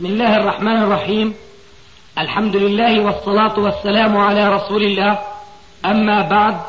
بسم 0.00 0.08
الله 0.08 0.36
الرحمن 0.36 0.82
الرحيم. 0.82 1.34
الحمد 2.18 2.56
لله 2.56 3.00
والصلاة 3.00 3.58
والسلام 3.58 4.16
على 4.16 4.48
رسول 4.48 4.82
الله. 4.82 5.18
أما 5.84 6.22
بعد 6.22 6.60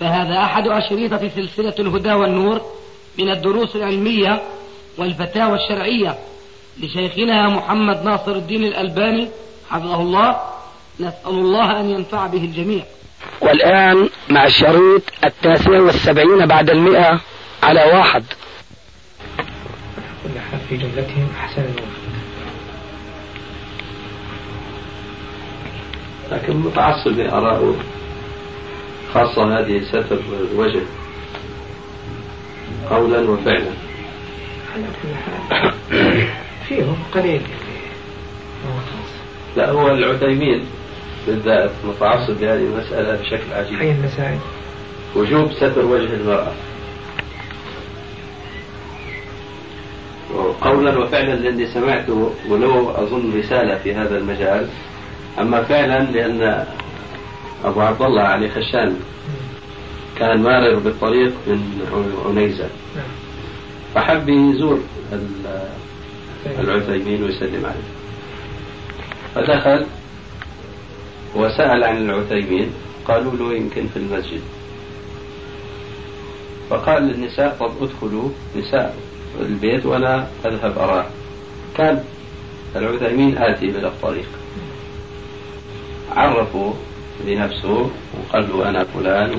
فهذا 0.00 0.38
أحد 0.38 0.68
أشريطة 0.68 1.28
سلسلة 1.28 1.74
الهدى 1.78 2.12
والنور 2.12 2.60
من 3.18 3.30
الدروس 3.30 3.76
العلمية 3.76 4.42
والفتاوى 4.98 5.54
الشرعية 5.54 6.18
لشيخنا 6.80 7.48
محمد 7.48 8.04
ناصر 8.04 8.32
الدين 8.32 8.64
الألباني 8.64 9.28
حفظه 9.70 10.00
الله. 10.00 10.40
نسأل 11.00 11.30
الله 11.30 11.80
أن 11.80 11.90
ينفع 11.90 12.26
به 12.26 12.44
الجميع. 12.44 12.82
والآن 13.40 14.08
مع 14.30 14.44
الشريط 14.44 15.02
التاسع 15.24 15.80
والسبعين 15.80 16.46
بعد 16.46 16.70
المئة 16.70 17.20
على 17.62 17.84
واحد. 17.84 18.24
كل 20.22 20.30
في 20.68 20.76
جملتهم 20.76 21.28
أحسن 21.40 21.62
الوقت 21.62 22.03
لكن 26.32 26.56
متعصب 26.56 27.10
لآرائه 27.10 27.74
خاصة 29.14 29.58
هذه 29.58 29.82
ستر 29.84 30.18
الوجه 30.52 30.82
قولا 32.90 33.30
وفعلا. 33.30 33.70
على 34.74 34.84
كل 35.02 35.08
حال. 35.14 35.72
فيهم 36.68 36.96
قليل 37.14 37.42
لا 39.56 39.70
هو 39.70 39.90
العثيمين 39.90 40.64
بالذات 41.26 41.70
متعصب 41.84 42.40
لهذه 42.40 42.60
المسألة 42.60 43.16
بشكل 43.16 43.52
أي 43.52 43.58
عجيب 43.58 43.82
المسائل؟ 43.82 44.38
وجوب 45.16 45.52
ستر 45.52 45.84
وجه 45.84 46.14
المرأة. 46.14 46.52
قولا 50.60 50.98
وفعلا 50.98 51.34
لاني 51.34 51.66
سمعته 51.66 52.32
ولو 52.48 52.90
أظن 52.90 53.38
رسالة 53.38 53.78
في 53.78 53.94
هذا 53.94 54.18
المجال 54.18 54.68
أما 55.40 55.62
فعلا 55.62 56.02
لأن 56.02 56.66
أبو 57.64 57.80
عبد 57.80 58.02
الله 58.02 58.22
علي 58.22 58.50
خشان 58.50 58.96
كان 60.18 60.42
مارر 60.42 60.78
بالطريق 60.78 61.32
من 61.46 61.82
عنيزة. 62.26 62.68
نعم 62.96 63.04
فحب 63.94 64.28
يزور 64.28 64.80
ال- 65.12 65.68
العثيمين 66.58 67.22
ويسلم 67.24 67.66
عليه. 67.66 67.94
فدخل 69.34 69.86
وسأل 71.34 71.84
عن 71.84 71.96
العثيمين 72.10 72.70
قالوا 73.08 73.32
له 73.36 73.54
يمكن 73.56 73.86
في 73.86 73.96
المسجد. 73.96 74.40
فقال 76.70 77.02
للنساء 77.02 77.56
طب 77.60 77.72
ادخلوا 77.82 78.28
نساء 78.56 78.96
البيت 79.40 79.86
وأنا 79.86 80.26
أذهب 80.46 80.78
أراه. 80.78 81.06
كان 81.76 82.04
العثيمين 82.76 83.38
آتي 83.38 83.64
إلى 83.64 83.88
الطريق. 83.88 84.26
عرفوا 86.16 86.72
لنفسه 87.24 87.90
وقال 88.14 88.48
له 88.48 88.68
أنا 88.68 88.84
فلان 88.84 89.30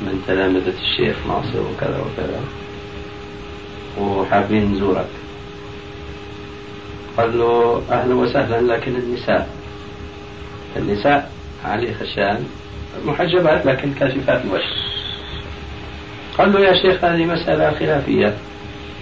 من 0.00 0.22
تلامذة 0.26 0.74
الشيخ 0.82 1.16
ناصر 1.28 1.60
وكذا 1.60 2.00
وكذا. 2.00 2.40
وحابين 3.98 4.72
نزورك. 4.72 5.08
قال 7.16 7.38
له 7.38 7.82
أهلا 7.90 8.14
وسهلا 8.14 8.74
لكن 8.74 8.96
النساء. 8.96 9.48
النساء 10.76 11.32
علي 11.64 11.94
خشان 11.94 12.44
محجبات 13.04 13.66
لكن 13.66 13.94
كاشفات 13.94 14.44
الوجه. 14.44 14.72
قال 16.38 16.52
له 16.52 16.60
يا 16.60 16.82
شيخ 16.82 17.04
هذه 17.04 17.24
مسألة 17.24 17.78
خلافية. 17.78 18.36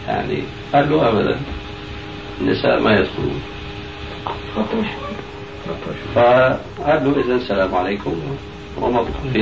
يعني 0.08 0.42
قال 0.72 0.91
له 0.91 1.08
أبدا 1.08 1.41
النساء 2.41 2.80
ما 2.80 2.92
يدخلون. 2.92 3.42
فقال 6.14 7.05
له 7.05 7.24
إذا 7.24 7.34
السلام 7.34 7.74
عليكم 7.74 8.14
ومضى 8.80 9.11
في 9.33 9.38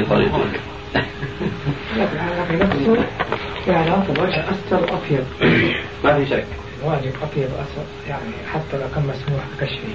نفسه 2.56 3.04
يعني 3.68 3.90
أصل 3.90 4.10
وجه 4.10 4.44
أستر 4.50 4.78
أبيض 4.78 5.24
ما 6.04 6.18
في 6.18 6.26
شك. 6.30 6.46
الواجب 6.82 7.12
أبيض 7.22 7.50
أسود 7.50 7.86
يعني 8.08 8.30
حتى 8.52 8.78
لو 8.78 8.86
كان 8.94 9.02
مسموح 9.02 9.42
بكشفه. 9.56 9.88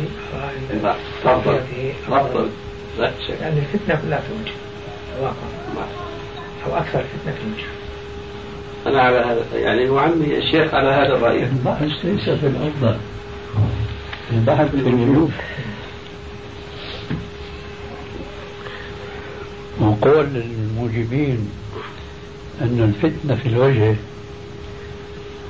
تفضل 1.24 1.60
تفضل 2.08 2.50
لا 3.00 3.12
شك. 3.28 3.38
لأن 3.42 3.58
الفتنة 3.58 4.02
كلها 4.02 4.20
في 4.20 4.28
الوجه 4.36 4.54
الواقع. 5.18 5.48
أو 6.68 6.78
أكثر 6.78 7.04
فتنة 7.04 7.34
في 7.34 7.42
الوجه 7.48 7.68
أنا 8.88 9.02
على 9.02 9.18
هذا 9.18 9.60
يعني 9.60 9.90
هو 9.90 10.00
عمي 10.00 10.38
الشيخ 10.38 10.74
على 10.74 10.90
هذا 10.90 11.16
الرأي. 11.16 11.44
البحث 11.44 12.06
ليس 12.06 12.30
في 12.30 12.48
الأفضل. 12.48 12.98
البحث 14.32 14.72
في 14.72 14.90
الوجوب. 14.90 15.32
وقول 20.02 20.26
الموجبين 20.26 21.50
أن 22.62 22.94
الفتنة 22.94 23.36
في 23.36 23.50
الوجه 23.50 23.96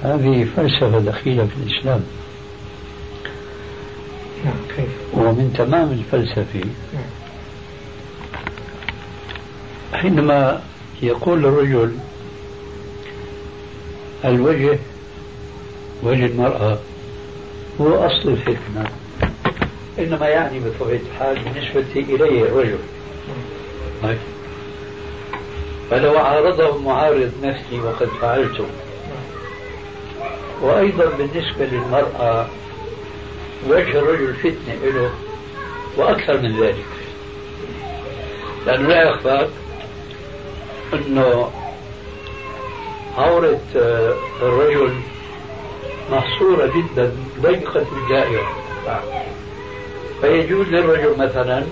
هذه 0.03 0.47
فلسفة 0.55 0.99
دخيلة 0.99 1.45
في 1.45 1.51
الإسلام. 1.63 2.03
نعم 4.45 4.53
ومن 5.13 5.53
تمام 5.57 5.91
الفلسفة 5.91 6.59
نعم. 6.93 7.03
حينما 9.93 10.61
يقول 11.01 11.45
الرجل 11.45 11.95
الوجه 14.25 14.79
وجه 16.03 16.25
المرأة 16.25 16.79
هو 17.81 18.05
أصل 18.05 18.29
الفتنة 18.29 18.89
إنما 19.99 20.27
يعني 20.27 20.59
بطبيعة 20.59 20.99
الحال 21.13 21.39
بالنسبة 21.43 21.85
إليه 21.95 22.43
الرجل. 22.43 22.77
طيب. 24.03 24.17
فلو 25.91 26.17
عارضه 26.17 26.77
معارض 26.77 27.31
نفسي 27.43 27.79
وقد 27.79 28.07
فعلته 28.21 28.65
وأيضا 30.61 31.05
بالنسبة 31.05 31.65
للمرأة 31.65 32.47
وجه 33.67 33.99
الرجل 33.99 34.33
فتنة 34.33 34.75
له 34.83 35.11
وأكثر 35.97 36.37
من 36.37 36.63
ذلك. 36.63 36.85
لأنه 38.65 38.87
لا 38.87 39.03
يخفى 39.09 39.47
أنه 40.93 41.51
عورة 43.17 43.59
آه، 43.75 44.15
الرجل 44.41 44.93
محصورة 46.11 46.65
جدا 46.65 47.11
ضيقة 47.41 47.85
الدائرة 47.91 48.47
فيجوز 50.21 50.67
للرجل 50.67 51.17
مثلا 51.17 51.63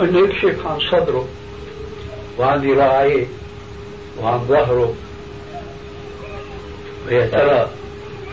أنه 0.00 0.18
يكشف 0.18 0.66
عن 0.66 0.80
صدره 0.80 1.28
وعن 2.38 2.60
ذراعيه 2.60 3.26
وعن 4.22 4.38
ظهره 4.38 4.94
ويا 7.06 7.26
ترى 7.26 7.68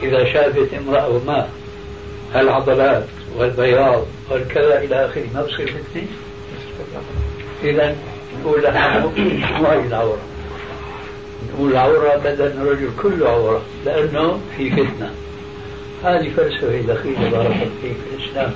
إذا 0.04 0.34
شافت 0.34 0.74
امرأة 0.74 1.20
ما 1.28 1.50
العضلات 2.36 3.06
والبياض 3.36 4.06
والكذا 4.30 4.82
إلى 4.82 5.06
آخره. 5.06 5.24
ما 5.34 5.42
بصير 5.42 5.68
فتنة 5.68 6.08
إذا 7.64 7.96
نقول 8.40 8.64
لها 8.64 9.00
مو 9.00 9.68
هي 9.68 9.88
العورة. 9.88 10.22
نقول 11.54 11.72
العورة 11.72 12.16
بدن 12.16 12.62
الرجل 12.62 12.90
كله 13.02 13.30
عورة 13.30 13.62
لأنه 13.86 14.40
في 14.58 14.72
فتنة. 14.72 15.12
هذه 16.04 16.32
فلسفة 16.38 16.82
دخيلة 16.82 17.30
بارك 17.30 17.46
الله 17.46 17.70
فيك 17.82 17.94
في 18.10 18.16
الإسلام. 18.16 18.54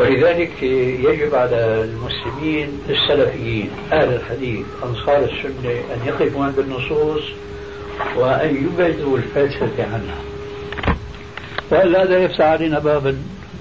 ولذلك 0.00 0.62
يجب 0.62 1.34
على 1.34 1.84
المسلمين 1.84 2.68
السلفيين 2.88 3.70
أهل 3.92 4.14
الحديث 4.14 4.66
أنصار 4.84 5.24
السنة 5.24 5.70
أن 5.70 6.06
يقفوا 6.06 6.44
عند 6.44 6.58
النصوص 6.58 7.22
وأن 8.16 8.56
يبعدوا 8.56 9.16
الفلسفة 9.18 9.84
عنها. 9.84 10.18
وإلا 11.70 12.02
هذا 12.02 12.18
يفتح 12.18 12.44
علينا 12.44 12.78
بابا 12.78 13.16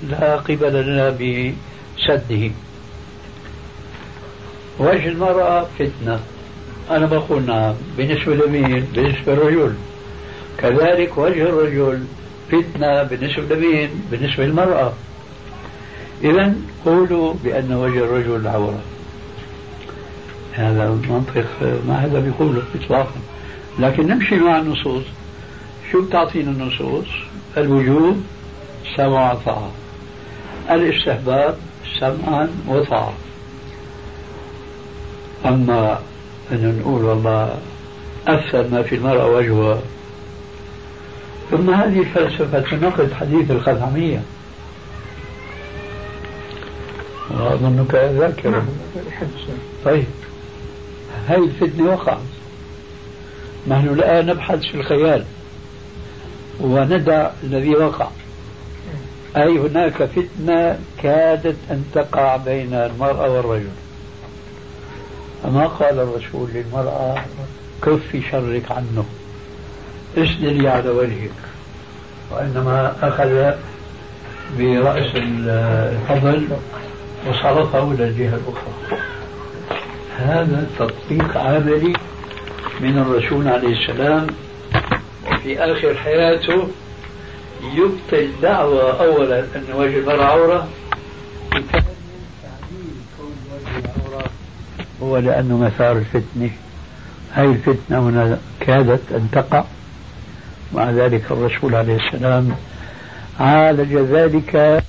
لا 0.09 0.35
قبل 0.35 0.73
لنا 0.83 1.09
بسده 1.09 2.51
وجه 4.79 5.07
المرأة 5.07 5.67
فتنة. 5.79 6.19
أنا 6.91 7.05
بقول 7.05 7.43
نعم 7.45 7.73
بالنسبة 7.97 8.35
لمين؟ 8.35 8.87
بالنسبة 8.93 9.33
للرجل. 9.35 9.73
كذلك 10.57 11.17
وجه 11.17 11.43
الرجل 11.43 12.03
فتنة 12.51 13.03
بالنسبة 13.03 13.55
لمين؟ 13.55 13.89
بالنسبة 14.11 14.45
للمرأة. 14.45 14.93
إذا 16.23 16.53
قولوا 16.85 17.33
بأن 17.43 17.73
وجه 17.73 17.99
الرجل 17.99 18.47
عورة 18.47 18.79
هذا 20.53 20.89
منطق 21.09 21.45
ما 21.87 21.99
حدا 22.01 22.19
بيقوله 22.19 22.63
إطلاقا. 22.75 23.19
لكن 23.79 24.07
نمشي 24.07 24.35
مع 24.35 24.59
النصوص. 24.59 25.03
شو 25.91 26.01
بتعطينا 26.01 26.51
النصوص؟ 26.51 27.07
الوجوب 27.57 28.23
سمع 28.95 29.33
وطاعة 29.33 29.71
الاستحباب 30.71 31.57
سمعا 31.99 32.49
وطاعة. 32.67 33.13
أما 35.45 35.99
أن 36.51 36.79
نقول 36.79 37.03
والله 37.03 37.57
أكثر 38.27 38.67
ما 38.71 38.81
في 38.81 38.95
المرأة 38.95 39.27
وجهها. 39.27 39.79
ثم 41.51 41.69
هذه 41.69 41.99
الفلسفة 41.99 42.59
تناقض 42.59 43.13
حديث 43.13 43.51
الخثعمية 43.51 44.21
وأظنك 47.31 47.95
ذاكر. 47.95 48.49
نعم. 48.49 48.65
طيب. 49.85 50.05
هاي 51.27 51.37
الفتنة 51.37 51.93
وقعت. 51.93 52.17
نحن 53.67 53.87
الآن 53.87 54.25
نبحث 54.25 54.59
في 54.59 54.75
الخيال. 54.75 55.25
وندع 56.59 57.29
الذي 57.43 57.75
وقع. 57.75 58.07
أي 59.37 59.59
هناك 59.59 60.03
فتنة 60.03 60.79
كادت 61.03 61.57
أن 61.71 61.85
تقع 61.93 62.37
بين 62.37 62.73
المرأة 62.73 63.29
والرجل؟ 63.29 63.69
فما 65.43 65.67
قال 65.67 65.99
الرسول 65.99 66.49
للمرأة؟ 66.53 67.25
كفي 67.81 68.21
شرك 68.31 68.71
عنه. 68.71 69.05
اسدلي 70.17 70.69
على 70.69 70.89
وجهك. 70.89 71.31
وإنما 72.31 72.95
أخذ 73.01 73.53
برأس 74.57 75.15
الفضل 75.15 76.47
وصرفه 77.27 77.91
إلى 77.91 78.03
الجهة 78.03 78.35
الأخرى. 78.35 79.01
هذا 80.17 80.67
تطبيق 80.79 81.37
عملي 81.37 81.93
من 82.79 82.97
الرسول 82.97 83.47
عليه 83.47 83.81
السلام. 83.81 84.27
وفي 85.31 85.59
آخر 85.59 85.95
حياته 85.95 86.67
يبطل 87.75 88.29
دعوة 88.41 89.05
أولا 89.05 89.39
أن 89.39 89.63
وجه 89.73 89.97
المرأة 89.97 90.23
عورة 90.23 90.67
هو 95.03 95.17
لأنه 95.17 95.57
مثار 95.57 95.97
الفتنة. 95.97 96.49
هاي 97.33 97.45
الفتنة 97.45 97.99
هنا 97.99 98.39
كادت 98.59 99.11
أن 99.11 99.27
تقع. 99.31 99.63
مع 100.73 100.89
ذلك 100.91 101.31
الرسول 101.31 101.75
عليه 101.75 101.95
السلام 101.95 102.55
عالج 103.39 103.95
ذلك 103.95 104.83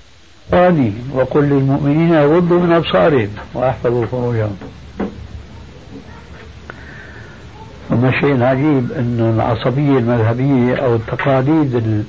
ثاني 0.50 0.92
وقل 1.14 1.42
للمؤمنين 1.44 2.12
يغضوا 2.14 2.60
من 2.60 2.72
أبصارهم 2.72 3.28
وأحفظوا 3.54 4.06
فروجهم. 4.06 4.56
وما 7.90 8.20
شيء 8.20 8.42
عجيب 8.42 8.92
أن 8.92 9.32
العصبية 9.36 9.98
المذهبية 9.98 10.74
أو 10.74 10.94
التقاليد 10.94 12.04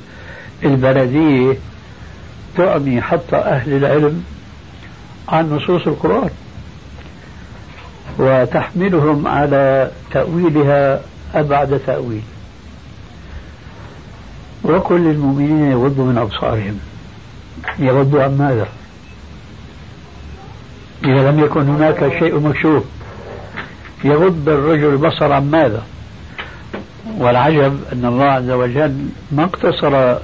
البلدية 0.64 1.58
تعمي 2.58 3.02
حتى 3.02 3.36
أهل 3.36 3.74
العلم 3.74 4.24
عن 5.30 5.50
نصوص 5.50 5.88
القرآن 5.88 6.30
وتحملهم 8.20 9.28
على 9.28 9.92
تأويلها 10.12 11.02
أبعد 11.36 11.80
تأويل. 11.88 12.22
وكل 14.64 15.08
المؤمنين 15.08 15.72
يغضوا 15.72 16.06
من 16.06 16.18
أبصارهم. 16.18 16.80
يغضوا 17.80 18.24
عن 18.24 18.38
ماذا؟ 18.38 18.68
إذا 21.04 21.32
لم 21.32 21.40
يكن 21.40 21.70
هناك 21.70 22.20
شيء 22.20 22.40
مكشوف 22.40 22.84
يغض 24.04 24.50
الرجل 24.50 24.90
البصر 24.90 25.32
عن 25.32 25.52
ماذا؟ 25.52 25.84
والعجب 27.18 27.80
أن 27.94 28.06
الله 28.06 28.26
عز 28.26 28.50
وجل 28.50 29.06
ما 29.32 29.44
اقتصر 29.44 30.16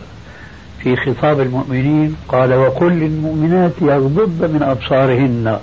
في 0.79 0.95
خطاب 0.95 1.39
المؤمنين 1.39 2.15
قال 2.27 2.53
وكل 2.53 3.03
المؤمنات 3.03 3.71
يغضضن 3.81 4.51
من 4.51 4.63
أبصارهن 4.63 5.59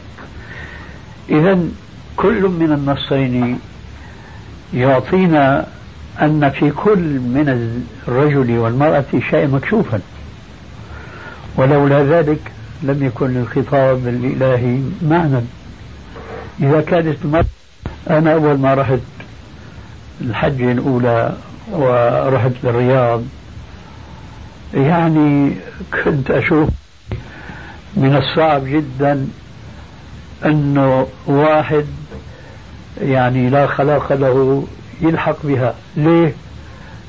إذا 1.30 1.58
كل 2.16 2.42
من 2.42 2.72
النصين 2.72 3.58
يعطينا 4.74 5.66
أن 6.22 6.50
في 6.50 6.70
كل 6.70 7.20
من 7.20 7.76
الرجل 8.08 8.58
والمرأة 8.58 9.04
شيء 9.30 9.48
مكشوفا 9.48 10.00
ولولا 11.56 12.02
ذلك 12.02 12.52
لم 12.82 13.06
يكن 13.06 13.34
للخطاب 13.34 14.08
الإلهي 14.08 14.78
معنى 15.02 15.40
إذا 16.60 16.80
كانت 16.80 17.16
المرأة 17.24 17.44
أنا 18.10 18.34
أول 18.34 18.58
ما 18.58 18.74
رحت 18.74 18.98
الحجة 20.20 20.72
الأولى 20.72 21.36
ورحت 21.72 22.52
للرياض 22.64 23.22
يعني 24.74 25.52
كنت 26.04 26.30
أشوف 26.30 26.68
من 27.96 28.16
الصعب 28.16 28.64
جدا 28.64 29.28
أنه 30.44 31.06
واحد 31.26 31.86
يعني 33.02 33.50
لا 33.50 33.66
خلاق 33.66 34.12
له 34.12 34.66
يلحق 35.00 35.36
بها 35.44 35.74
ليه؟ 35.96 36.34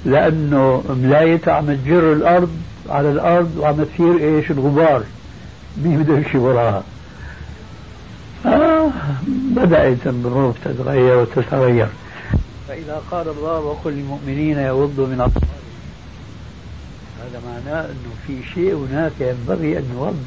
لأنه 0.05 0.83
ملايته 0.89 1.51
عم 1.51 1.73
تجر 1.73 2.13
الأرض 2.13 2.57
على 2.89 3.11
الأرض 3.11 3.57
وعم 3.57 3.83
تثير 3.83 4.17
إيش؟ 4.17 4.51
الغبار. 4.51 5.03
مين 5.83 6.03
بده 6.03 6.17
يمشي 6.17 6.37
وراها؟ 6.37 6.83
آه 8.45 8.89
بدأت 9.55 10.07
الظروف 10.07 10.55
تتغير 10.65 11.17
وتتغير. 11.17 11.87
فإذا 12.67 13.01
قال 13.11 13.27
الله 13.27 13.59
وقل 13.59 13.91
للمؤمنين 13.91 14.57
يغضوا 14.57 15.07
من 15.07 15.21
أبصارهم. 15.21 15.65
هذا 17.21 17.41
معناه 17.45 17.85
أنه 17.85 18.11
في 18.27 18.37
شيء 18.53 18.75
هناك 18.75 19.11
ينبغي 19.19 19.77
أن 19.77 19.83
يغض 19.95 20.23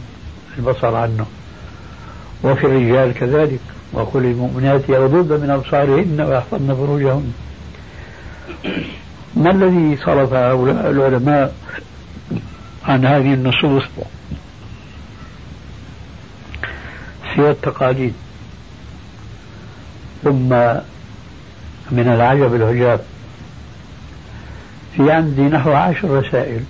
البصر 0.58 0.96
عنه. 0.96 1.26
وفي 2.44 2.66
الرجال 2.66 3.14
كذلك. 3.14 3.60
وقل 3.93 4.22
للمؤمنات 4.22 4.88
يغضضن 4.88 5.40
من 5.40 5.50
أبصارهن 5.50 6.20
ويحفظن 6.20 6.75
فروجهن. 6.75 7.32
ما 9.37 9.50
الذي 9.50 9.96
صرف 9.96 10.32
هؤلاء 10.32 10.90
العلماء 10.90 11.55
عن 12.88 13.05
هذه 13.05 13.35
النصوص. 13.35 13.82
سوى 17.37 17.50
التقاليد. 17.50 18.12
ثم 20.25 20.49
من 21.90 22.12
العجب 22.14 22.55
العجاب. 22.55 23.00
في 24.96 25.11
عندي 25.12 25.43
نحو 25.43 25.73
عشر 25.73 26.11
رسائل. 26.11 26.61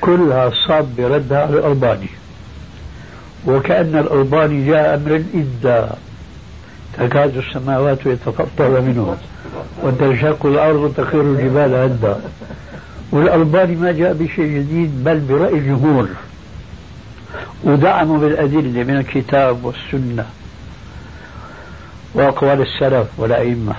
كلها 0.00 0.50
صاب 0.68 0.96
بردها 0.96 1.42
على 1.42 1.58
الألباني. 1.58 2.08
وكأن 3.46 3.98
الألباني 3.98 4.66
جاء 4.66 4.94
أمر 4.94 5.16
الإبداع 5.16 5.94
تكاد 6.98 7.36
السماوات 7.36 8.06
يتفطر 8.06 8.80
منه. 8.80 9.16
وتنشق 9.82 10.46
الأرض 10.46 10.76
وتخير 10.76 11.20
الجبال 11.20 11.74
هدا 11.74 12.20
والألباني 13.12 13.76
ما 13.76 13.92
جاء 13.92 14.12
بشيء 14.12 14.58
جديد 14.58 15.04
بل 15.04 15.18
برأي 15.20 15.58
الجمهور. 15.58 16.08
ودعموا 17.64 18.18
بالأدلة 18.18 18.84
من 18.84 18.96
الكتاب 18.96 19.64
والسنة 19.64 20.26
وأقوال 22.14 22.62
السلف 22.62 23.06
والأئمة. 23.16 23.74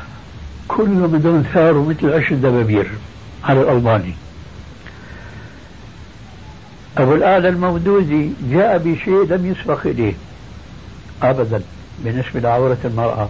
كل 0.67 0.88
من 0.89 1.19
دون 1.24 1.43
ثار 1.53 1.74
مثل 1.74 2.13
عش 2.13 2.31
الدبابير 2.31 2.91
على 3.43 3.62
الألباني 3.62 4.13
أبو 6.98 7.13
الآلة 7.15 7.50
المودودي 7.50 8.31
جاء 8.51 8.77
بشيء 8.77 9.24
لم 9.24 9.46
يسبق 9.51 9.88
إليه 9.88 10.13
أبدا 11.24 11.62
بالنسبة 12.00 12.39
لعورة 12.39 12.77
المرأة 12.86 13.29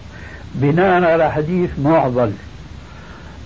بناء 0.56 1.04
على 1.04 1.32
حديث 1.32 1.70
معضل. 1.80 2.32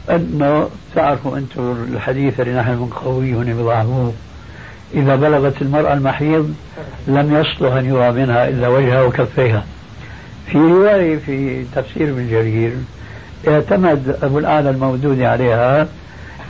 أنه 0.09 0.69
تعرفوا 0.95 1.37
أنتم 1.37 1.85
الحديث 1.93 2.39
اللي 2.39 2.59
نحن 2.59 2.75
بنقويه 2.75 3.35
هنا 3.35 3.53
بضعفوه 3.53 4.13
إذا 4.93 5.15
بلغت 5.15 5.61
المرأة 5.61 5.93
المحيض 5.93 6.53
لم 7.07 7.35
يصلح 7.35 7.73
أن 7.73 7.85
يرى 7.85 8.11
منها 8.11 8.47
إلا 8.49 8.67
وجهها 8.67 9.03
وكفيها. 9.03 9.65
في 10.51 10.57
رواية 10.57 11.17
في 11.17 11.65
تفسير 11.75 12.09
ابن 12.09 12.29
جرير 12.29 12.73
اعتمد 13.47 14.17
أبو 14.23 14.39
الأعلى 14.39 14.69
المودود 14.69 15.21
عليها 15.21 15.87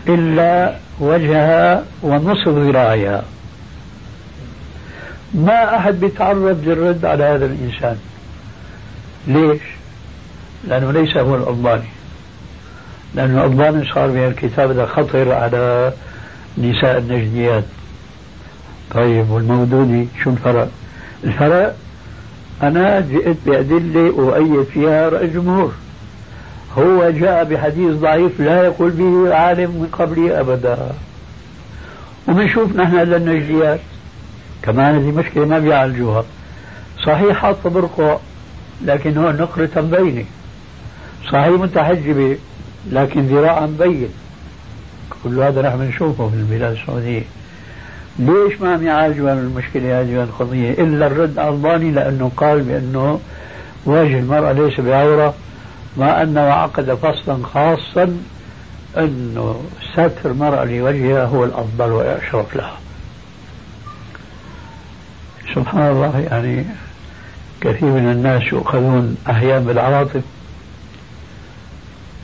إلا 0.07 0.75
وجهها 0.99 1.83
ونصف 2.03 2.47
ذراعها 2.47 3.23
ما 5.33 5.77
أحد 5.77 5.99
بيتعرض 5.99 6.61
للرد 6.65 7.05
على 7.05 7.23
هذا 7.23 7.45
الإنسان. 7.45 7.97
ليش؟ 9.27 9.61
لأنه 10.67 10.91
ليس 10.91 11.17
هو 11.17 11.35
الألباني. 11.35 11.96
لأن 13.17 13.37
الألباني 13.37 13.85
صار 13.93 14.07
من 14.07 14.25
الكتاب 14.27 14.71
هذا 14.71 14.85
خطر 14.85 15.31
على 15.31 15.93
نساء 16.57 16.97
النجديات. 16.97 17.63
طيب 18.91 19.29
والمودودي 19.29 20.07
شو 20.23 20.29
الفرق؟ 20.29 20.69
الفرق 21.23 21.75
أنا 22.63 22.99
جئت 22.99 23.37
بأدلة 23.45 24.09
أؤيد 24.09 24.63
فيها 24.63 25.09
رأي 25.09 25.25
الجمهور. 25.25 25.71
هو 26.77 27.09
جاء 27.09 27.43
بحديث 27.43 27.91
ضعيف 27.91 28.39
لا 28.39 28.63
يقول 28.63 28.91
به 28.91 29.35
عالم 29.35 29.69
من 29.71 29.89
قبلي 29.91 30.39
أبدا. 30.39 30.77
وبنشوف 32.27 32.75
نحن 32.75 32.97
النجديات 32.97 33.79
كمان 34.61 34.95
هذه 34.95 35.11
مشكلة 35.11 35.45
ما 35.45 35.59
بيعالجوها. 35.59 36.23
صحيح 37.05 37.37
حاطة 37.37 37.69
برقع 37.69 38.17
لكن 38.85 39.17
هو 39.17 39.31
نقرة 39.31 39.69
مبينة 39.75 40.25
صحيح 41.31 41.47
متحجبة. 41.47 42.37
لكن 42.91 43.27
ذراعا 43.27 43.65
مبين 43.65 44.09
كل 45.23 45.39
هذا 45.39 45.61
نحن 45.61 45.77
بنشوفه 45.77 46.29
في 46.29 46.35
البلاد 46.35 46.71
السعودية. 46.71 47.23
ليش 48.19 48.61
ما 48.61 48.73
عم 48.73 48.83
يعالجوا 48.83 49.33
المشكلة 49.33 50.01
هذه 50.01 50.23
القضية؟ 50.23 50.71
إلا 50.71 51.07
الرد 51.07 51.39
على 51.39 51.49
ألباني 51.49 51.91
لأنه 51.91 52.31
قال 52.37 52.61
بأنه 52.61 53.19
وجه 53.85 54.19
المرأة 54.19 54.51
ليس 54.51 54.79
بعورة 54.79 55.33
مع 55.97 56.21
أنه 56.21 56.41
عقد 56.41 56.93
فصلا 56.93 57.45
خاصا 57.45 58.17
أنه 58.97 59.61
ستر 59.93 60.31
المرأة 60.31 60.65
لوجهها 60.65 61.25
هو 61.25 61.43
الأفضل 61.43 61.91
والأشرف 61.91 62.55
لها. 62.55 62.77
سبحان 65.55 65.91
الله 65.91 66.19
يعني 66.19 66.65
كثير 67.61 67.89
من 67.89 68.11
الناس 68.11 68.43
يؤخذون 68.53 69.17
أحيانا 69.29 69.65
بالعواطف. 69.65 70.21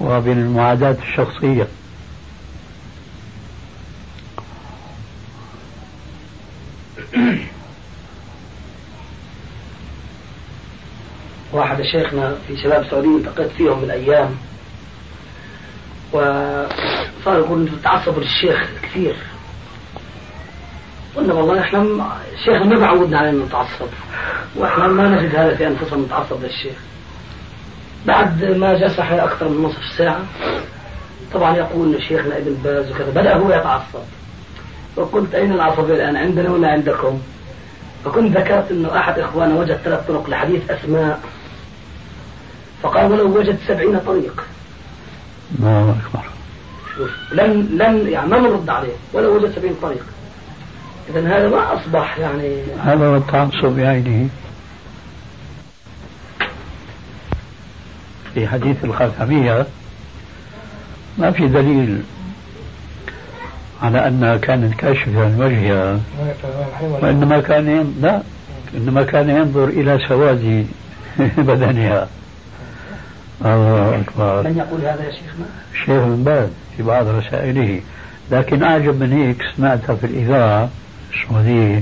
وبالمعاداة 0.04 0.98
الشخصية. 1.02 1.68
واحد 11.54 11.82
شيخنا 11.82 12.36
في 12.48 12.58
شباب 12.58 12.82
السعودية 12.82 13.18
التقيت 13.18 13.52
فيهم 13.52 13.82
من 13.82 13.92
أيام 13.92 14.36
وصار 16.12 17.40
يقول 17.40 17.70
تعصبوا 17.84 18.22
للشيخ 18.22 18.70
كثير. 18.84 19.16
قلنا 21.16 21.34
والله 21.34 21.62
إحنا 21.62 21.82
الشيخ 22.34 22.62
ما 22.62 22.80
بعودنا 22.80 23.18
على 23.20 23.30
إنه 23.30 23.46
نتعصب 23.46 23.88
وإحنا 24.56 24.88
ما 24.88 25.10
نجد 25.10 25.36
هذا 25.36 25.56
في 25.56 25.68
أنفسنا 25.68 25.98
نتعصب 26.06 26.44
للشيخ. 26.44 26.78
بعد 28.06 28.44
ما 28.44 28.74
جلس 28.74 29.00
حوالي 29.00 29.24
أكثر 29.24 29.50
من 29.50 29.64
نصف 29.64 29.98
ساعة 29.98 30.22
طبعا 31.34 31.58
يقول 31.58 32.04
شيخنا 32.04 32.38
ابن 32.38 32.56
باز 32.64 32.92
وكذا 32.92 33.10
بدأ 33.10 33.36
هو 33.36 33.52
يتعصب. 33.54 34.04
فقلت 34.96 35.36
أين 35.36 35.52
العصبية 35.52 35.94
الآن 35.94 36.16
عندنا 36.16 36.52
ولا 36.52 36.68
عندكم؟ 36.68 37.20
فكنت 38.06 38.38
ذكرت 38.38 38.72
أنه 38.72 38.98
أحد 38.98 39.20
إخواننا 39.20 39.60
وجد 39.60 39.76
ثلاث 39.76 40.08
طرق 40.08 40.30
لحديث 40.30 40.72
أسماء. 40.72 41.20
فقال 42.84 43.12
ولو 43.12 43.38
وجد 43.38 43.58
سبعين 43.68 44.00
طريق. 44.00 44.44
الله 45.60 45.96
أكبر. 46.00 46.26
لن 47.32 47.68
لن 47.78 48.08
يعني 48.08 48.28
ما 48.28 48.40
نرد 48.40 48.70
عليه 48.70 48.94
ولو 49.14 49.36
وجد 49.36 49.56
سبعين 49.56 49.76
طريق. 49.82 50.06
إذا 51.10 51.38
هذا 51.38 51.50
ما 51.50 51.74
أصبح 51.74 52.18
يعني 52.18 52.64
هذا 52.84 53.08
هو 53.08 53.16
التعصب 53.16 53.76
بعينه 53.76 54.30
في 58.34 58.48
حديث 58.48 58.78
الخاتمية 58.86 59.66
ما 61.18 61.32
في 61.32 61.48
دليل 61.48 62.02
على 63.82 64.08
أنها 64.08 64.38
كانت 64.38 64.74
كاشفة 64.74 65.24
عن 65.26 65.42
وجهها 65.42 66.00
وإنما 66.82 67.42
كان 67.42 67.94
لا 68.02 68.22
إنما 68.78 69.04
كان 69.04 69.30
ينظر 69.30 69.64
إلى 69.68 70.00
سواد 70.08 70.68
بدنها. 71.38 72.08
الله 73.46 74.02
أكبر. 74.02 74.44
من 74.44 74.58
يقول 74.58 74.82
هذا 74.82 75.04
يا 75.04 75.12
شيخنا؟ 75.12 75.46
الشيخ 75.74 76.04
بن 76.04 76.24
باز 76.24 76.50
في 76.78 76.84
بعض 76.84 77.08
رسائله. 77.08 77.80
لكن 78.32 78.64
أعجب 78.64 79.00
من 79.00 79.14
هيك 79.14 79.38
سمعتها 79.58 79.96
في 79.96 80.04
الإذاعة 80.08 80.70
السعودية 81.14 81.82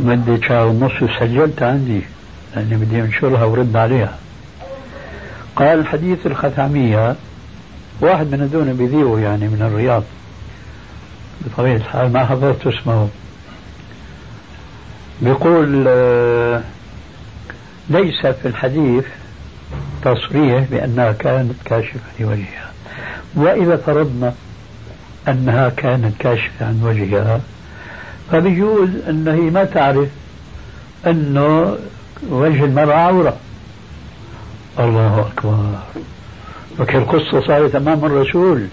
مدة 0.00 0.40
شهر 0.48 0.66
ونص 0.66 1.02
وسجلتها 1.02 1.68
عندي 1.68 2.00
لأني 2.56 2.74
بدي 2.76 3.00
أنشرها 3.00 3.44
ورد 3.44 3.76
عليها. 3.76 4.14
قال 5.58 5.86
حديث 5.86 6.26
الختامية 6.26 7.16
واحد 8.00 8.30
من 8.30 8.40
هذول 8.40 8.72
بيذيعوا 8.72 9.20
يعني 9.20 9.48
من 9.48 9.62
الرياض. 9.62 10.02
بطبيعة 11.40 11.76
الحال 11.76 12.12
ما 12.12 12.24
حضرت 12.24 12.66
اسمه. 12.66 13.08
بيقول 15.22 15.84
آه، 15.88 16.62
ليس 17.90 18.26
في 18.26 18.48
الحديث 18.48 19.04
تصريح 20.02 20.64
بأنها 20.70 21.12
كانت 21.12 21.54
كاشفة 21.64 22.00
لوجهها 22.20 22.72
وإذا 23.34 23.76
فرضنا 23.76 24.34
أنها 25.28 25.68
كانت 25.68 26.12
كاشفة 26.18 26.66
عن 26.66 26.80
وجهها 26.82 27.40
فبيجوز 28.32 28.88
أن 29.08 29.28
هي 29.28 29.50
ما 29.50 29.64
تعرف 29.64 30.08
أنه 31.06 31.76
وجه 32.30 32.64
المرأة 32.64 32.94
عورة. 32.94 33.36
الله 34.78 35.28
أكبر. 35.28 35.78
وكل 36.80 36.96
القصة 36.96 37.46
صارت 37.46 37.74
أمام 37.74 38.04
الرسول 38.04 38.66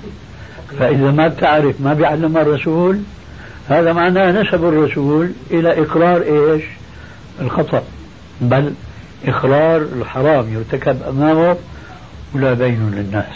فإذا 0.80 1.12
ما 1.12 1.28
بتعرف 1.28 1.82
ما 1.82 1.94
بيعلمها 1.94 2.42
الرسول 2.42 3.02
هذا 3.70 3.94
معناه 3.94 4.32
نسب 4.32 4.64
الرسول 4.66 5.32
إلى 5.52 5.82
إقرار 5.82 6.22
إيش؟ 6.22 6.64
الخطأ. 7.42 7.84
بل 8.42 8.74
إقرار 9.26 9.82
الحرام 9.82 10.54
يرتكب 10.54 11.04
أمامه 11.04 11.58
ولا 12.34 12.54
بين 12.54 12.92
للناس. 12.92 13.36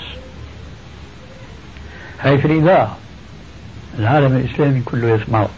هاي 2.20 2.38
في 2.38 2.46
الإذاعة 2.46 2.98
العالم 4.00 4.38
الإسلامي 4.38 4.82
كله 4.86 5.08
يسمعه. 5.10 5.50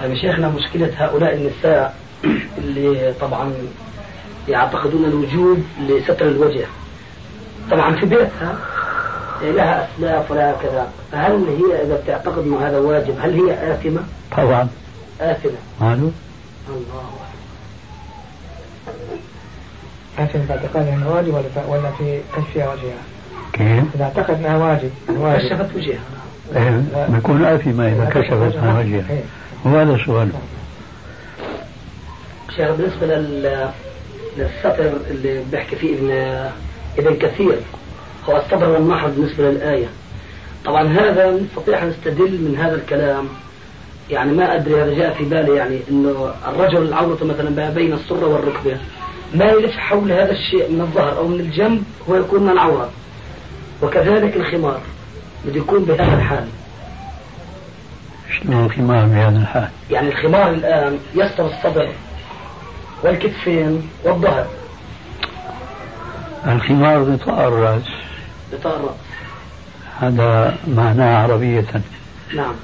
طيب 0.00 0.14
شيخنا 0.14 0.48
مشكلة 0.48 0.90
هؤلاء 0.96 1.34
النساء 1.34 1.94
اللي 2.58 3.14
طبعا 3.20 3.52
يعتقدون 4.48 5.04
الوجوب 5.04 5.58
لستر 5.88 6.28
الوجه 6.28 6.66
طبعا 7.70 7.96
في 7.96 8.06
بيتها 8.06 8.58
لها 9.42 9.88
أسلاف 9.88 10.30
ولا 10.30 10.52
كذا 10.62 10.88
فهل 11.12 11.32
هي 11.32 11.82
إذا 11.82 12.02
تعتقد 12.06 12.38
أنه 12.38 12.66
هذا 12.68 12.78
واجب 12.78 13.14
هل 13.20 13.34
هي 13.34 13.72
آثمة؟ 13.74 14.00
طبعا 14.36 14.68
آثمة 15.20 15.52
ماله؟ 15.80 16.12
الله 16.68 17.10
آثمة 20.18 20.44
باعتقاد 20.48 20.88
أنه 20.88 21.10
واجب 21.10 21.34
ولا 21.34 21.66
ولا 21.68 21.90
في 21.90 22.20
كشفها 22.36 22.72
وجهها؟ 22.72 23.02
كيف؟ 23.52 23.84
إذا 23.94 24.04
اعتقد 24.04 24.34
أنها 24.34 24.56
واجب 24.56 24.90
واجب 25.08 25.48
كشفت 25.48 25.76
وجهها 25.76 26.00
إيه 26.56 26.82
بيكون 27.08 27.44
آثمة 27.44 27.88
إذا 27.88 28.04
كشفت 28.04 28.56
عن 28.56 28.76
وجهها 28.76 29.10
إيه. 29.10 29.22
وهذا 29.64 29.94
السؤال 29.94 30.30
شيخ 32.56 32.70
بالنسبة 32.70 33.06
لل 33.06 33.68
للسطر 34.38 34.92
اللي 35.10 35.44
بيحكي 35.50 35.76
فيه 35.76 35.94
ابن 35.94 36.10
ابن 36.98 37.16
كثير 37.16 37.58
هو 38.28 38.36
السطر 38.36 38.68
والنحر 38.68 39.08
بالنسبة 39.08 39.50
للآية. 39.50 39.86
طبعا 40.64 40.88
هذا 40.88 41.30
نستطيع 41.30 41.82
أن 41.82 41.88
نستدل 41.88 42.30
من 42.30 42.56
هذا 42.56 42.74
الكلام. 42.74 43.28
يعني 44.10 44.32
ما 44.32 44.54
أدري 44.54 44.82
هذا 44.82 44.94
جاء 44.94 45.14
في 45.14 45.24
بالي 45.24 45.54
يعني 45.56 45.80
أنه 45.90 46.34
الرجل 46.48 46.82
العورة 46.82 47.24
مثلا 47.24 47.50
ما 47.50 47.70
بين 47.70 47.92
السرة 47.92 48.26
والركبة 48.26 48.76
ما 49.34 49.44
يلف 49.44 49.76
حول 49.76 50.12
هذا 50.12 50.32
الشيء 50.32 50.70
من 50.70 50.80
الظهر 50.80 51.18
أو 51.18 51.28
من 51.28 51.40
الجنب 51.40 51.82
هو 52.08 52.16
يكون 52.16 52.42
من 52.42 52.50
العورة 52.50 52.90
وكذلك 53.82 54.36
الخمار 54.36 54.80
بده 55.44 55.56
يكون 55.56 55.84
بهذا 55.84 56.14
الحال. 56.14 56.48
شنو 58.42 58.66
الخمار 58.66 59.06
بهذا 59.06 59.38
الحال؟ 59.38 59.68
يعني 59.90 60.08
الخمار 60.08 60.50
الآن 60.50 60.98
يستر 61.14 61.46
الصدر 61.46 61.88
والكتفين 63.02 63.90
والظهر. 64.04 64.46
الخمار 66.46 67.02
غطاء 67.02 67.48
الرأس. 67.48 67.82
غطاء 68.52 68.76
الرأس. 68.76 68.94
هذا 70.00 70.56
معناه 70.68 71.22
عربية. 71.22 71.66
نعم. 72.36 72.54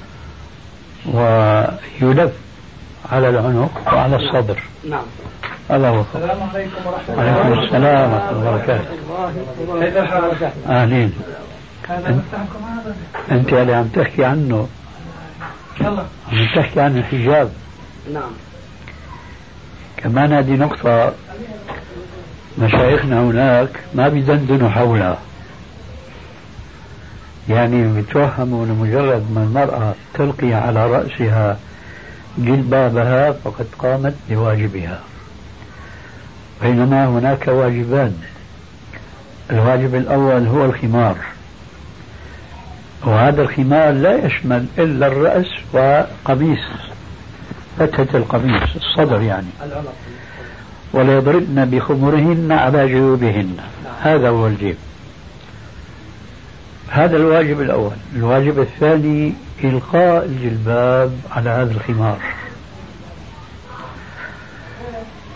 ويلف 1.13 2.31
على 3.11 3.29
العنق 3.29 3.93
وعلى 3.93 4.15
الصدر. 4.15 4.59
نعم. 4.89 5.03
هذا 5.69 5.89
هو 5.89 6.01
السلام 6.01 6.49
عليكم 6.53 6.71
ورحمة 6.85 7.13
الله 7.13 7.37
وعليكم 7.37 7.63
السلام 7.63 8.13
ورحمة 8.13 8.29
الله 8.31 8.49
وبركاته. 8.49 8.89
كيف 9.81 9.97
الحال؟ 9.97 10.31
أهلين 10.67 11.13
هذا 11.87 12.09
مفتاحكم 12.11 12.63
هذا؟ 12.63 12.95
أنت 13.31 13.53
اللي 13.53 13.73
عم 13.73 13.87
تحكي 13.87 14.25
عنه. 14.25 14.67
يلا. 15.81 16.05
عم 16.31 16.47
تحكي 16.55 16.79
عن 16.81 16.97
الحجاب. 16.97 17.51
نعم. 18.13 18.31
كمان 19.97 20.33
هذه 20.33 20.51
نقطة. 20.51 21.13
مشايخنا 22.59 23.21
هناك 23.21 23.69
ما 23.93 24.07
بيدندنوا 24.07 24.69
حولها 24.69 25.17
يعني 27.49 27.87
بيتوهموا 27.93 28.65
لمجرد 28.65 29.31
ما 29.31 29.43
المرأة 29.43 29.95
تلقي 30.13 30.53
على 30.53 30.87
رأسها 30.87 31.59
جلبابها 32.37 33.31
فقد 33.31 33.67
قامت 33.79 34.15
بواجبها. 34.29 34.99
بينما 36.61 37.07
هناك 37.07 37.47
واجبان. 37.47 38.17
الواجب 39.51 39.95
الأول 39.95 40.47
هو 40.47 40.65
الخمار. 40.65 41.17
وهذا 43.05 43.41
الخمار 43.41 43.91
لا 43.91 44.25
يشمل 44.25 44.65
إلا 44.77 45.07
الرأس 45.07 45.47
وقميص 45.73 46.59
فتحة 47.79 48.07
القميص 48.13 48.63
الصدر 48.75 49.21
يعني. 49.21 49.47
وليضربن 50.93 51.65
بخمرهن 51.65 52.51
على 52.51 52.87
جيوبهن. 52.87 53.57
هذا 54.01 54.29
هو 54.29 54.47
الجيب. 54.47 54.75
هذا 56.89 57.17
الواجب 57.17 57.61
الأول. 57.61 57.95
الواجب 58.15 58.59
الثاني 58.59 59.33
إلقاء 59.63 60.25
الجلباب 60.25 61.19
على 61.31 61.49
هذا 61.49 61.71
الخمار. 61.71 62.17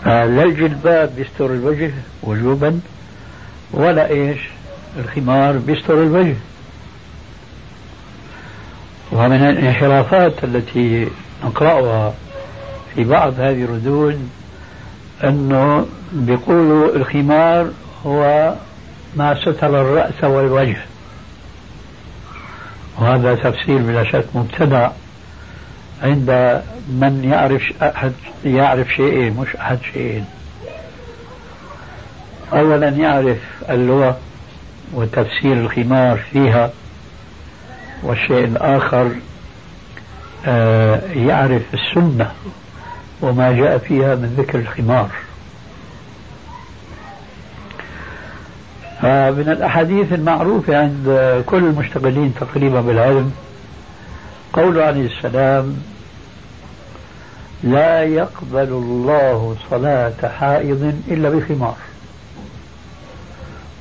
لا 0.06 0.42
الجلباب 0.42 1.16
بيستر 1.16 1.46
الوجه 1.46 1.90
وجوبا 2.22 2.80
ولا 3.72 4.10
إيش؟ 4.10 4.40
الخمار 4.98 5.56
بيستر 5.56 6.02
الوجه. 6.02 6.36
ومن 9.12 9.32
الانحرافات 9.32 10.44
التي 10.44 11.08
نقرأها 11.44 12.14
في 12.94 13.04
بعض 13.04 13.40
هذه 13.40 13.64
الردود 13.64 14.28
أنه 15.24 15.86
بيقولوا 16.12 16.96
الخمار 16.96 17.70
هو 18.06 18.54
ما 19.16 19.34
ستر 19.34 19.80
الرأس 19.80 20.24
والوجه. 20.24 20.76
وهذا 22.98 23.34
تفسير 23.34 23.78
بلا 23.78 24.04
شك 24.04 24.24
مبتدع 24.34 24.90
عند 26.02 26.62
من 26.88 27.30
يعرف 27.32 27.82
أحد 27.82 28.12
يعرف 28.44 28.88
شيئين 28.88 29.36
مش 29.36 29.56
أحد 29.56 29.78
شيئين. 29.92 30.24
أولا 32.52 32.88
يعرف 32.88 33.38
اللغة 33.70 34.18
وتفسير 34.94 35.52
الخمار 35.52 36.18
فيها. 36.32 36.70
والشيء 38.02 38.44
الآخر 38.44 39.10
آه، 40.46 41.00
يعرف 41.12 41.62
السنة 41.74 42.32
وما 43.22 43.52
جاء 43.52 43.78
فيها 43.78 44.14
من 44.14 44.34
ذكر 44.38 44.58
الخمار. 44.58 45.10
من 49.02 49.48
الأحاديث 49.48 50.12
المعروفة 50.12 50.78
عند 50.78 51.04
كل 51.46 51.64
المشتغلين 51.64 52.34
تقريبا 52.40 52.80
بالعلم 52.80 53.32
قول 54.52 54.78
عليه 54.80 55.06
السلام 55.06 55.76
لا 57.64 58.02
يقبل 58.02 58.68
الله 58.68 59.56
صلاة 59.70 60.28
حائض 60.38 60.94
إلا 61.08 61.30
بخمار 61.30 61.76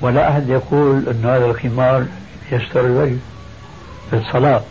ولا 0.02 0.30
أحد 0.30 0.50
يقول 0.50 1.08
أن 1.10 1.22
هذا 1.26 1.46
الخمار 1.46 2.06
يستر 2.52 2.86
الوجه. 2.86 3.18
في 4.10 4.16
الصلاة. 4.16 4.62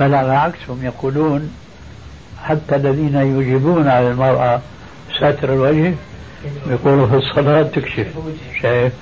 بل 0.00 0.14
على 0.14 0.26
العكس 0.26 0.58
هم 0.68 0.84
يقولون 0.84 1.50
حتى 2.44 2.76
الذين 2.76 3.16
يجيبون 3.16 3.88
على 3.88 4.10
المرأة 4.10 4.60
ساتر 5.20 5.52
الوجه 5.52 5.94
يقولوا 6.66 7.06
في 7.06 7.14
الصلاة 7.14 7.62
تكشف. 7.62 8.06
شايف؟ 8.62 8.92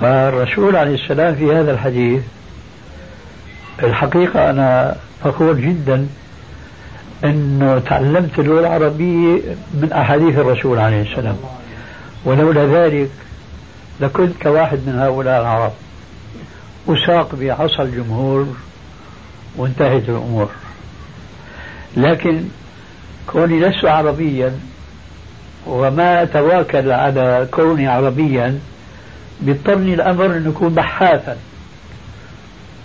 فالرسول 0.00 0.76
عليه 0.76 0.94
السلام 0.94 1.34
في 1.34 1.52
هذا 1.52 1.72
الحديث 1.72 2.22
الحقيقة 3.82 4.50
أنا 4.50 4.96
فخور 5.24 5.54
جدا 5.54 6.06
أنه 7.24 7.78
تعلمت 7.78 8.38
اللغة 8.38 8.60
العربية 8.60 9.40
من 9.74 9.92
أحاديث 9.92 10.38
الرسول 10.38 10.78
عليه 10.78 11.02
السلام. 11.02 11.36
ولولا 12.24 12.66
ذلك 12.66 13.10
لكنت 14.00 14.42
كواحد 14.42 14.78
من 14.86 14.98
هؤلاء 14.98 15.40
العرب. 15.40 15.72
أساق 16.88 17.34
بعصا 17.34 17.82
الجمهور 17.82 18.46
وانتهت 19.56 20.08
الأمور. 20.08 20.48
لكن 21.96 22.44
كوني 23.26 23.60
لست 23.60 23.84
عربيا 23.84 24.52
وما 25.66 26.22
أتواكل 26.22 26.90
على 26.90 27.48
كوني 27.50 27.88
عربيا 27.88 28.58
بيضطرني 29.40 29.94
الأمر 29.94 30.26
أن 30.26 30.52
أكون 30.56 30.74
بحاثا. 30.74 31.36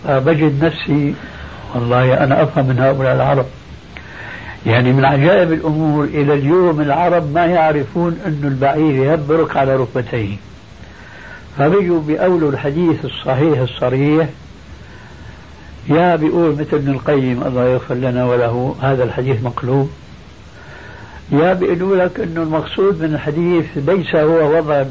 فبجد 0.04 0.66
نفسي 0.66 1.14
والله 1.76 2.24
أنا 2.24 2.44
أفهم 2.44 2.66
من 2.66 2.80
هؤلاء 2.80 3.16
العرب. 3.16 3.46
يعني 4.66 4.94
من 4.94 5.06
عجائب 5.06 5.54
الأمور 5.54 6.04
إلى 6.04 6.34
اليوم 6.34 6.82
العرب 6.82 7.34
ما 7.34 7.46
يعرفون 7.46 8.20
أن 8.26 8.42
البعير 8.44 9.14
يبرك 9.14 9.58
على 9.58 9.76
ركبتيه. 9.76 10.36
فبيجوا 11.58 12.02
بأولوا 12.02 12.52
الحديث 12.52 13.06
الصحيح 13.06 13.60
الصريح 13.60 14.28
يا 15.90 16.16
بيقول 16.16 16.52
مثل 16.52 16.68
ابن 16.74 16.92
القيم 16.92 17.44
الله 17.44 17.66
يغفر 17.66 17.96
لنا 17.96 18.26
وله 18.26 18.76
هذا 18.82 19.04
الحديث 19.04 19.44
مقلوب. 19.44 19.90
يا 21.32 21.54
بيقولوا 21.54 22.06
لك 22.06 22.20
إنه 22.20 22.44
المقصود 22.44 23.02
من 23.02 23.14
الحديث 23.14 23.66
ليس 23.76 24.16
هو 24.16 24.58
وضع 24.58 24.86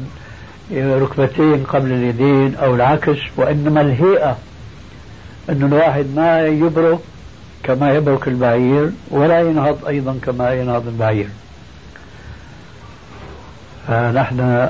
ركبتين 0.71 1.63
قبل 1.63 1.91
اليدين 1.91 2.55
أو 2.55 2.75
العكس 2.75 3.17
وإنما 3.37 3.81
الهيئة. 3.81 4.37
إنه 5.49 5.65
الواحد 5.65 6.05
ما 6.15 6.47
يبرك 6.47 6.99
كما 7.63 7.93
يبرك 7.93 8.27
البعير 8.27 8.91
ولا 9.11 9.41
ينهض 9.41 9.85
أيضا 9.87 10.19
كما 10.21 10.53
ينهض 10.53 10.87
البعير. 10.87 11.27
فنحن 13.87 14.69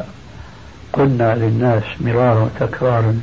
قلنا 0.94 1.36
للناس 1.36 1.84
مرارا 2.02 2.40
وتكرارا 2.40 3.22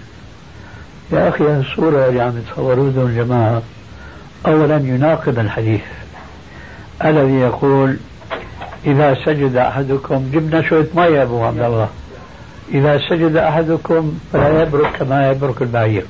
يا 1.14 1.28
أخي 1.28 1.44
الصورة 1.44 2.08
اللي 2.08 2.22
عم 2.22 2.38
يتصوروا 2.38 2.90
الجماعة 2.96 3.62
أولا 4.46 4.76
يناقض 4.76 5.38
الحديث 5.38 5.80
الذي 7.04 7.34
يقول 7.34 7.96
إذا 8.86 9.16
سجد 9.24 9.56
أحدكم 9.56 10.30
جبنا 10.32 10.62
شوية 10.62 10.86
مية 10.94 11.22
أبو 11.22 11.44
عبد 11.44 11.60
الله. 11.60 11.88
إذا 12.74 12.98
سجد 13.10 13.36
أحدكم 13.36 14.18
فلا 14.32 14.62
يبرك 14.62 14.96
كما 14.98 15.30
يبرك 15.30 15.62
البعير. 15.62 16.04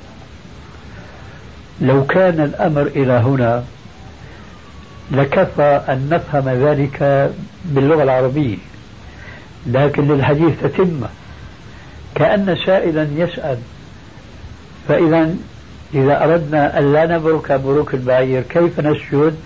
لو 1.80 2.06
كان 2.06 2.40
الأمر 2.40 2.82
إلى 2.82 3.12
هنا 3.12 3.64
لكفى 5.10 5.80
أن 5.88 6.08
نفهم 6.10 6.48
ذلك 6.48 7.30
باللغة 7.64 8.02
العربية. 8.02 8.56
لكن 9.66 10.08
للحديث 10.08 10.62
تتمة 10.62 11.08
كأن 12.14 12.56
سائلا 12.66 13.08
يسأل 13.16 13.58
فإذا 14.88 15.34
إذا 15.94 16.24
أردنا 16.24 16.78
أن 16.78 16.92
لا 16.92 17.06
نبرك 17.06 17.52
بروك 17.52 17.94
البعير 17.94 18.42
كيف 18.42 18.80
نسجد 18.80 19.36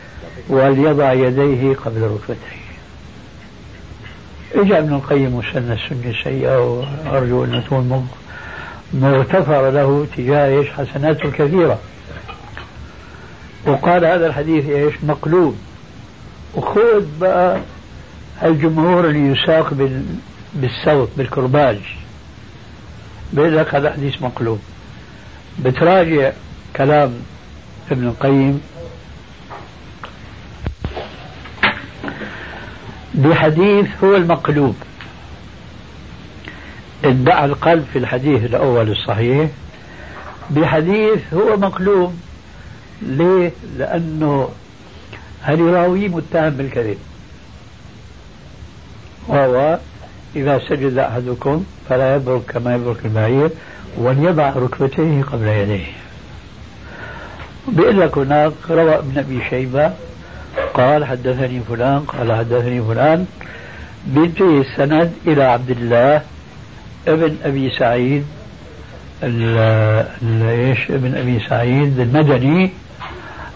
وليضع 0.48 1.12
يديه 1.12 1.74
قبل 1.74 2.02
ركبتيه؟ 2.02 2.58
اجى 4.54 4.78
ابن 4.78 4.94
القيم 4.94 5.34
وسن 5.34 5.72
السنة 5.72 6.10
السيئة 6.18 6.60
وأرجو 6.60 7.44
أن 7.44 7.62
تكون 7.66 8.08
مغتفر 8.94 9.70
له 9.70 10.06
تجاه 10.16 10.48
إيش؟ 10.48 10.68
حسناته 10.68 11.24
الكثيرة 11.24 11.78
وقال 13.66 14.04
هذا 14.04 14.26
الحديث 14.26 14.68
إيش؟ 14.68 14.94
مقلوب. 15.02 15.56
وخذ 16.54 17.04
بقى 17.20 17.60
الجمهور 18.42 19.04
اللي 19.08 19.32
يساق 19.32 19.74
بالصوت 20.54 21.10
بالكرباج. 21.16 21.78
بيقول 23.32 23.56
لك 23.56 23.74
هذا 23.74 23.92
حديث 23.92 24.22
مقلوب. 24.22 24.58
بتراجع 25.64 26.32
كلام 26.76 27.14
ابن 27.90 28.06
القيم 28.06 28.62
بحديث 33.14 33.86
هو 34.04 34.16
المقلوب. 34.16 34.76
ادعى 37.04 37.44
القلب 37.44 37.84
في 37.92 37.98
الحديث 37.98 38.44
الأول 38.44 38.90
الصحيح 38.90 39.50
بحديث 40.50 41.34
هو 41.34 41.56
مقلوب. 41.56 42.14
ليه؟ 43.02 43.52
لأنه 43.76 44.48
الراوي 45.48 46.08
متهم 46.08 46.50
بالكذب. 46.50 46.98
وهو 49.28 49.78
إذا 50.36 50.60
سجد 50.68 50.98
أحدكم 50.98 51.64
فلا 51.88 52.16
يبرك 52.16 52.42
كما 52.42 52.74
يبرك 52.74 53.04
البعير 53.04 53.50
وليضع 53.96 54.50
ركبتيه 54.50 55.22
قبل 55.22 55.46
يديه. 55.46 55.86
بيقول 57.68 58.00
لك 58.00 58.18
هناك 58.18 58.52
روى 58.70 58.94
ابن 58.98 59.18
أبي 59.18 59.40
شيبة 59.50 59.92
قال 60.74 61.04
حدثني 61.04 61.60
فلان 61.60 62.00
قال 62.00 62.32
حدثني 62.32 62.82
فلان 62.82 63.26
بينتهي 64.06 64.60
السند 64.60 65.12
إلى 65.26 65.42
عبد 65.42 65.70
الله 65.70 66.22
ابن 67.08 67.36
أبي 67.44 67.70
سعيد 67.70 68.26
إيش؟ 69.22 70.90
ابن 70.90 71.14
أبي 71.14 71.40
سعيد 71.48 72.00
المدني 72.00 72.70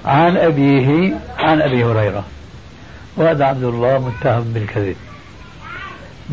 عن 0.04 0.36
أبيه 0.36 1.14
عن 1.38 1.62
أبي 1.62 1.84
هريرة. 1.84 2.24
وهذا 3.16 3.44
عبد 3.44 3.64
الله 3.64 3.98
متهم 3.98 4.42
بالكذب. 4.42 4.96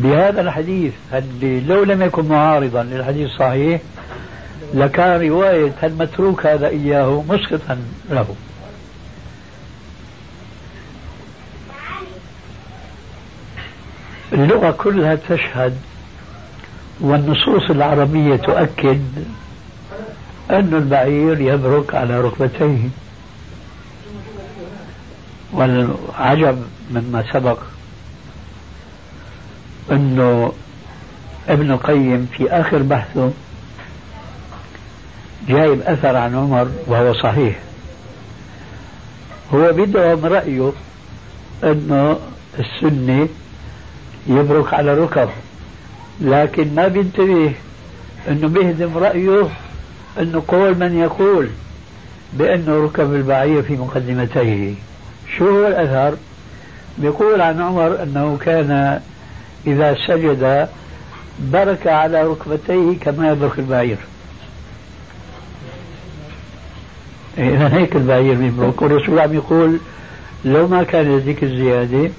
بهذا 0.02 0.40
الحديث 0.40 0.92
اللي 1.12 1.60
لو 1.60 1.84
لم 1.84 2.02
يكن 2.02 2.28
معارضا 2.28 2.82
للحديث 2.82 3.30
الصحيح 3.30 3.80
لكان 4.74 5.28
رواية 5.28 5.72
المتروك 5.82 6.46
هذا 6.46 6.68
إياه 6.68 7.24
مسقطا 7.28 7.78
له. 8.10 8.34
اللغة 14.32 14.70
كلها 14.70 15.14
تشهد 15.14 15.76
والنصوص 17.00 17.70
العربية 17.70 18.36
تؤكد 18.36 19.02
أن 20.50 20.74
البعير 20.74 21.40
يبرك 21.40 21.94
على 21.94 22.20
ركبتيه. 22.20 22.88
والعجب 25.52 26.62
مما 26.90 27.24
سبق 27.32 27.58
أنه 29.92 30.52
ابن 31.48 31.70
القيم 31.70 32.28
في 32.36 32.50
آخر 32.50 32.78
بحثه 32.82 33.30
جايب 35.48 35.80
أثر 35.82 36.16
عن 36.16 36.34
عمر 36.36 36.68
وهو 36.86 37.14
صحيح. 37.14 37.58
هو 39.54 39.72
بدعم 39.72 40.24
رأيه 40.24 40.72
أنه 41.64 42.18
السنة 42.58 43.28
يبرك 44.26 44.74
على 44.74 44.94
ركب 44.94 45.28
لكن 46.20 46.74
ما 46.74 46.88
بينتبه 46.88 47.52
أنه 48.28 48.48
بيهدم 48.48 48.98
رأيه 48.98 49.48
أنه 50.18 50.42
قول 50.48 50.78
من 50.78 50.98
يقول 50.98 51.48
بأنه 52.32 52.84
ركب 52.84 53.14
البعير 53.14 53.62
في 53.62 53.72
مقدمتيه. 53.76 54.74
شو 55.38 55.44
هو 55.44 55.66
الأثر؟ 55.66 56.16
بيقول 56.98 57.40
عن 57.40 57.60
عمر 57.60 58.02
أنه 58.02 58.38
كان 58.40 59.00
إذا 59.66 59.96
سجد 60.06 60.68
برك 61.40 61.86
على 61.86 62.22
ركبتيه 62.22 62.98
كما 63.00 63.28
يبرك 63.30 63.58
البعير. 63.58 63.96
إذا 67.38 67.74
هيك 67.74 67.96
البعير 67.96 68.34
بيبرك 68.34 68.82
والرسول 68.82 69.18
عم 69.18 69.34
يقول 69.34 69.78
لو 70.44 70.68
ما 70.68 70.82
كان 70.82 71.14
هذيك 71.14 71.42
الزيادة 71.44 72.10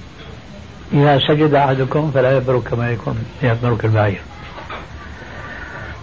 إذا 0.92 1.18
سجد 1.28 1.54
أحدكم 1.54 2.10
فلا 2.10 2.36
يبرك 2.36 2.62
كما 2.62 2.90
يكون 2.90 3.24
يبرك 3.42 3.84
البعير. 3.84 4.20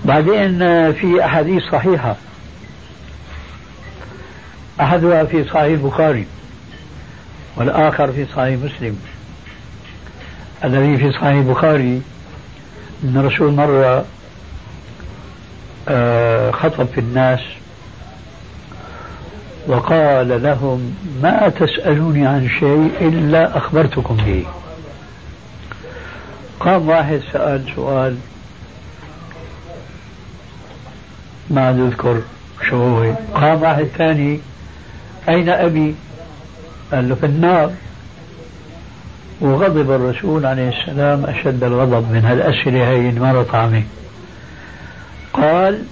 بعدين 0.05 0.59
في 0.93 1.25
أحاديث 1.25 1.63
صحيحة. 1.71 2.15
أحدها 4.81 5.23
في 5.23 5.43
صحيح 5.43 5.63
البخاري 5.63 6.25
والآخر 7.57 8.11
في 8.11 8.25
صحيح 8.35 8.59
مسلم. 8.59 8.99
الذي 10.63 10.97
في 10.97 11.11
صحيح 11.11 11.23
البخاري 11.27 12.01
أن 13.03 13.17
الرسول 13.17 13.53
مرة 13.53 14.05
آه، 15.89 16.51
خطب 16.51 16.85
في 16.85 16.99
الناس 16.99 17.39
وقال 19.67 20.43
لهم 20.43 20.95
ما 21.23 21.49
تسألوني 21.49 22.27
عن 22.27 22.49
شيء 22.59 22.91
إلا 23.01 23.57
أخبرتكم 23.57 24.17
به. 24.17 24.45
قام 26.59 26.89
واحد 26.89 27.21
سأل 27.33 27.63
سؤال 27.75 28.17
ما 31.49 31.69
أذكر 31.69 32.21
شو 32.69 32.75
هو 32.75 33.13
قام 33.33 33.61
واحد 33.61 33.83
ثاني 33.97 34.39
أين 35.29 35.49
أبي؟ 35.49 35.95
قال 36.91 37.09
له 37.09 37.15
في 37.15 37.25
النار. 37.25 37.71
وغضب 39.41 39.91
الرسول 39.91 40.45
عليه 40.45 40.69
السلام 40.69 41.25
أشد 41.25 41.63
الغضب 41.63 42.11
من 42.11 42.25
هالأسئلة 42.25 42.89
هي 42.89 43.11
مرت 43.11 43.55
عليه 43.55 43.83
قال 45.33 45.83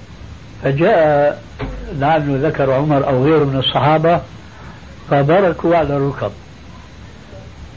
فجاء 0.63 1.43
لعله 1.99 2.47
ذكر 2.47 2.71
عمر 2.71 3.07
أو 3.07 3.23
غيره 3.23 3.43
من 3.43 3.55
الصحابة 3.59 4.21
فبركوا 5.09 5.75
على 5.75 5.97
الركب 5.97 6.31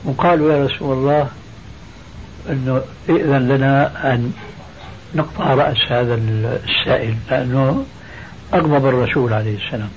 وقالوا 0.04 0.52
يا 0.52 0.64
رسول 0.64 0.98
الله 0.98 1.28
إنه 2.50 2.80
ائذن 3.08 3.48
لنا 3.48 3.92
أن 4.14 4.32
نقطع 5.14 5.54
رأس 5.54 5.92
هذا 5.92 6.14
السائل 6.64 7.14
لأنه 7.30 7.84
أغضب 8.54 8.86
الرسول 8.86 9.32
عليه 9.32 9.56
السلام. 9.56 9.90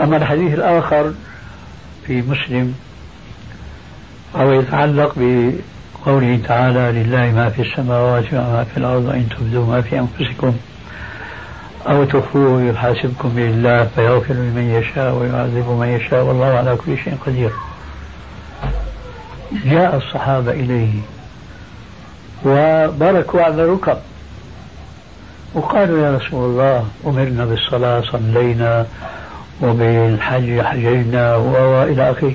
أما 0.00 0.16
الحديث 0.16 0.54
الآخر 0.54 1.12
في 2.10 2.22
مسلم 2.22 2.74
أو 4.36 4.52
يتعلق 4.52 5.12
بقوله 5.16 6.40
تعالى 6.48 6.92
لله 6.92 7.32
ما 7.32 7.50
في 7.50 7.62
السماوات 7.62 8.24
وما 8.32 8.64
في 8.64 8.76
الأرض 8.76 9.08
إن 9.08 9.28
تبدوا 9.28 9.66
ما 9.66 9.80
في 9.80 9.98
أنفسكم 9.98 10.56
أو 11.88 12.04
تخفوه 12.04 12.62
يحاسبكم 12.62 13.28
بالله 13.28 13.84
فيغفر 13.84 14.34
لمن 14.34 14.70
يشاء 14.70 15.14
ويعذب 15.14 15.68
من 15.80 15.88
يشاء 15.88 16.24
والله 16.24 16.46
على 16.46 16.76
كل 16.76 16.98
شيء 16.98 17.14
قدير. 17.26 17.50
جاء 19.64 19.96
الصحابة 19.96 20.50
إليه 20.50 20.92
وبركوا 22.44 23.42
على 23.42 23.64
الركب 23.64 23.98
وقالوا 25.54 26.06
يا 26.06 26.16
رسول 26.16 26.50
الله 26.50 26.86
أمرنا 27.06 27.44
بالصلاة 27.44 28.02
صلينا 28.12 28.86
وبالحج 29.62 30.60
حجينا 30.60 31.36
وإلى 31.36 32.10
آخره. 32.10 32.34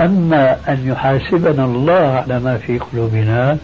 أما 0.00 0.56
أن 0.68 0.88
يحاسبنا 0.88 1.64
الله 1.64 2.24
على 2.24 2.38
ما 2.38 2.56
في 2.56 2.78
قلوبنا 2.78 3.58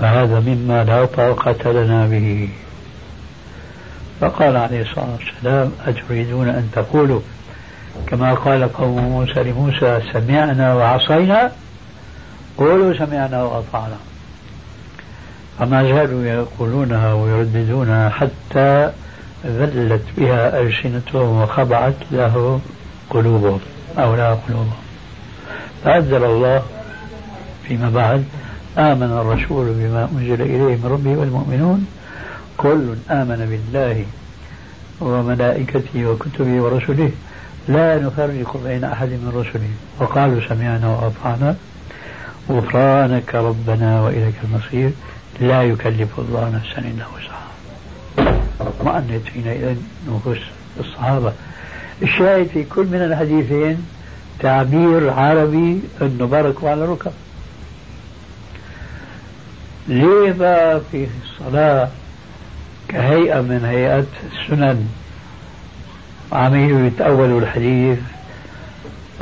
فهذا 0.00 0.40
مما 0.40 0.84
لا 0.84 1.04
طاقة 1.04 1.72
لنا 1.72 2.06
به. 2.06 2.48
فقال 4.20 4.56
عليه 4.56 4.82
الصلاة 4.82 5.06
والسلام 5.18 5.72
أتريدون 5.86 6.48
أن 6.48 6.68
تقولوا؟ 6.72 7.20
كما 8.06 8.34
قال 8.34 8.72
قوم 8.72 8.98
موسى 8.98 9.42
لموسى 9.42 10.00
سمعنا 10.12 10.74
وعصينا؟ 10.74 11.52
قولوا 12.58 12.98
سمعنا 12.98 13.42
وأطعنا. 13.42 13.96
فما 15.58 15.82
زالوا 15.82 16.24
يقولونها 16.24 17.12
ويرددونها 17.12 18.08
حتى 18.08 18.90
ذلت 19.46 20.02
بها 20.18 20.60
ألسنتهم 20.60 21.42
وخضعت 21.42 21.94
له 22.10 22.60
قلوبهم 23.10 23.60
أو 23.98 24.14
لا 24.14 24.34
قلوبهم 24.34 24.72
فأنزل 25.84 26.24
الله 26.24 26.62
فيما 27.68 27.90
بعد 27.90 28.24
آمن 28.78 29.02
الرسول 29.02 29.66
بما 29.72 30.08
أنزل 30.12 30.42
إليه 30.42 30.76
من 30.76 30.88
ربه 30.92 31.20
والمؤمنون. 31.20 31.86
كل 32.56 32.94
آمن 33.10 33.46
بالله 33.50 34.04
وملائكته 35.00 36.06
وكتبه 36.06 36.60
ورسله. 36.62 37.10
لا 37.68 37.98
نفرق 37.98 38.56
بين 38.64 38.84
أحد 38.84 39.08
من 39.08 39.32
رسله. 39.34 39.70
وقالوا 40.00 40.40
سمعنا 40.48 40.88
وأطعنا. 40.88 41.56
غفرانك 42.50 43.34
ربنا 43.34 44.02
وإليك 44.02 44.34
المصير. 44.44 44.90
لا 45.40 45.62
يكلف 45.62 46.18
الله 46.18 46.48
نفسا 46.48 46.78
إلا 46.78 47.04
وسعها. 47.16 47.45
اطمأنت 48.60 49.26
حينئذ 49.34 49.76
نفوس 50.08 50.38
الصحابة. 50.80 51.32
الشاهد 52.02 52.46
في 52.46 52.64
كل 52.64 52.86
من 52.86 53.02
الحديثين 53.02 53.86
تعبير 54.40 55.10
عربي 55.10 55.80
انه 56.02 56.26
باركوا 56.26 56.70
على 56.70 56.84
الركب 56.84 57.12
ليه 59.88 60.32
بقى 60.32 60.80
في 60.92 61.06
الصلاة 61.24 61.88
كهيئة 62.88 63.40
من 63.40 63.64
هيئات 63.64 64.06
السنن؟ 64.32 64.88
عميل 66.32 66.84
يتأولوا 66.86 67.40
الحديث 67.40 67.98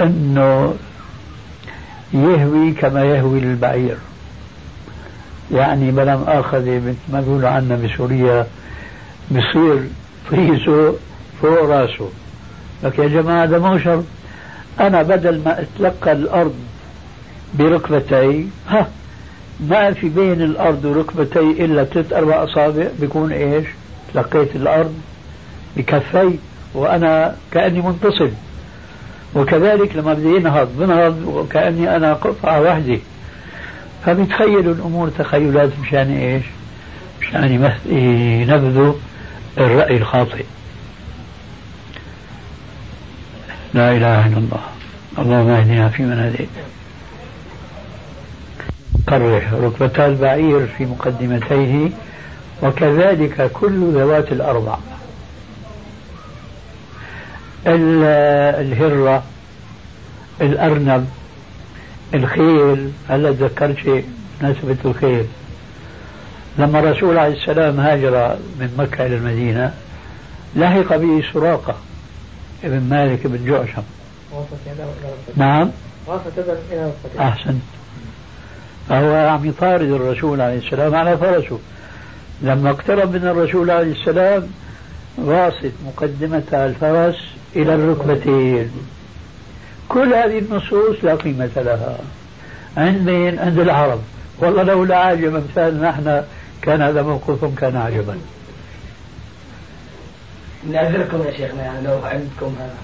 إنه 0.01 0.75
يهوي 2.15 2.73
كما 2.73 3.05
يهوي 3.05 3.39
البعير 3.39 3.97
يعني 5.53 5.91
بلا 5.91 6.17
مؤاخذة 6.17 6.79
مثل 6.79 6.97
ما 7.13 7.21
بيقولوا 7.21 7.49
عنا 7.49 7.77
بسوريا 7.77 8.47
بصير 9.31 9.81
طيسه 10.31 10.95
فوق 11.43 11.65
راسه. 11.65 12.09
لك 12.83 12.99
يا 12.99 13.09
جماعة 13.09 13.45
هذا 13.45 13.59
مو 13.59 13.79
شرط 13.79 14.05
أنا 14.81 15.03
بدل 15.03 15.41
ما 15.45 15.61
أتلقى 15.63 16.13
الأرض 16.13 16.55
بركبتي 17.55 18.47
ها 18.69 18.89
ما 19.61 19.93
في 19.93 20.09
بين 20.09 20.43
الأرض 20.43 20.85
وركبتي 20.85 21.65
إلا 21.65 21.85
ثلاث 21.85 22.13
أربع 22.13 22.45
أصابع 22.45 22.87
بيكون 23.01 23.33
إيش؟ 23.33 23.67
تلقيت 24.15 24.57
الأرض 24.57 24.95
بكفي 25.77 26.31
وأنا 26.75 27.37
كأني 27.53 27.81
منتصب 27.81 28.31
وكذلك 29.35 29.97
لما 29.97 30.15
بدي 30.15 30.37
ينهض 30.37 30.69
بنهض 30.79 31.23
وكأني 31.27 31.97
أنا 31.97 32.13
قطعة 32.13 32.61
واحدة 32.61 32.99
فبيتخيلوا 34.07 34.75
الأمور 34.75 35.09
تخيلات 35.09 35.71
مشان 35.83 36.17
إيش؟ 36.17 36.45
مشان 37.21 37.73
ينبذوا 37.87 38.95
الرأي 39.59 39.97
الخاطئ. 39.97 40.45
لا 43.75 43.93
إله 43.97 44.27
إلا 44.27 44.39
الله. 44.39 44.61
اللهم 45.19 45.49
اهدنا 45.49 45.89
فيمن 45.89 46.19
هديت 46.19 46.49
قرح 49.07 49.53
ركبتا 49.53 50.07
البعير 50.07 50.67
في 50.67 50.87
مقدمتيه 50.87 51.91
وكذلك 52.63 53.51
كل 53.53 53.93
ذوات 53.93 54.33
الأربع. 54.33 54.77
الهرة 57.67 59.23
الأرنب 60.41 61.09
الخيل 62.15 62.93
هلا 63.09 63.33
تذكرت 63.33 63.79
شيء؟ 63.79 64.05
مناسبة 64.43 64.77
الخيل. 64.85 65.27
لما 66.59 66.79
الرسول 66.79 67.19
عليه 67.19 67.35
السلام 67.35 67.81
هاجر 67.81 68.37
من 68.61 68.75
مكة 68.79 69.07
إلى 69.07 69.17
المدينة 69.17 69.75
لحق 70.57 70.97
به 70.97 71.25
سراقة 71.33 71.75
ابن 72.65 72.81
مالك 72.81 73.27
بن 73.27 73.47
جعشم. 73.47 73.83
نعم. 75.37 75.71
أحسن 77.21 77.59
فهو 78.89 79.29
عم 79.29 79.45
يطارد 79.45 79.91
الرسول 79.91 80.41
عليه 80.41 80.59
السلام 80.59 80.95
على 80.95 81.19
فرسه. 81.19 81.59
لما 82.43 82.71
اقترب 82.71 83.15
من 83.15 83.27
الرسول 83.29 83.71
عليه 83.71 83.93
السلام 83.93 84.47
واصل 85.17 85.71
مقدمة 85.87 86.43
الفرس 86.53 87.17
إلى 87.57 87.75
الركبتين. 87.75 88.71
كل 89.89 90.15
هذه 90.15 90.39
النصوص 90.39 90.97
لا 91.03 91.15
قيمة 91.15 91.51
لها. 91.57 91.99
عند 92.77 93.09
مين؟ 93.11 93.39
عند 93.39 93.59
العرب. 93.59 94.01
والله 94.39 94.63
لو 94.63 94.85
لا 94.85 94.97
عاجب 94.97 95.35
أمثالنا 95.35 95.91
نحن 95.91 96.23
كان 96.65 96.83
هذا 96.83 97.03
موقفهم 97.03 97.55
كان 97.55 97.77
عجبا. 97.77 98.19
نعذركم 100.73 101.23
يا 101.23 101.31
شيخنا 101.37 101.63
يعني 101.63 101.87
لو 101.87 101.99
عندكم 102.05 102.57
هذا. 102.61 102.79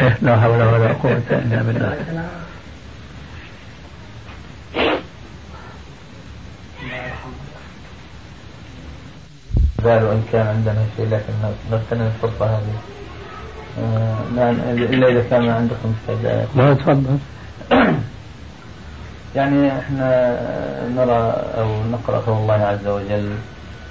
إيه 0.00 0.18
لا 0.22 0.40
حول 0.40 0.62
ولا 0.62 0.92
قوة 0.92 1.22
إلا 1.30 1.62
بالله. 1.62 2.26
قالوا 9.84 10.12
إن 10.12 10.22
كان 10.32 10.46
عندنا 10.46 10.86
شيء 10.96 11.06
لكن 11.06 11.32
نغتنم 11.70 12.10
الفرصة 12.14 12.46
هذه. 12.46 12.76
آه 13.78 14.50
إلا 14.72 15.08
إذا 15.08 15.24
كان 15.30 15.48
عندكم 15.48 15.94
استعداد 16.00 16.48
لا 16.56 16.74
تفضل. 16.74 17.18
يعني 19.36 19.78
إحنا 19.78 20.38
نرى 20.96 21.34
أو 21.58 21.68
نقرأ 21.92 22.18
قول 22.26 22.36
الله 22.36 22.54
عز 22.54 22.86
وجل 22.86 23.30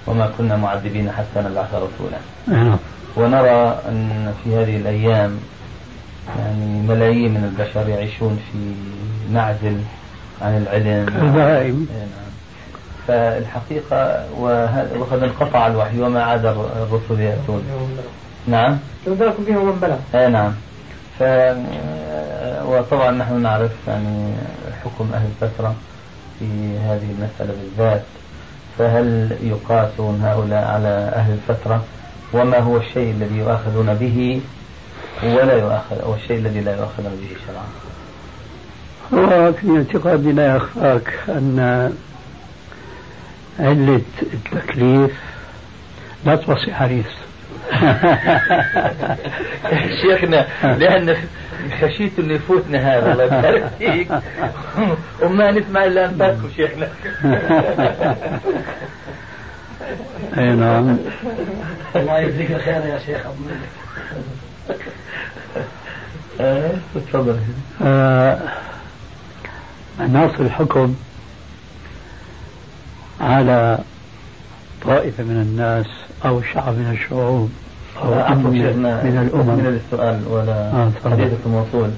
وما 0.08 0.30
كنا 0.38 0.58
معذبين 0.58 1.12
حتى 1.12 1.40
نبعث 1.50 1.74
رسولا. 1.74 2.18
نعم. 2.48 2.78
ونرى 3.16 3.80
أن 3.90 4.34
في 4.44 4.56
هذه 4.56 4.78
الأيام 4.78 5.38
يعني 6.40 6.82
ملايين 6.88 7.32
من 7.32 7.44
البشر 7.44 7.90
يعيشون 7.90 8.40
في 8.52 8.58
معزل 9.34 9.78
عن 10.42 10.58
العلم. 10.58 11.08
البهائم. 11.08 11.88
إيه، 11.92 12.00
نعم. 12.00 12.32
فالحقيقة 13.08 14.26
وقد 15.00 15.24
انقطع 15.24 15.68
الوحي 15.68 16.02
وما 16.02 16.24
عاد 16.24 16.46
الرسل 16.46 17.20
يأتون 17.20 17.64
نعم 18.48 18.78
ينذركم 19.08 19.44
به 19.44 19.58
ومن 19.58 19.80
بلغ 19.82 19.98
اي 20.16 20.30
نعم 20.30 20.54
وطبعا 22.66 23.12
نحن 23.12 23.42
نعرف 23.42 23.72
يعني 23.88 24.34
حكم 24.84 25.10
أهل 25.14 25.28
الفترة 25.42 25.76
في 26.40 26.78
هذه 26.78 27.08
المسألة 27.20 27.54
بالذات 27.62 28.04
فهل 28.78 29.38
يقاسون 29.44 30.22
هؤلاء 30.22 30.66
على 30.68 31.12
أهل 31.16 31.34
الفترة؟ 31.34 31.84
وما 32.34 32.60
هو 32.60 32.78
الشيء 32.78 33.12
الذي 33.12 33.38
يؤاخذون 33.38 33.94
به؟ 33.94 34.42
ولا 35.24 35.54
يؤاخذ 35.54 36.02
أو 36.04 36.14
الشيء 36.16 36.38
الذي 36.38 36.62
لا 36.62 36.76
يؤاخذون 36.76 37.20
به 37.22 37.36
شرعا. 37.48 37.66
هو 39.14 39.54
في 39.54 39.78
اعتقادي 39.78 40.32
لا 40.32 40.56
يخفاك 40.56 41.14
أن 41.30 41.94
علة 43.60 44.02
التكليف 44.22 45.12
لا 46.26 46.36
توصي 46.36 46.74
حريص 46.74 47.06
شيخنا 50.02 50.48
لأن 50.64 51.16
خشيت 51.82 52.20
انه 52.20 52.34
يفوتنا 52.34 52.98
هذا 52.98 53.12
الله 53.12 53.24
يبارك 53.24 53.72
فيك. 53.80 54.08
وما 55.22 55.52
نسمع 55.52 55.86
إلا 55.86 56.06
انفاسكم 56.06 56.50
شيخنا. 56.56 56.88
أي 60.38 60.56
نعم. 60.56 60.98
الله 61.96 62.20
يجزيك 62.20 62.52
الخير 62.52 62.86
يا 62.86 63.00
شيخ 63.06 63.26
أبو 63.26 63.36
آه، 66.42 66.72
تفضل. 66.96 67.40
نص 70.00 70.40
الحكم 70.40 70.96
على 73.22 73.80
طائفة 74.82 75.24
من 75.24 75.42
الناس 75.42 75.86
أو 76.26 76.42
شعب 76.42 76.74
من 76.74 76.92
الشعوب 76.92 77.52
أو 78.04 78.14
أمة 78.14 78.50
من 78.50 79.30
الأمم. 79.32 79.56
من 79.56 79.80
السؤال 79.86 80.20
ولا 80.30 80.52
آه 80.52 80.92
حديثك 81.06 81.38
الموصول 81.46 81.90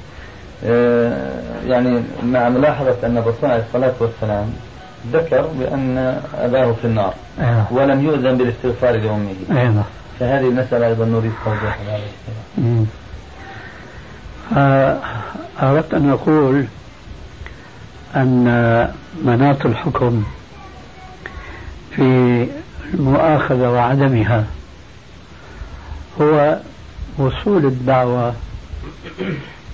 آه 0.66 1.32
يعني 1.68 2.04
مع 2.24 2.50
ملاحظة 2.50 2.96
أن 3.04 3.18
الرسول 3.18 3.52
عليه 3.52 3.64
الصلاة 3.68 3.94
والسلام 4.00 4.54
ذكر 5.14 5.48
بأن 5.60 6.18
أباه 6.40 6.72
في 6.82 6.86
النار 6.86 7.14
آه. 7.42 7.66
ولم 7.72 8.04
يؤذن 8.06 8.38
بالاستغفار 8.38 8.96
لأمه. 8.96 9.34
آه. 9.52 9.84
فهذه 10.20 10.48
المسألة 10.48 10.88
أيضا 10.88 11.06
نريد 11.06 11.32
توضيحها 11.46 12.00
أردت 15.64 15.94
أن 15.94 16.10
أقول 16.10 16.66
أن 18.16 18.46
مناط 19.24 19.66
الحكم 19.66 20.24
في 21.96 22.48
المؤاخذة 22.94 23.70
وعدمها 23.70 24.44
هو 26.22 26.58
وصول 27.18 27.66
الدعوة 27.66 28.36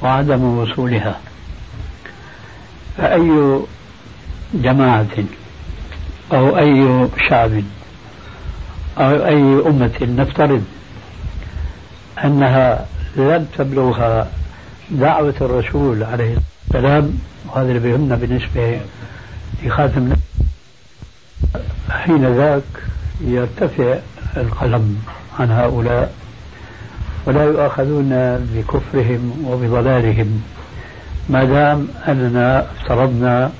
وعدم 0.02 0.44
وصولها. 0.44 1.20
فأي 2.98 3.60
جماعة 4.54 5.08
أو 6.34 6.58
أي 6.58 7.08
شعب 7.30 7.52
أو 8.98 9.26
أي 9.26 9.68
أمة 9.68 9.92
نفترض 10.02 10.64
أنها 12.24 12.86
لم 13.16 13.48
تبلغها 13.58 14.28
دعوة 14.92 15.34
الرسول 15.42 16.04
عليه 16.04 16.38
السلام 16.68 17.20
وهذا 17.48 17.68
اللي 17.68 17.80
بيهمنا 17.80 18.16
بالنسبة 18.16 18.80
لخاتم 19.64 20.14
حين 21.90 22.38
ذاك 22.38 22.64
يرتفع 23.22 23.98
القلم 24.38 25.04
عن 25.40 25.52
هؤلاء. 25.52 26.14
ولا 27.30 27.44
يؤاخذون 27.44 28.10
بكفرهم 28.56 29.46
وبضلالهم. 29.48 30.44
ما 31.30 31.44
دام 31.44 31.88
أننا 32.08 32.66
افترضنا 32.72 33.52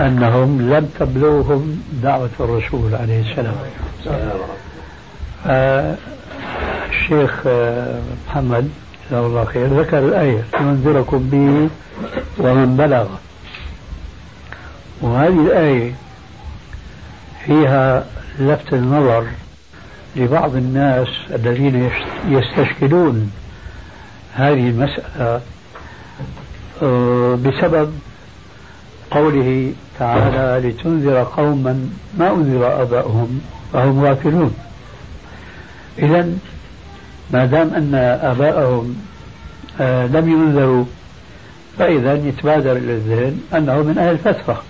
أنهم 0.00 0.70
لم 0.70 0.88
تبلغهم 1.00 1.82
دعوة 2.02 2.30
الرسول 2.40 2.94
عليه 2.94 3.30
السلام. 3.30 3.54
آه 5.46 5.94
الشيخ 6.90 7.42
آه، 7.46 8.00
محمد 8.28 8.70
جزاه 9.10 9.26
الله 9.26 9.44
خير 9.44 9.66
ذكر 9.66 9.98
الآية 9.98 10.44
لينذركم 10.60 11.18
به 11.18 11.68
ومن 12.38 12.76
بلغ. 12.76 13.06
وهذه 15.00 15.46
الآية 15.46 15.92
فيها 17.46 18.04
لفت 18.40 18.72
النظر 18.72 19.24
لبعض 20.16 20.56
الناس 20.56 21.08
الذين 21.34 21.90
يستشكلون 22.28 23.32
هذه 24.34 24.68
المسألة 24.68 25.40
آه، 26.82 27.34
بسبب 27.34 27.92
قوله 29.10 29.72
تعالى 29.98 30.68
لتنذر 30.68 31.22
قوما 31.22 31.88
ما 32.18 32.30
أنذر 32.30 32.82
آباؤهم 32.82 33.40
فهم 33.72 34.04
غافلون 34.04 34.54
إذا 35.98 36.28
ما 37.30 37.44
دام 37.46 37.74
أن 37.74 37.94
آباءهم 38.22 38.96
آه، 39.80 40.06
لم 40.06 40.28
ينذروا 40.30 40.84
فإذا 41.78 42.14
يتبادر 42.14 42.72
إلى 42.72 42.92
الذهن 42.92 43.40
أنه 43.54 43.82
من 43.82 43.98
أهل 43.98 44.10
الفترة 44.10 44.62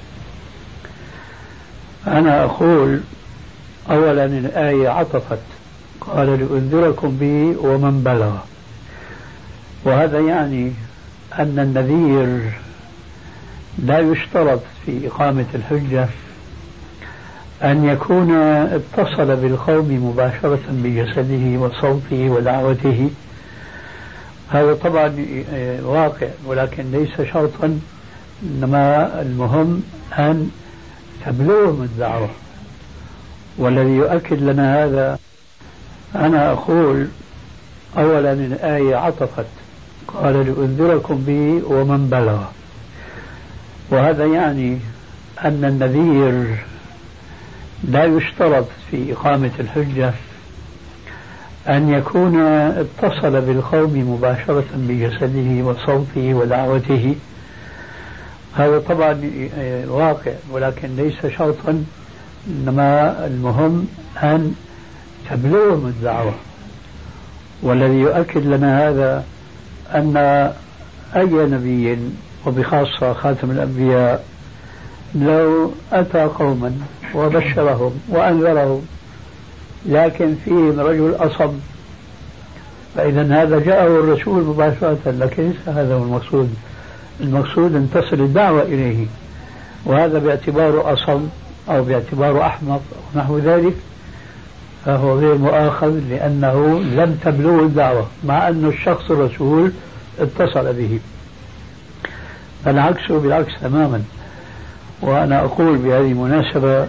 أنا 2.06 2.44
أقول 2.44 3.00
أولا 3.90 4.24
الآية 4.24 4.88
عطفت. 4.88 5.38
قال 6.00 6.26
لأنذركم 6.26 7.16
به 7.20 7.56
ومن 7.60 8.02
بلغ. 8.04 8.32
وهذا 9.84 10.20
يعني 10.20 10.72
أن 11.38 11.58
النذير 11.58 12.52
لا 13.78 13.98
يشترط 13.98 14.60
في 14.86 15.08
إقامة 15.08 15.44
الحجة 15.54 16.08
أن 17.62 17.84
يكون 17.84 18.32
اتصل 18.32 19.36
بالقوم 19.36 20.10
مباشرة 20.10 20.60
بجسده 20.70 21.60
وصوته 21.60 22.30
ودعوته. 22.30 23.10
هذا 24.50 24.74
طبعا 24.74 25.14
واقع 25.82 26.28
ولكن 26.46 26.84
ليس 26.92 27.28
شرطا. 27.32 27.80
إنما 28.42 29.20
المهم 29.22 29.82
أن 30.18 30.50
تبلغهم 31.26 31.82
الدعوة. 31.82 32.28
والذي 33.58 33.90
يؤكد 33.90 34.42
لنا 34.42 34.84
هذا 34.84 35.18
أنا 36.14 36.52
أقول 36.52 37.08
أولا 37.98 38.32
الآية 38.32 38.96
عطفت. 38.96 39.46
قال 40.08 40.34
لأنذركم 40.34 41.24
به 41.26 41.62
ومن 41.66 42.08
بلغ. 42.10 42.42
وهذا 43.90 44.24
يعني 44.26 44.78
أن 45.44 45.64
النذير 45.64 46.56
لا 47.88 48.04
يشترط 48.04 48.66
في 48.90 49.12
إقامة 49.12 49.50
الحجة 49.60 50.12
أن 51.68 51.88
يكون 51.88 52.40
اتصل 52.40 53.40
بالقوم 53.40 54.12
مباشرة 54.12 54.64
بجسده 54.74 55.64
وصوته 55.64 56.34
ودعوته. 56.34 57.14
هذا 58.54 58.78
طبعا 58.78 59.20
واقع 59.88 60.32
ولكن 60.50 60.96
ليس 60.96 61.26
شرطا. 61.36 61.84
إنما 62.48 63.26
المهم 63.26 63.86
أن 64.22 64.54
تبلغهم 65.30 65.86
الدعوة. 65.86 66.34
والذي 67.62 67.98
يؤكد 67.98 68.46
لنا 68.46 68.88
هذا 68.88 69.24
أن 69.94 70.16
أي 71.16 71.24
نبي 71.32 71.98
وبخاصة 72.46 73.12
خاتم 73.12 73.50
الأنبياء 73.50 74.24
لو 75.14 75.72
أتى 75.92 76.22
قوما 76.22 76.72
وبشرهم 77.14 77.92
وأنذرهم 78.08 78.82
لكن 79.86 80.34
فيهم 80.44 80.80
رجل 80.80 81.14
أصم 81.18 81.52
فإذا 82.96 83.42
هذا 83.42 83.58
جاءه 83.58 83.86
الرسول 83.86 84.44
مباشرة 84.44 84.98
لكن 85.06 85.42
ليس 85.42 85.68
هذا 85.68 85.94
هو 85.94 86.02
المقصود. 86.02 86.54
المقصود 87.20 87.74
أن 87.74 87.90
تصل 87.94 88.20
الدعوة 88.20 88.62
إليه 88.62 89.06
وهذا 89.84 90.18
باعتباره 90.18 90.92
أصم. 90.92 91.28
أو 91.68 91.82
باعتباره 91.82 92.46
أحمق 92.46 92.80
أو 92.92 93.20
نحو 93.20 93.38
ذلك 93.38 93.74
فهو 94.86 95.18
غير 95.18 95.38
مؤاخذ 95.38 96.00
لأنه 96.10 96.80
لم 96.80 97.18
تبلغه 97.24 97.60
الدعوة 97.62 98.06
مع 98.24 98.48
أن 98.48 98.64
الشخص 98.64 99.10
الرسول 99.10 99.72
اتصل 100.20 100.72
به. 100.72 100.98
العكس 102.66 103.12
بالعكس 103.12 103.52
تماما. 103.62 104.02
وأنا 105.02 105.40
أقول 105.40 105.78
بهذه 105.78 106.12
المناسبة 106.12 106.86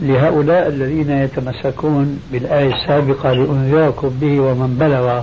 لهؤلاء 0.00 0.68
الذين 0.68 1.10
يتمسكون 1.10 2.20
بالآية 2.32 2.74
السابقة 2.74 3.32
لأنذركم 3.32 4.08
به 4.20 4.40
ومن 4.40 4.76
بلغ. 4.80 5.22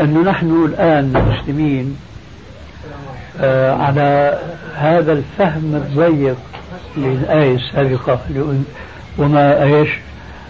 أن 0.00 0.24
نحن 0.24 0.64
الآن 0.64 1.16
المسلمين 1.16 1.96
آه 3.40 3.74
على 3.74 4.38
هذا 4.74 5.12
الفهم 5.12 5.74
الضيق 5.74 6.36
للآية 6.96 7.54
السابقة 7.56 8.20
وما 9.18 9.62
إيش؟ 9.62 9.88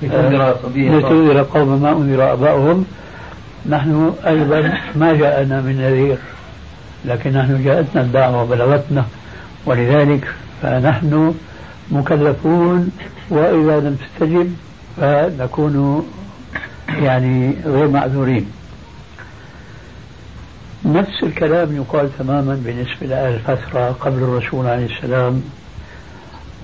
لتنذر 0.03 1.43
قوم 1.43 1.83
ما 1.83 1.91
أنذر 1.91 2.33
آباؤهم. 2.33 2.85
نحن 3.67 4.13
أيضا 4.27 4.73
ما 4.97 5.13
جاءنا 5.13 5.61
من 5.61 5.79
نذير 5.79 6.19
لكن 7.05 7.33
نحن 7.33 7.65
جاءتنا 7.65 8.03
الدعوة 8.03 8.43
وبلغتنا. 8.43 9.05
ولذلك 9.67 10.29
فنحن 10.63 11.35
مكلفون 11.91 12.91
وإذا 13.31 13.81
لم 13.81 13.97
تستجب 13.97 14.55
فنكون 14.97 16.07
يعني 16.89 17.55
غير 17.65 17.89
معذورين. 17.89 18.47
نفس 20.85 21.23
الكلام 21.23 21.77
يقال 21.77 22.19
تماما 22.19 22.63
بالنسبة 22.65 23.07
لأهل 23.07 23.35
الفترة 23.35 23.97
قبل 24.01 24.23
الرسول 24.23 24.67
عليه 24.67 24.87
السلام. 24.87 25.43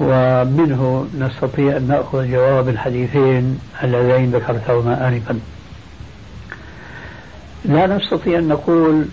ومنه 0.01 1.07
نستطيع 1.19 1.77
أن 1.77 1.89
نأخذ 1.89 2.31
جواب 2.31 2.69
الحديثين 2.69 3.59
اللذين 3.85 4.31
ذكرتهما 4.31 5.09
آنفا. 5.09 5.41
لا 7.65 7.87
نستطيع 7.87 8.39
أن 8.39 8.49
نقول 8.49 9.05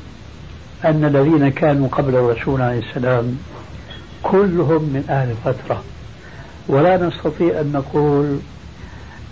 أن 0.85 1.05
الذين 1.05 1.49
كانوا 1.49 1.87
قبل 1.87 2.15
الرسول 2.15 2.61
عليه 2.61 2.79
السلام 2.89 3.37
كلهم 4.23 4.81
من 4.81 5.05
أهل 5.09 5.29
الفترة. 5.29 5.83
ولا 6.67 7.07
نستطيع 7.07 7.61
أن 7.61 7.71
نقول 7.71 8.39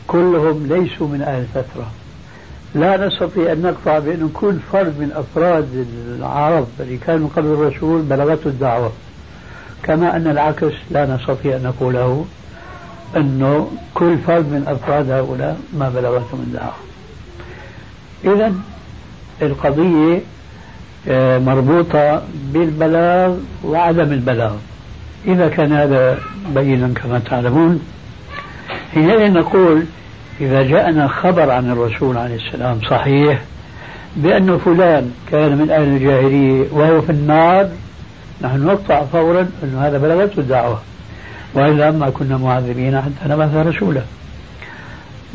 كلهم 0.08 0.68
ليسوا 0.68 1.08
من 1.08 1.22
أهل 1.22 1.42
الفترة. 1.42 1.92
لا 2.76 3.08
نستطيع 3.08 3.52
أن 3.52 3.62
نقطع 3.62 4.00
بأن 4.00 4.30
كل 4.34 4.56
فرد 4.72 5.00
من 5.00 5.12
أفراد 5.16 5.88
العرب 6.18 6.68
اللي 6.80 6.98
كانوا 6.98 7.30
قبل 7.36 7.48
الرسول 7.48 8.02
بلغته 8.02 8.48
الدعوة. 8.48 8.92
كما 9.84 10.16
أن 10.16 10.28
العكس 10.28 10.74
لا 10.92 11.16
نستطيع 11.16 11.56
أن 11.56 11.64
نقوله 11.64 12.26
أنه 13.18 13.72
كل 13.94 14.18
فرد 14.18 14.46
من 14.46 14.64
أفراد 14.68 15.12
هؤلاء 15.12 15.60
ما 15.74 15.90
بلغتهم 15.90 16.40
الدعوة 16.48 16.74
إذا 18.24 18.54
القضية 19.42 20.20
آه، 21.08 21.38
مربوطة 21.38 22.22
بالبلاغ 22.54 23.36
وعدم 23.64 24.12
البلاغ. 24.12 24.54
إذا 25.28 25.48
كان 25.48 25.74
هذا 25.74 26.20
بينا 26.56 26.94
كما 26.96 27.20
تعلمون 27.20 27.80
حينئذ 28.94 29.34
نقول 29.34 29.84
إذا 30.42 30.64
جاءنا 30.64 31.08
خبر 31.08 31.52
عن 31.52 31.72
الرسول 31.72 32.18
عليه 32.18 32.36
السلام 32.36 32.80
صحيح 32.90 33.42
بأن 34.16 34.58
فلان 34.58 35.12
كان 35.32 35.58
من 35.58 35.70
أهل 35.72 35.84
الجاهلية 35.84 36.66
وهو 36.72 37.02
في 37.02 37.10
النار 37.10 37.70
نحن 38.44 38.66
نقطع 38.66 39.04
فورا 39.04 39.50
أن 39.64 39.78
هذا 39.82 39.98
بلغته 39.98 40.40
الدعوة. 40.40 40.82
وإلا 41.54 41.92
ما 41.92 42.10
كنا 42.10 42.38
معذبين 42.38 43.02
حتى 43.02 43.30
نبعث 43.30 43.56
رسولا. 43.56 44.02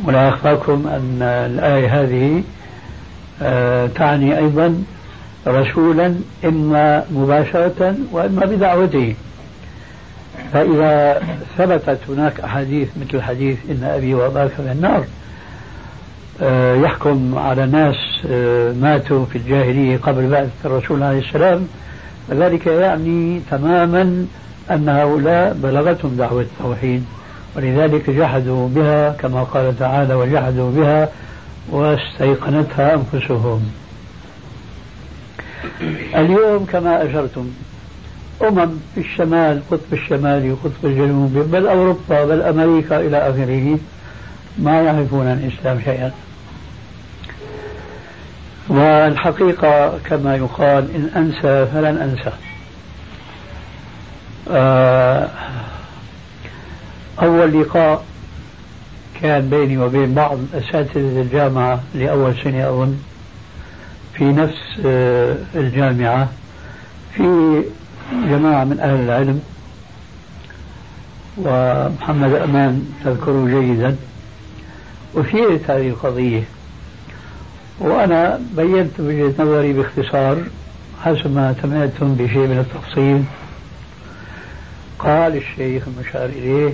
ولا 0.05 0.29
أخفاكم 0.29 0.87
أن 0.87 1.23
الآية 1.23 2.03
هذه 2.03 2.42
آه، 3.42 3.87
تعني 3.87 4.38
أيضا 4.38 4.83
رسولا 5.47 6.14
إما 6.45 7.05
مباشرة 7.11 7.97
وإما 8.12 8.47
بدعوته 8.47 9.14
فإذا 10.53 11.23
ثبتت 11.59 11.99
هناك 12.09 12.40
أحاديث 12.40 12.88
مثل 13.01 13.23
حديث 13.23 13.59
إن 13.71 13.85
أبي 13.85 14.14
وأباك 14.14 14.51
في 14.51 14.73
النار 14.73 15.05
آه، 16.42 16.75
يحكم 16.75 17.38
على 17.38 17.66
ناس 17.66 17.97
آه، 18.31 18.73
ماتوا 18.73 19.25
في 19.25 19.38
الجاهلية 19.38 19.97
قبل 19.97 20.29
بعثة 20.29 20.51
الرسول 20.64 21.03
عليه 21.03 21.19
السلام 21.19 21.69
ذلك 22.30 22.66
يعني 22.66 23.40
تماما 23.50 24.26
أن 24.70 24.88
هؤلاء 24.88 25.52
بلغتهم 25.62 26.16
دعوة 26.16 26.40
التوحيد 26.40 27.04
ولذلك 27.56 28.10
جحدوا 28.10 28.68
بها 28.68 29.10
كما 29.10 29.42
قال 29.42 29.78
تعالى 29.78 30.14
وجحدوا 30.14 30.70
بها 30.70 31.08
واستيقنتها 31.70 32.94
أنفسهم. 32.94 33.70
اليوم 36.16 36.64
كما 36.72 37.06
أشرتم 37.06 37.50
أمم 38.42 38.70
في 38.94 39.00
الشمال 39.00 39.62
قطب 39.70 39.92
الشمالي 39.92 40.50
وقطب 40.52 40.84
الجنوبي 40.84 41.40
بل 41.40 41.66
أوروبا 41.66 42.24
بل 42.24 42.42
أمريكا 42.42 43.00
إلى 43.00 43.16
آخره 43.16 43.78
ما 44.58 44.82
يعرفون 44.82 45.26
الإسلام 45.26 45.80
شيئا. 45.84 46.12
والحقيقة 48.68 49.98
كما 49.98 50.37
يقال 50.37 50.94
إن 50.94 51.11
أنسى 51.16 51.66
فلن 51.66 51.96
أنسى. 51.96 52.33
آه، 54.50 55.29
أول 57.22 57.61
لقاء 57.61 58.05
كان 59.22 59.50
بيني 59.50 59.79
وبين 59.79 60.14
بعض 60.14 60.38
أساتذة 60.55 61.20
الجامعة 61.22 61.81
لأول 61.94 62.35
سنة 62.44 62.68
أظن 62.68 62.96
في 64.14 64.24
نفس 64.24 64.81
آه، 64.87 65.37
الجامعة 65.55 66.29
في 67.14 67.62
جماعة 68.12 68.64
من 68.64 68.81
أهل 68.81 69.00
العلم. 69.00 69.42
ومحمد 71.38 72.35
أمان 72.35 72.87
تذكره 73.05 73.46
جيدا. 73.46 73.96
أثيرت 75.16 75.70
هذه 75.70 75.88
القضية 75.88 76.42
وأنا 77.80 78.40
بينت 78.56 79.00
وجهة 79.00 79.32
نظري 79.38 79.72
باختصار 79.72 80.36
حسب 81.04 81.34
ما 81.34 81.54
سمعتم 81.62 82.14
بشيء 82.14 82.46
من 82.46 82.58
التفصيل. 82.58 83.22
قال 84.98 85.37
الشيخ 85.37 85.83
المشار 85.88 86.24
إليه 86.24 86.72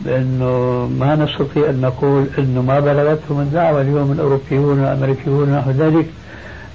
بأنه 0.00 0.86
ما 0.98 1.16
نستطيع 1.16 1.70
أن 1.70 1.80
نقول 1.80 2.26
أنه 2.38 2.62
ما 2.62 2.80
بلغتهم 2.80 3.40
الدعوة 3.40 3.80
اليوم 3.80 4.12
الأوروبيون 4.12 4.80
والأمريكيون 4.80 5.48
ونحو 5.48 5.70
ذلك 5.70 6.06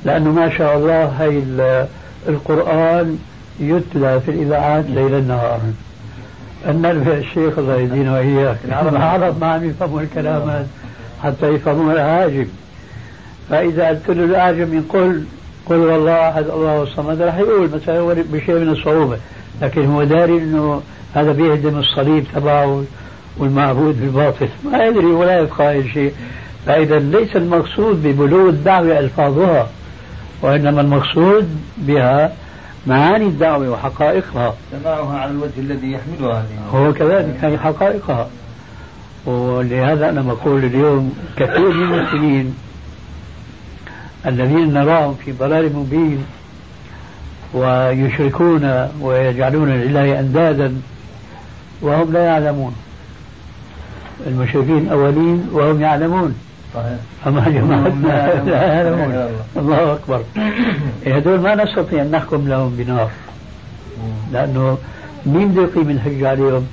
لأنه 0.06 0.32
ما 0.32 0.58
شاء 0.58 0.78
الله 0.78 1.06
هي 1.06 1.42
القرآن 2.28 3.20
يتلى 3.60 4.20
في 4.20 4.32
الإذاعات 4.32 4.86
ليلا 4.86 5.22
نهارا 5.22 5.74
أن 6.66 6.86
الشيخ 6.86 7.60
الله 7.60 7.76
يدينه 7.76 8.14
وإياك 8.14 8.58
العرب 8.66 9.42
ما 9.42 9.48
عم 9.48 9.70
يفهموا 9.70 10.02
الكلامات 10.02 10.66
حتى 11.24 11.48
يفهموا 11.48 11.94
العاجم. 11.94 12.48
فإذا 13.50 13.88
قلت 13.88 14.10
له 14.10 14.24
الأعجم 14.24 14.78
يقول 14.78 15.24
قل 15.66 15.76
والله 15.76 16.30
أحد 16.30 16.50
الله 16.50 16.84
الصمد 16.84 17.22
راح 17.22 17.38
يقول 17.38 17.70
مثلا 17.74 18.14
بشيء 18.14 18.56
من 18.56 18.70
الصعوبة. 18.70 19.18
لكن 19.62 19.86
هو 19.86 20.04
داري 20.04 20.38
أنه 20.38 20.82
هذا 21.14 21.32
بيهدم 21.32 21.78
الصليب 21.78 22.26
تبعه 22.36 22.84
والمعبود 23.38 24.02
بالباطل. 24.02 24.48
ما 24.72 24.86
يدري 24.86 25.06
ولا 25.06 25.40
يبقى 25.40 25.84
شيء. 25.94 26.14
فإذا 26.66 27.00
ليس 27.00 27.36
المقصود 27.36 28.04
ببلوغ 28.04 28.50
الدعوة 28.50 29.00
ألفاظها 29.00 29.68
وإنما 30.42 30.82
المقصود 30.82 31.50
بها 31.78 32.34
معاني 32.88 33.26
الدعوة 33.26 33.70
وحقائقها. 33.70 34.54
سماعها 34.72 35.20
على 35.20 35.32
الوجه 35.32 35.60
الذي 35.60 35.92
يحملها 35.92 36.46
هو 36.74 36.94
كذلك 36.94 37.38
هي 37.42 37.58
حقائقها. 37.58 38.28
ولهذا 39.26 40.10
أنا 40.10 40.22
بقول 40.22 40.66
اليوم 40.66 41.14
كثير 41.38 41.70
من 41.70 41.94
المسلمين 41.94 42.56
الذين 44.28 44.74
نراهم 44.74 45.16
في 45.26 45.32
ضلال 45.32 45.76
مبين 45.76 46.26
ويشركون 47.54 48.88
ويجعلون 49.02 49.70
لله 49.70 50.20
أندادا 50.20 50.74
وهم 51.82 52.14
لا 52.14 52.26
يعلمون. 52.26 52.76
المشركين 54.28 54.78
الأولين 54.78 55.50
وهم 55.52 55.82
يعلمون. 55.82 56.36
صحيح. 56.74 56.98
أما 57.28 57.50
جماعتنا 57.50 58.44
لا 58.46 58.74
يعلمون. 58.74 59.30
الله 59.58 59.94
أكبر. 59.94 60.22
هذول 61.06 61.40
ما 61.40 61.56
نستطيع 61.56 62.02
أن 62.02 62.12
نحكم 62.12 62.48
لهم 62.48 62.76
بنار. 62.78 63.10
لأنه 64.34 64.78
مين 65.26 65.48
بده 65.48 65.62
يقيم 65.62 65.90
الحج 65.90 66.24
عليهم؟ 66.24 66.68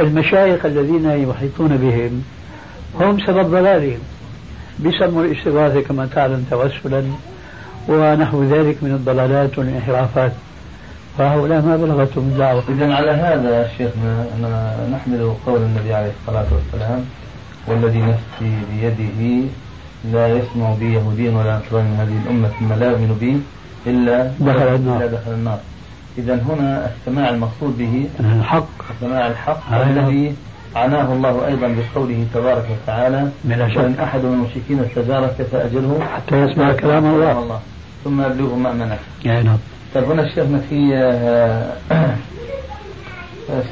المشايخ 0.00 0.66
الذين 0.66 1.10
يحيطون 1.30 1.76
بهم 1.76 2.22
هم 3.00 3.18
سبب 3.26 3.50
ضلالهم. 3.50 3.98
بيسموا 4.78 5.24
الاستغاثة 5.24 5.80
كما 5.80 6.06
تعلم 6.14 6.44
توسلا 6.50 7.02
ونحو 7.88 8.44
ذلك 8.44 8.76
من 8.82 8.90
الضلالات 8.90 9.58
والانحرافات. 9.58 10.32
فهؤلاء 11.18 11.62
ما 11.62 11.76
بلغتهم 11.76 12.24
الدعوة 12.32 12.62
إذا 12.68 12.94
على 12.94 13.10
هذا 13.10 13.68
شيخنا 13.78 14.26
نحمل 14.92 15.32
قول 15.46 15.60
النبي 15.62 15.94
عليه 15.94 16.12
الصلاة 16.20 16.46
والسلام 16.52 17.04
والذي 17.66 18.02
نفسي 18.02 18.52
بيده 18.70 19.48
لا 20.12 20.28
يسمع 20.28 20.74
بي 20.80 20.92
يهودي 20.94 21.28
ولا 21.28 21.58
نصراني 21.58 21.88
من 21.88 21.96
هذه 21.96 22.18
الأمة 22.24 22.48
ثم 22.48 22.72
لا 22.72 22.90
يؤمن 22.90 23.16
بي 23.20 23.40
إلا 23.90 24.30
دخل 24.40 24.74
النار. 24.74 24.96
إلا 24.96 25.06
دخل 25.06 25.32
النار. 25.32 25.58
إذا 26.18 26.34
هنا 26.34 26.90
السماع 26.90 27.30
المقصود 27.30 27.78
به 27.78 28.08
الحق. 28.20 28.68
السماع 28.90 29.26
الحق 29.26 29.74
الذي 29.74 30.34
عناه 30.76 31.12
الله 31.12 31.46
أيضا 31.46 31.76
بقوله 31.78 32.26
تبارك 32.34 32.64
وتعالى 32.70 33.28
وإن 33.44 33.94
أحد 34.02 34.20
من 34.24 34.32
المشركين 34.32 34.80
استجارك 34.80 35.46
فأجله 35.52 36.00
حتى 36.14 36.36
يسمع 36.36 36.72
كلام 36.72 37.06
الله, 37.06 37.38
الله. 37.38 37.60
ثم 38.04 38.22
يبلغه 38.22 38.54
مأمنك 38.54 38.98
نعم. 39.24 39.58
طيب 39.94 40.04
هنا 40.04 40.28
شيخنا 40.28 40.58
في 40.58 40.94
آه، 40.94 41.72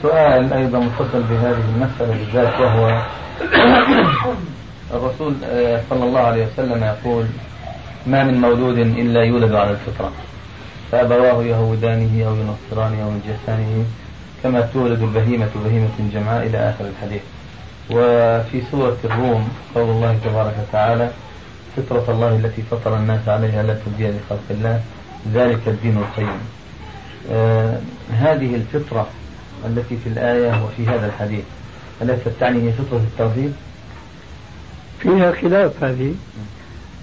سؤال 0.02 0.52
أيضا 0.52 0.78
متصل 0.78 1.22
بهذه 1.22 1.64
المسألة 1.76 2.18
بالذات 2.18 2.60
وهو 2.60 3.02
الرسول 4.94 5.34
آه، 5.44 5.80
صلى 5.90 6.04
الله 6.04 6.20
عليه 6.20 6.46
وسلم 6.46 6.84
يقول 6.84 7.26
ما 8.06 8.24
من 8.24 8.40
مولود 8.40 8.78
إلا 8.78 9.24
يولد 9.24 9.52
على 9.52 9.70
الفطرة. 9.70 10.12
فأبواه 10.92 11.44
يهودانه 11.44 12.24
أو 12.26 12.34
ينصرانه 12.36 13.02
أو 13.04 13.10
يجسانه 13.10 13.84
كما 14.44 14.60
تولد 14.60 15.02
البهيمة 15.02 15.48
بهيمة 15.64 16.10
جمعاء 16.14 16.46
إلى 16.46 16.58
آخر 16.58 16.84
الحديث. 16.84 17.22
وفي 17.90 18.62
سورة 18.70 18.96
الروم 19.04 19.48
قول 19.74 19.90
الله 19.90 20.18
تبارك 20.24 20.54
وتعالى 20.68 21.10
فطرة 21.76 22.04
الله 22.08 22.36
التي 22.36 22.62
فطر 22.62 22.96
الناس 22.96 23.28
عليها 23.28 23.62
لا 23.62 23.74
تبديل 23.86 24.10
لخلق 24.10 24.42
الله 24.50 24.80
ذلك 25.34 25.68
الدين 25.68 25.96
القيم. 25.96 26.38
آه 27.32 27.78
هذه 28.12 28.54
الفطرة 28.54 29.06
التي 29.66 29.96
في 29.96 30.08
الآية 30.08 30.64
وفي 30.64 30.86
هذا 30.86 31.06
الحديث 31.06 31.44
أليست 32.02 32.28
تعني 32.40 32.68
هي 32.68 32.72
فطرة 32.72 32.96
التوحيد؟ 33.12 33.52
فيها 35.00 35.32
خلاف 35.32 35.84
هذه. 35.84 36.14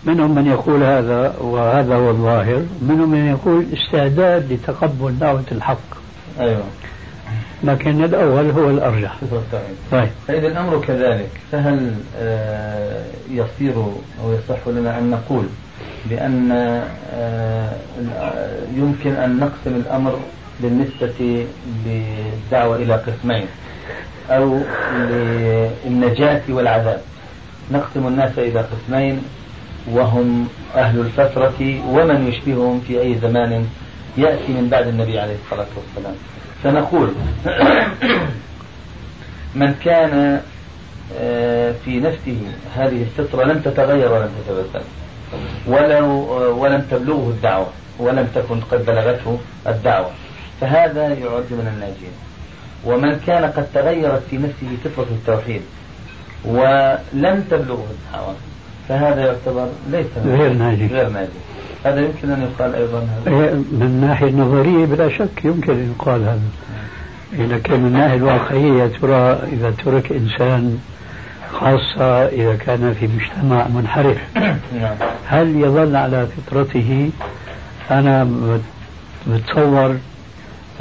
منهم 0.05 0.35
من 0.35 0.47
يقول 0.47 0.83
هذا 0.83 1.35
وهذا 1.39 1.95
هو 1.95 2.09
الظاهر 2.09 2.65
منهم 2.81 3.11
من 3.11 3.27
يقول 3.27 3.65
استعداد 3.73 4.53
لتقبل 4.53 5.19
دعوة 5.19 5.43
الحق. 5.51 5.77
أيوة. 6.39 6.63
لكن 7.63 8.03
الأول 8.03 8.49
هو 8.51 8.69
الأرجح. 8.69 9.17
طيب. 9.91 10.09
فإذا 10.27 10.47
الأمر 10.47 10.81
كذلك 10.87 11.29
فهل 11.51 11.93
آه، 12.17 13.03
يصير 13.31 13.73
أو 14.23 14.33
يصح 14.33 14.67
لنا 14.67 14.97
أن 14.97 15.09
نقول 15.09 15.45
بأن 16.09 16.51
آه، 17.13 17.69
يمكن 18.75 19.11
أن 19.13 19.39
نقسم 19.39 19.75
الأمر 19.75 20.19
بالنسبة 20.59 21.45
للدعوة 21.85 22.75
إلى 22.75 22.93
قسمين 22.93 23.45
أو 24.29 24.59
للنجاة 24.99 26.41
والعذاب. 26.49 27.01
نقسم 27.71 28.07
الناس 28.07 28.39
إلى 28.39 28.59
قسمين 28.59 29.21
وهم 29.91 30.47
أهل 30.75 30.99
الفترة 30.99 31.81
ومن 31.89 32.27
يشبههم 32.27 32.81
في 32.87 33.01
أي 33.01 33.15
زمان 33.21 33.65
يأتي 34.17 34.51
من 34.53 34.67
بعد 34.71 34.87
النبي 34.87 35.19
عليه 35.19 35.35
الصلاة 35.45 35.67
والسلام. 35.77 36.15
فنقول 36.63 37.13
من 39.61 39.75
كان 39.85 40.41
آه، 41.19 41.73
في 41.85 41.99
نفسه 41.99 42.37
هذه 42.75 43.01
الفطرة 43.01 43.43
لم 43.43 43.59
تتغير 43.59 44.11
ولم 44.13 44.29
تتبدل. 44.47 44.85
ولو 45.67 46.07
ولم 46.63 46.81
تبلغه 46.91 47.29
الدعوة 47.29 47.67
ولم 47.99 48.27
تكن 48.35 48.59
قد 48.59 48.85
بلغته 48.85 49.39
الدعوة. 49.67 50.11
فهذا 50.61 51.03
يعد 51.07 51.45
من 51.51 51.67
الناجين. 51.73 52.11
ومن 52.85 53.19
كان 53.27 53.43
قد 53.45 53.67
تغيرت 53.73 54.23
في 54.29 54.37
نفسه 54.37 54.77
فطرة 54.83 55.07
التوحيد 55.11 55.61
ولم 56.45 57.43
تبلغه 57.51 57.87
الدعوة. 57.91 58.35
فهذا 58.89 59.25
يعتبر 59.25 59.67
ليس 59.91 60.05
غير 60.25 60.53
ناجي 60.53 60.87
غير 60.87 61.09
ناجي 61.09 61.29
هذا 61.85 61.99
يمكن 61.99 62.29
أن 62.29 62.41
يقال 62.41 62.75
أيضا 62.75 62.99
هذا. 62.99 63.53
من 63.55 63.81
الناحية 63.81 64.27
النظرية 64.27 64.85
بلا 64.85 65.09
شك 65.09 65.45
يمكن 65.45 65.73
أن 65.73 65.93
يقال 65.97 66.21
هذا. 66.23 66.41
كان 67.57 67.79
من 67.79 67.87
الناحية 67.87 68.15
الواقعية 68.15 68.87
ترى 69.01 69.39
إذا 69.53 69.73
ترك 69.85 70.11
إنسان 70.11 70.79
خاصة 71.53 72.25
إذا 72.25 72.55
كان 72.55 72.95
في 72.99 73.07
مجتمع 73.07 73.67
منحرف 73.67 74.17
نعم. 74.81 74.95
هل 75.27 75.55
يظل 75.55 75.95
على 75.95 76.27
فطرته؟ 76.27 77.09
أنا 77.91 78.27
بتصور 79.27 79.95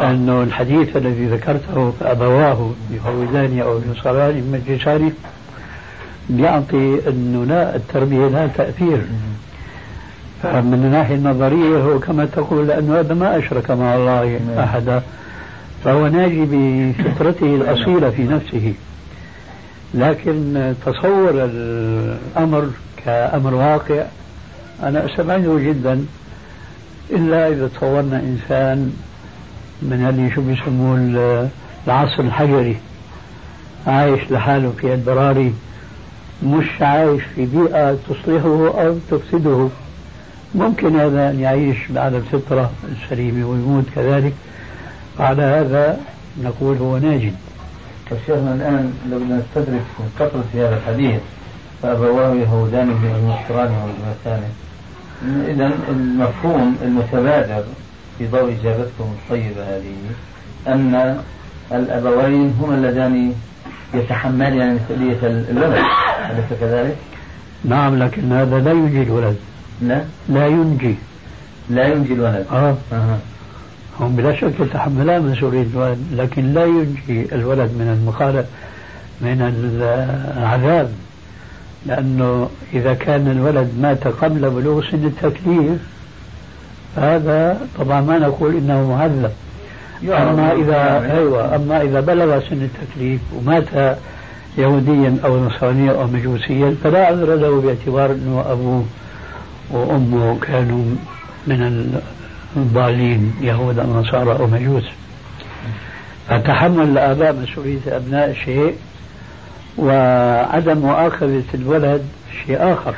أنه 0.00 0.42
الحديث 0.42 0.96
الذي 0.96 1.26
ذكرته 1.26 1.92
أبواه 2.02 2.70
يهودان 2.90 3.60
أو 3.60 3.80
ينصران 3.88 4.50
مجلسان 4.52 5.12
بيعطي 6.30 7.08
أنه 7.08 7.44
لا 7.44 7.76
التربية 7.76 8.28
لها 8.28 8.46
تأثير. 8.46 9.02
فمن 10.42 10.74
الناحية 10.74 11.14
النظرية 11.14 11.78
هو 11.78 11.98
كما 11.98 12.24
تقول 12.24 12.68
لأنه 12.68 13.00
هذا 13.00 13.14
ما 13.14 13.38
أشرك 13.38 13.70
مع 13.70 13.94
الله 13.94 14.40
أحدا. 14.58 15.02
فهو 15.84 16.06
ناجي 16.06 16.46
بفطرته 16.50 17.54
الأصيلة 17.54 18.10
في 18.10 18.22
نفسه. 18.22 18.74
لكن 19.94 20.74
تصور 20.86 21.30
الأمر 21.34 22.70
كأمر 23.04 23.54
واقع 23.54 24.04
أنا 24.82 25.06
أستبعده 25.06 25.58
جدا. 25.58 26.04
إلا 27.10 27.48
إذا 27.48 27.68
تصورنا 27.68 28.16
إنسان 28.16 28.92
من 29.82 30.06
اللي 30.08 30.30
شو 30.34 30.40
بيسموه 30.40 31.48
العصر 31.86 32.22
الحجري 32.22 32.76
عايش 33.86 34.20
لحاله 34.30 34.72
في 34.80 34.94
البراري 34.94 35.54
مش 36.42 36.82
عايش 36.82 37.22
في 37.34 37.46
بيئة 37.46 37.98
تصلحه 38.08 38.82
أو 38.82 38.96
تفسده. 39.10 39.68
ممكن 40.54 41.00
هذا 41.00 41.30
أن 41.30 41.40
يعيش 41.40 41.76
على 41.96 42.16
الفطرة 42.16 42.70
السليمة 42.92 43.46
ويموت 43.48 43.84
كذلك. 43.94 44.32
على 45.18 45.42
هذا 45.42 46.00
نقول 46.42 46.76
هو 46.76 46.98
ناجد. 46.98 47.34
شيخنا 48.26 48.54
الآن 48.54 48.92
لو 49.10 49.18
نستدرك 49.18 49.82
كثرة 50.18 50.44
في 50.52 50.60
هذا 50.60 50.76
الحديث 50.76 51.20
فأبواه 51.82 52.34
ينصرانه 52.34 53.82
أو 53.82 53.88
يمسانه 53.88 54.48
إذا 55.48 55.72
المفهوم 55.88 56.76
المتبادر 56.82 57.64
في 58.18 58.26
ضوء 58.26 58.56
إجابتكم 58.60 59.04
الطيبة 59.04 59.62
هذه 59.62 59.94
أن 60.68 61.20
الأبوين 61.72 62.54
هما 62.60 62.74
اللذان 62.74 63.34
يتحملان 63.94 64.74
مسؤولية 64.74 65.18
الولد. 65.50 65.84
أليس 66.30 66.60
كذلك؟ 66.60 66.96
نعم 67.64 68.02
لكن 68.02 68.32
هذا 68.32 68.58
لا 68.58 68.72
ينجي 68.72 69.02
الولد 69.02 69.36
لا؟ 69.82 70.04
لا 70.28 70.46
ينجي. 70.46 70.94
لا 71.70 71.88
ينجي 71.88 72.12
الولد. 72.12 72.46
آه, 72.52 72.76
آه. 72.92 73.18
هم 74.00 74.16
بلا 74.16 74.36
شك 74.36 74.60
يتحملان 74.60 75.22
مسؤولية 75.22 75.66
الولد 75.74 75.98
لكن 76.12 76.52
لا 76.52 76.64
ينجي 76.64 77.34
الولد 77.34 77.70
من 77.70 77.98
المخالف 78.00 78.46
من 79.20 79.42
العذاب. 80.36 80.92
لأنه 81.86 82.48
إذا 82.74 82.94
كان 82.94 83.30
الولد 83.30 83.70
مات 83.80 84.06
قبل 84.06 84.50
بلوغ 84.50 84.90
سن 84.90 85.04
التكليف 85.04 85.80
هذا 86.96 87.60
طبعا 87.78 88.00
ما 88.00 88.18
نقول 88.18 88.56
إنه 88.56 88.88
معذب 88.88 89.30
أما 90.02 90.52
إذا 90.52 91.12
أيوة 91.16 91.56
أما 91.56 91.82
إذا 91.82 92.00
بلغ 92.00 92.40
سن 92.40 92.62
التكليف 92.62 93.20
ومات 93.36 93.98
يهوديا 94.58 95.16
أو 95.24 95.44
نصرانيا 95.46 95.92
أو 95.92 96.06
مجوسيا 96.06 96.76
فلا 96.84 97.06
عذر 97.06 97.34
له 97.34 97.60
باعتبار 97.60 98.10
أنه 98.10 98.44
أبوه 98.48 98.84
وأمه 99.70 100.38
كانوا 100.40 100.84
من 101.46 101.92
الضالين 102.56 103.34
يهود 103.40 103.78
أو 103.78 104.00
نصارى 104.00 104.32
أو 104.32 104.46
مجوس. 104.46 104.84
فتحمل 106.28 106.88
الآباء 106.88 107.32
مسؤولية 107.32 107.80
أبناء 107.86 108.36
شيء 108.44 108.74
وعدم 109.78 110.78
مؤاخذة 110.78 111.44
الولد 111.54 112.02
شيء 112.46 112.72
آخر. 112.72 112.94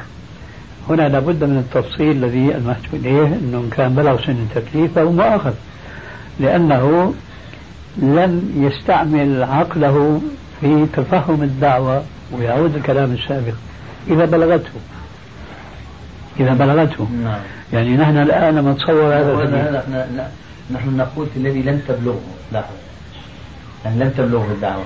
هنا 0.88 1.08
لابد 1.08 1.44
من 1.44 1.58
التفصيل 1.58 2.10
الذي 2.10 2.54
ألمحت 2.54 2.84
إليه 2.92 3.26
أنه 3.26 3.58
إن 3.58 3.70
كان 3.76 3.94
بلغ 3.94 4.26
سن 4.26 4.32
التكليف 4.32 4.94
فهو 4.94 5.12
مؤاخذ 5.12 5.52
لأنه 6.40 7.14
لم 7.96 8.50
يستعمل 8.56 9.42
عقله 9.42 10.20
في 10.62 10.86
تفهم 10.96 11.42
الدعوة 11.42 12.02
ويعود 12.32 12.76
الكلام 12.76 13.12
السابق. 13.12 13.54
إذا 14.08 14.24
بلغته. 14.24 14.70
إذا 16.40 16.54
بلغته. 16.54 17.08
نعم. 17.24 17.40
يعني 17.72 17.96
نحن 17.96 18.16
الآن 18.16 18.54
لما 18.54 18.72
نتصور 18.72 19.14
هذا 19.14 19.84
نحن 20.74 20.96
نقول 20.96 21.26
في 21.26 21.36
الذي 21.36 21.62
لم 21.62 21.80
تبلغه. 21.88 22.20
لاحظ. 22.52 22.74
يعني 23.84 24.04
لم 24.04 24.10
تبلغه 24.10 24.46
الدعوة. 24.52 24.84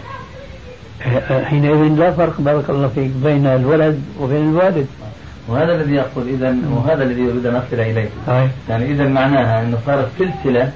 حينئذ 1.45 1.77
لا 1.77 2.11
فرق 2.11 2.41
بارك 2.41 2.71
الله 2.71 2.89
فيك 2.89 3.11
بين 3.25 3.47
الولد 3.47 4.03
وبين 4.21 4.49
الوالد. 4.51 4.87
وهذا 5.49 5.75
الذي 5.75 5.95
يقول 5.95 6.29
اذا 6.29 6.57
وهذا 6.71 7.03
الذي 7.03 7.23
اريد 7.23 7.47
أن 7.47 7.57
أصل 7.57 7.81
إليه. 7.81 8.09
أي. 8.29 8.49
يعني 8.69 8.85
اذا 8.93 9.09
معناها 9.09 9.63
أنه 9.63 9.79
صارت 9.87 10.09
سلسلة 10.19 10.73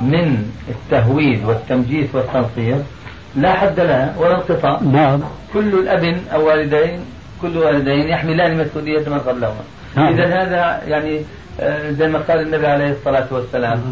من 0.00 0.50
التهويد 0.68 1.44
والتمجيد 1.44 2.08
والتنصير 2.12 2.78
لا 3.36 3.52
حد 3.52 3.80
لها 3.80 4.14
ولا 4.18 4.34
انقطاع 4.34 4.80
نعم 4.92 5.20
كل 5.52 5.68
الأب 5.74 6.16
أو 6.32 6.46
والدين 6.46 7.00
كل 7.42 7.58
والدين 7.58 8.08
يحملان 8.08 8.58
مسؤوليه 8.58 9.08
من 9.08 9.18
قبلهما 9.18 9.62
نعم. 9.96 10.12
إذا 10.12 10.26
هذا 10.26 10.80
يعني 10.86 11.20
آه، 11.60 11.90
زي 11.90 12.08
ما 12.08 12.18
قال 12.18 12.40
النبي 12.40 12.66
عليه 12.66 12.90
الصلاة 12.90 13.26
والسلام 13.30 13.82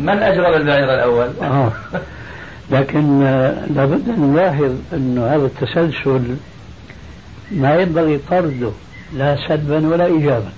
من 0.00 0.18
أجرب 0.22 0.54
البعير 0.54 0.94
الأول؟ 0.94 1.28
آه. 1.42 1.72
لكن 2.70 3.22
آه، 3.22 3.66
لابد 3.74 4.08
أن 4.08 4.32
نلاحظ 4.32 4.74
انه 4.92 5.26
هذا 5.26 5.46
التسلسل 5.46 6.36
ما 7.50 7.74
ينبغي 7.80 8.20
طرده 8.30 8.70
لا 9.16 9.36
سلبا 9.48 9.88
ولا 9.88 10.06
ايجابا 10.06 10.50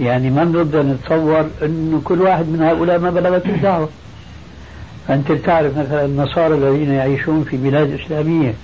يعني 0.00 0.30
ما 0.30 0.44
نرد 0.44 0.76
نتصور 0.76 1.46
انه 1.62 2.00
كل 2.04 2.22
واحد 2.22 2.48
من 2.48 2.62
هؤلاء 2.62 2.98
ما 2.98 3.10
بلغت 3.10 3.46
الدعوة 3.46 3.88
أنت 5.10 5.32
تعرف 5.32 5.78
مثلا 5.78 6.04
النصارى 6.04 6.54
الذين 6.54 6.92
يعيشون 6.92 7.44
في 7.44 7.56
بلاد 7.56 8.00
إسلامية 8.04 8.54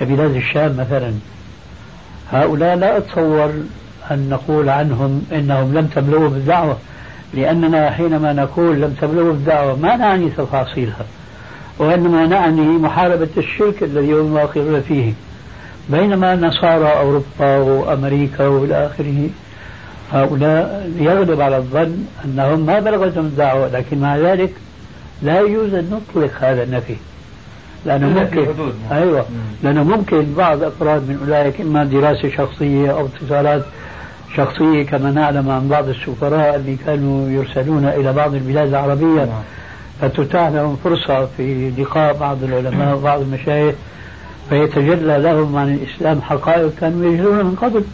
كبلاد 0.00 0.36
الشام 0.36 0.76
مثلا. 0.76 1.12
هؤلاء 2.32 2.76
لا 2.76 2.96
أتصور 2.96 3.50
أن 4.10 4.28
نقول 4.30 4.68
عنهم 4.68 5.26
إنهم 5.32 5.74
لم 5.74 5.86
تبلغوا 5.86 6.28
بالدعوة 6.28 6.78
لأننا 7.34 7.90
حينما 7.90 8.32
نقول 8.32 8.80
لم 8.80 8.96
تبلغوا 9.00 9.32
بالدعوة 9.32 9.76
ما 9.76 9.96
نعني 9.96 10.30
تفاصيلها 10.30 11.04
وإنما 11.78 12.26
نعني 12.26 12.60
محاربة 12.60 13.28
الشرك 13.36 13.82
الذي 13.82 14.12
هم 14.12 14.32
واقعون 14.32 14.80
فيه. 14.80 15.12
بينما 15.88 16.36
نصارى 16.36 16.92
أوروبا 16.92 17.56
وأمريكا 17.56 18.46
وإلى 18.46 18.86
آخره 18.86 19.28
هؤلاء 20.12 20.90
يغلب 20.98 21.40
على 21.40 21.56
الظن 21.56 22.04
أنهم 22.24 22.66
ما 22.66 22.80
بلغتهم 22.80 23.24
الدعوة 23.24 23.68
لكن 23.68 23.98
مع 23.98 24.16
ذلك 24.16 24.52
لا 25.22 25.40
يجوز 25.40 25.74
أن 25.74 25.90
نطلق 25.90 26.30
هذا 26.40 26.62
النفي. 26.62 26.96
لأنه 27.86 28.08
ممكن 28.08 28.46
أيوة. 28.92 29.24
لأنه 29.62 29.82
ممكن 29.82 30.34
بعض 30.36 30.62
أفراد 30.62 31.02
من 31.08 31.18
أولئك 31.26 31.60
إما 31.60 31.84
دراسة 31.84 32.30
شخصية 32.30 32.90
أو 32.90 33.06
اتصالات 33.06 33.62
شخصية 34.36 34.82
كما 34.82 35.10
نعلم 35.10 35.50
عن 35.50 35.68
بعض 35.68 35.88
السفراء 35.88 36.56
اللي 36.56 36.76
كانوا 36.86 37.28
يرسلون 37.28 37.84
إلى 37.84 38.12
بعض 38.12 38.34
البلاد 38.34 38.68
العربية. 38.68 39.28
فتتاح 40.00 40.48
لهم 40.48 40.76
فرصة 40.84 41.28
في 41.36 41.70
لقاء 41.78 42.16
بعض 42.16 42.42
العلماء 42.42 42.94
وبعض 42.96 43.20
المشايخ 43.20 43.74
فيتجلى 44.48 45.18
لهم 45.18 45.56
عن 45.56 45.74
الإسلام 45.74 46.22
حقائق 46.22 46.72
كانوا 46.80 47.12
يجهلونها 47.12 47.42
من 47.42 47.54
قبل. 47.54 47.84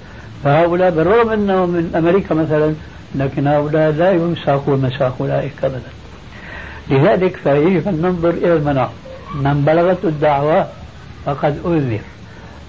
فهؤلاء 0.44 0.90
بالرغم 0.90 1.30
أنهم 1.30 1.68
من 1.68 1.92
أمريكا 1.96 2.34
مثلا 2.34 2.74
لكن 3.14 3.46
هؤلاء 3.46 3.90
لا 3.90 4.12
يمساقون 4.12 4.80
مساق 4.80 5.16
أولئك 5.20 5.52
أبدا. 5.64 5.90
لذلك 6.90 7.36
فيجب 7.36 7.88
أن 7.88 8.02
ننظر 8.02 8.30
إلى 8.30 8.52
المناط 8.56 8.90
من 9.34 9.64
بلغته 9.66 10.08
الدعوة 10.08 10.66
فقد 11.26 11.58
أنذر 11.66 12.00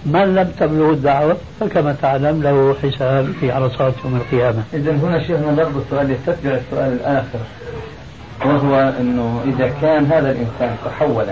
من 0.05 0.35
لم 0.35 0.51
تبلغ 0.59 0.89
الدعوة 0.89 1.37
فكما 1.59 1.95
تعلم 2.01 2.43
له 2.43 2.75
حساب 2.83 3.31
في 3.39 3.51
عرصات 3.51 3.93
يوم 4.05 4.15
القيامة. 4.15 4.63
إذا 4.73 4.91
هنا 4.91 5.19
شيخنا 5.19 5.51
برضه 5.51 5.81
السؤال 5.81 6.11
يستتبع 6.11 6.51
السؤال 6.51 6.93
الآخر 6.93 7.39
وهو 8.45 8.93
أنه 8.99 9.41
إذا 9.45 9.73
كان 9.81 10.05
هذا 10.05 10.31
الإنسان 10.31 10.75
تحول 10.85 11.25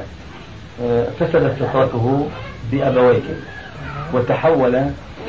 آه، 0.84 1.08
فسدت 1.20 1.64
فطرته 1.64 2.28
بأبويه 2.72 3.22
وتحول 4.14 4.76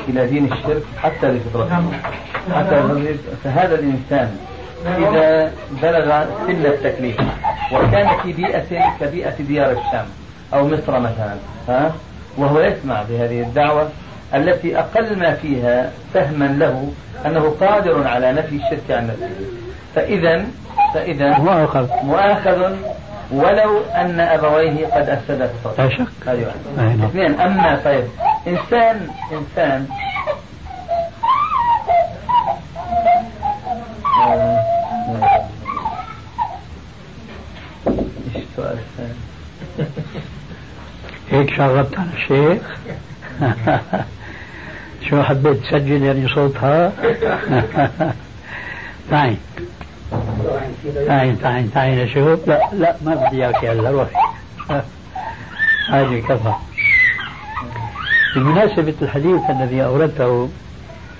إلى 0.09 0.27
دين 0.27 0.53
الشرك 0.53 0.83
حتى 0.97 1.31
بفطرته 1.31 1.83
حتى 2.55 2.83
فهذا 3.43 3.75
الإنسان 3.75 4.37
إذا 4.85 5.51
بلغ 5.81 6.25
سن 6.47 6.65
التكليف 6.65 7.17
وكان 7.73 8.07
في 8.23 8.33
بيئة 8.33 8.95
كبيئة 8.99 9.35
ديار 9.39 9.71
الشام 9.71 10.05
أو 10.53 10.67
مصر 10.67 10.99
مثلا 10.99 11.35
ها؟ 11.69 11.91
وهو 12.37 12.59
يسمع 12.59 13.03
بهذه 13.09 13.41
الدعوة 13.41 13.89
التي 14.33 14.79
أقل 14.79 15.19
ما 15.19 15.33
فيها 15.33 15.91
فهما 16.13 16.45
له 16.45 16.91
أنه 17.25 17.55
قادر 17.61 18.07
على 18.07 18.31
نفي 18.31 18.55
الشرك 18.55 18.91
عن 18.91 19.07
نفسه. 19.07 19.29
فإذا 19.95 20.45
فإذا 20.93 21.37
مؤاخذ 21.37 21.87
مؤاخذ 22.03 22.75
ولو 23.31 23.79
أن 23.95 24.19
أبويه 24.19 24.87
قد 24.87 25.09
أفسدا 25.09 25.49
فطرته 25.63 25.83
لا 25.83 25.89
شك. 25.89 26.27
أيوة. 26.27 26.51
اثنين 27.05 27.39
أما 27.39 27.79
طيب 27.85 28.03
إنسان 28.47 29.07
إنسان 29.31 29.87
إيش 34.27 34.58
السؤال 38.59 38.77
الثاني؟ 38.77 39.89
هيك 41.31 41.55
شغبت 41.57 41.99
على 41.99 42.09
الشيخ 42.13 42.61
شو 45.09 45.23
حبيت 45.23 45.57
تسجل 45.57 46.03
يعني 46.03 46.27
صوتها؟ 46.27 46.91
تعين 49.09 49.37
تعين 51.07 51.39
تعين 51.41 51.71
تعين 51.73 51.99
أشوف 51.99 52.47
لا 52.47 52.69
لا 52.73 52.95
ما 53.05 53.15
بدي 53.15 53.45
إياك 53.45 53.65
هلا 53.65 53.91
روحي. 53.91 54.15
هذه 55.93 56.19
كفى. 56.19 56.53
بمناسبة 58.35 58.93
الحديث 59.01 59.41
الذي 59.49 59.83
أوردته 59.83 60.49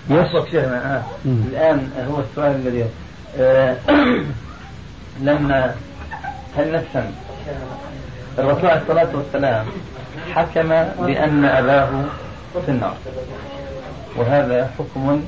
يسبق 0.10 0.46
شيخنا 0.46 0.96
آه. 0.96 1.04
الآن 1.26 1.90
هو 2.10 2.20
السؤال 2.20 2.56
الذي 2.56 2.86
آه 3.38 3.78
لما 5.28 5.76
هل 6.58 6.72
نفسا 6.72 7.12
الرسول 8.40 8.70
عليه 8.70 8.82
الصلاة 8.82 9.08
والسلام 9.14 9.66
حكم 10.34 10.70
بأن 11.06 11.46
أباه 11.46 11.90
في 12.66 12.72
النار. 12.72 12.96
وهذا 14.18 14.70
حكم 14.80 15.24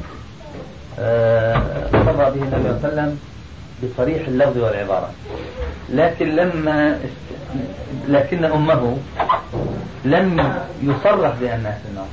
آه، 1.00 1.56
قضى 1.94 2.40
به 2.40 2.46
النبي 2.46 2.52
صلى 2.52 2.70
الله 2.70 2.80
عليه 2.84 2.94
وسلم 2.94 3.20
بصريح 3.84 4.28
اللفظ 4.28 4.58
والعبارة. 4.58 5.12
لكن 5.90 6.36
لما 6.36 7.00
لكن 8.08 8.46
أمه 8.46 8.98
لم 10.06 10.54
يصرح 10.84 11.34
بأنها 11.42 11.72
في 11.72 11.90
النار. 11.90 12.08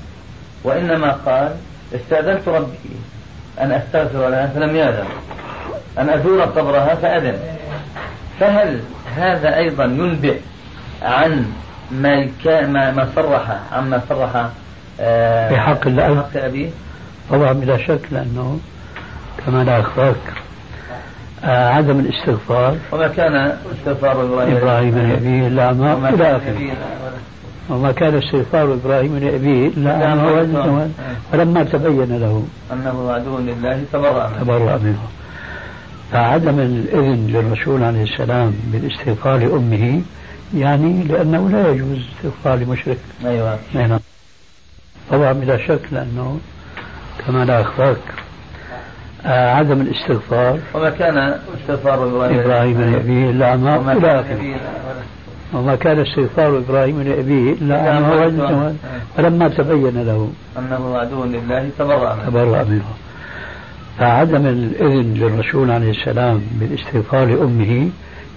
وإنما 0.64 1.12
قال 1.12 1.56
استأذنت 1.94 2.48
ربي 2.48 2.96
أن 3.60 3.72
أستغفر 3.72 4.28
لها 4.28 4.46
فلم 4.46 4.76
يأذن. 4.76 5.06
أن 5.98 6.10
أزور 6.10 6.42
قبرها 6.42 6.94
فأذن. 6.94 7.38
فهل 8.40 8.80
هذا 9.16 9.56
أيضا 9.56 9.84
ينبئ 9.84 10.36
عن 11.02 11.44
ما 11.92 12.28
ما 12.66 12.90
ما 12.90 13.08
صرح 13.16 13.58
عما 13.72 14.00
صرح 14.08 14.48
آه 15.00 15.48
في 15.48 15.56
حق 15.56 15.86
الأب 15.86 16.16
حق 16.16 16.42
أبيه؟ 16.42 16.70
طبعا 17.30 17.52
بلا 17.52 17.76
شك 17.78 18.00
لأنه 18.10 18.58
كما 19.46 19.64
لا 19.64 19.80
أخفاك 19.80 20.16
آه 21.44 21.68
عدم 21.68 22.00
الاستغفار. 22.00 22.76
وما 22.92 23.08
كان 23.08 23.52
استغفار 23.78 24.22
إبراهيم؟ 24.22 24.98
لأبيه 24.98 25.46
إلا 25.46 25.72
ما 25.72 26.08
إلى 26.08 26.36
آخره. 26.36 26.70
وما 27.70 27.92
كان 27.92 28.14
استغفار 28.14 28.74
إبراهيم 28.74 29.18
لأبيه 29.18 29.68
إلا 29.68 30.14
ما 30.14 30.90
فلما 31.32 31.62
تبين 31.64 32.18
له 32.20 32.44
أنه 32.72 33.12
عدو 33.12 33.38
لله 33.38 33.84
تبرأ 33.92 34.28
منه. 34.28 34.40
تبرأ 34.40 34.76
منه. 34.76 34.98
فعدم 36.12 36.58
الإذن 36.58 37.26
للرسول 37.26 37.82
عليه 37.82 38.02
السلام 38.02 38.54
بالاستغفار 38.72 39.36
لأمه 39.36 40.00
يعني 40.54 41.02
لأنه 41.02 41.50
لا 41.50 41.70
يجوز 41.70 41.98
استغفار 42.16 42.58
لمشرك. 42.58 42.98
أيوة. 43.24 43.58
نعم. 43.74 43.98
طبعا 45.10 45.32
بلا 45.32 45.56
شك 45.66 45.80
لأنه 45.92 46.38
كما 47.26 47.44
لا 47.44 47.60
أخفاك 47.60 47.96
آه 49.26 49.54
عدم 49.54 49.80
الاستغفار 49.80 50.58
وما 50.74 50.90
كان 50.90 51.38
استغفار 51.60 52.04
إبراهيم 52.06 52.80
لأبيه 52.80 53.30
إلا 53.30 53.46
عن 53.50 53.62
وما 53.66 53.92
إلى 53.92 54.00
كان 54.00 54.18
آخره. 54.18 54.34
نبيا 54.34 54.56
وما 55.52 55.76
كان 55.76 56.00
استغفار 56.00 56.58
عن 57.74 57.88
عن 57.88 58.02
موعد 58.02 58.32
موعد. 58.34 58.76
فلما 59.16 59.48
تبين 59.48 60.02
له 60.02 60.30
أنه 60.58 60.98
عدو 60.98 61.24
لله 61.24 61.70
تبرأ 61.78 62.14
منه. 62.14 62.26
تبرأ 62.26 62.64
منه. 62.64 62.84
فعدم 63.98 64.46
الإذن 64.46 65.14
للرسول 65.14 65.70
عليه 65.70 65.90
السلام 65.90 66.42
بالاستغفار 66.52 67.24
لأمه 67.24 67.90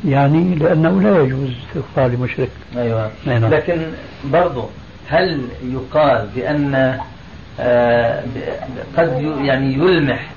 يعني 0.06 0.56
لأنه 0.56 1.02
لا 1.02 1.22
يجوز 1.22 1.50
استغفار 1.68 2.08
لمشرك. 2.08 2.50
أيوة. 2.78 3.12
أي 3.28 3.40
نعم. 3.40 3.54
لكن 3.54 3.82
برضو 4.26 4.66
هل 5.10 5.42
يقال 5.64 6.28
بأن 6.36 6.98
آه، 7.60 8.24
قد 8.98 9.36
يعني 9.44 9.74
يلمح 9.74 10.30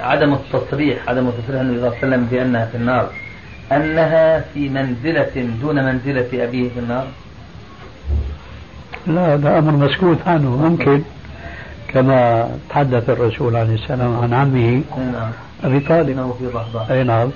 عدم 0.00 0.32
التصريح 0.32 1.08
عدم 1.08 1.28
التصريح 1.28 1.60
النبي 1.60 1.78
صلى 1.78 1.86
الله 1.86 1.96
عليه 1.96 2.06
وسلم 2.08 2.24
بأنها 2.24 2.66
في 2.66 2.76
النار 2.76 3.10
أنها 3.72 4.44
في 4.54 4.68
منزلة 4.68 5.48
دون 5.62 5.84
منزلة 5.84 6.44
أبيه 6.44 6.68
في 6.68 6.78
النار؟ 6.78 7.06
لا 9.06 9.34
هذا 9.34 9.58
أمر 9.58 9.72
مسكوت 9.72 10.18
عنه 10.26 10.56
ممكن. 10.56 11.02
كما 11.90 12.50
تحدث 12.70 13.10
الرسول 13.10 13.56
عليه 13.56 13.74
السلام 13.74 14.20
عن 14.22 14.34
عمه 14.34 14.82
نعم. 15.12 15.30
أبي 15.64 15.80
طالب 15.80 16.34
في 16.38 16.46
ضحضاح 16.46 16.90
أي 16.90 17.02
نعم. 17.02 17.28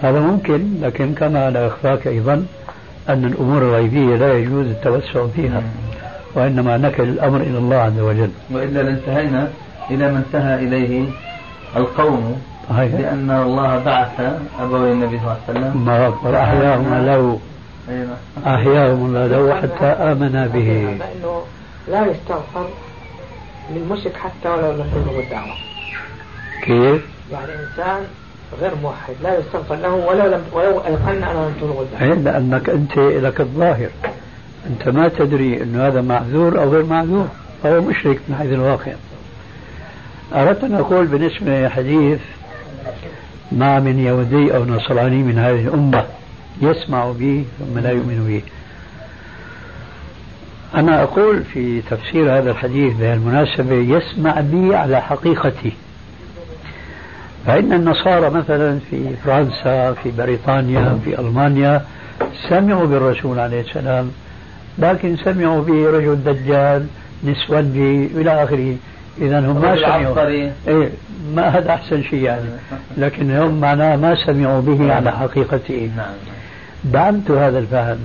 هذا 0.00 0.20
ممكن 0.20 0.68
لكن 0.82 1.14
كما 1.14 1.50
لا 1.50 1.66
يخفاك 1.66 2.06
أيضا 2.06 2.46
أن 3.08 3.24
الأمور 3.24 3.62
الغيبية 3.62 4.16
لا 4.16 4.38
يجوز 4.38 4.66
التوسع 4.66 5.26
فيها 5.26 5.62
وإنما 6.34 6.76
نكل 6.76 7.02
الأمر 7.02 7.40
إلى 7.40 7.58
الله 7.58 7.76
عز 7.76 7.98
وجل. 7.98 8.30
وإلا 8.50 8.82
لانتهينا 8.82 9.48
إلى 9.90 10.12
ما 10.12 10.18
انتهى 10.18 10.54
إليه 10.54 11.04
القوم 11.76 12.42
صحيح 12.70 12.92
بأن 12.94 13.30
الله 13.30 13.78
بعث 13.78 14.20
أبوي 14.60 14.92
النبي 14.92 15.18
صلى 15.18 15.26
الله 15.26 15.36
عليه 15.48 15.60
وسلم. 15.60 15.84
ما 15.84 16.08
أكبر 16.08 16.36
أحياهم 16.36 16.94
له. 17.06 17.38
أي 17.90 17.94
نعم. 17.96 18.54
أحياهم 18.54 19.06
الله 19.06 19.26
له 19.26 19.54
حتى 19.54 19.86
آمنا 19.86 20.46
به. 20.46 20.98
لا 21.88 22.06
يستغفر. 22.06 22.68
للمشرك 23.70 24.16
حتى 24.16 24.48
ولو 24.48 24.72
لم 24.72 24.86
تبلغ 24.94 25.18
الدعوة 25.20 25.54
كيف؟ 26.62 27.02
يعني 27.32 27.52
إنسان 27.52 28.02
غير 28.60 28.74
موحد 28.82 29.14
لا 29.22 29.38
يستغفر 29.38 29.74
له 29.74 29.94
ولو 29.94 30.26
لم 30.26 30.44
ولو 30.52 30.80
أيقن 30.80 31.22
أنه 31.22 31.46
لم 31.46 31.54
تبلغ 31.60 31.82
الدعوة 31.82 32.14
لأنك 32.14 32.68
أنت 32.68 32.98
لك 32.98 33.40
الظاهر. 33.40 33.88
أنت 34.66 34.88
ما 34.88 35.08
تدري 35.08 35.62
أنه 35.62 35.86
هذا 35.86 36.00
معذور 36.00 36.62
أو 36.62 36.70
غير 36.70 36.84
معذور. 36.84 37.28
فهو 37.62 37.80
مشرك 37.80 38.20
من 38.28 38.36
حيث 38.36 38.52
الواقع. 38.52 38.92
أردت 40.34 40.64
أن 40.64 40.74
أقول 40.74 41.06
بالنسبة 41.06 41.66
لحديث 41.66 42.20
ما 43.52 43.80
من 43.80 43.98
يهودي 43.98 44.56
أو 44.56 44.64
نصراني 44.64 45.22
من 45.22 45.38
هذه 45.38 45.60
الأمة 45.60 46.04
يسمع 46.62 47.10
به 47.10 47.44
ثم 47.58 47.78
لا 47.78 47.90
يؤمن 47.90 48.24
به. 48.28 48.42
أنا 50.74 51.02
أقول 51.02 51.42
في 51.42 51.82
تفسير 51.90 52.38
هذا 52.38 52.50
الحديث 52.50 52.96
بهالمناسبة 52.96 53.74
يسمع 53.74 54.40
بي 54.40 54.74
على 54.74 55.00
حقيقتي. 55.02 55.72
فإن 57.46 57.72
النصارى 57.72 58.30
مثلا 58.30 58.78
في 58.90 59.16
فرنسا 59.24 59.92
في 59.92 60.10
بريطانيا 60.18 60.98
في 61.04 61.20
ألمانيا 61.20 61.82
سمعوا 62.48 62.86
بالرسول 62.86 63.38
عليه 63.38 63.60
السلام. 63.60 64.10
لكن 64.78 65.16
سمعوا 65.16 65.62
به 65.62 65.90
رجل 65.90 66.16
دجال 66.24 66.86
نسوانجي 67.24 68.06
إلى 68.06 68.44
آخره. 68.44 68.76
إذا 69.18 69.38
هم 69.40 69.60
ما 69.62 69.76
سمعوا. 69.76 70.20
إيه 70.68 70.90
ما 71.34 71.48
هذا 71.48 71.70
أحسن 71.70 72.02
شيء 72.02 72.22
يعني. 72.22 72.48
لكن 72.96 73.30
هم 73.30 73.60
معناه 73.60 73.96
ما 73.96 74.14
سمعوا 74.26 74.60
به 74.60 74.92
على 74.94 75.12
حقيقته. 75.12 75.90
نعم. 75.96 76.14
دعمت 76.84 77.30
هذا 77.30 77.58
الفهم. 77.58 77.98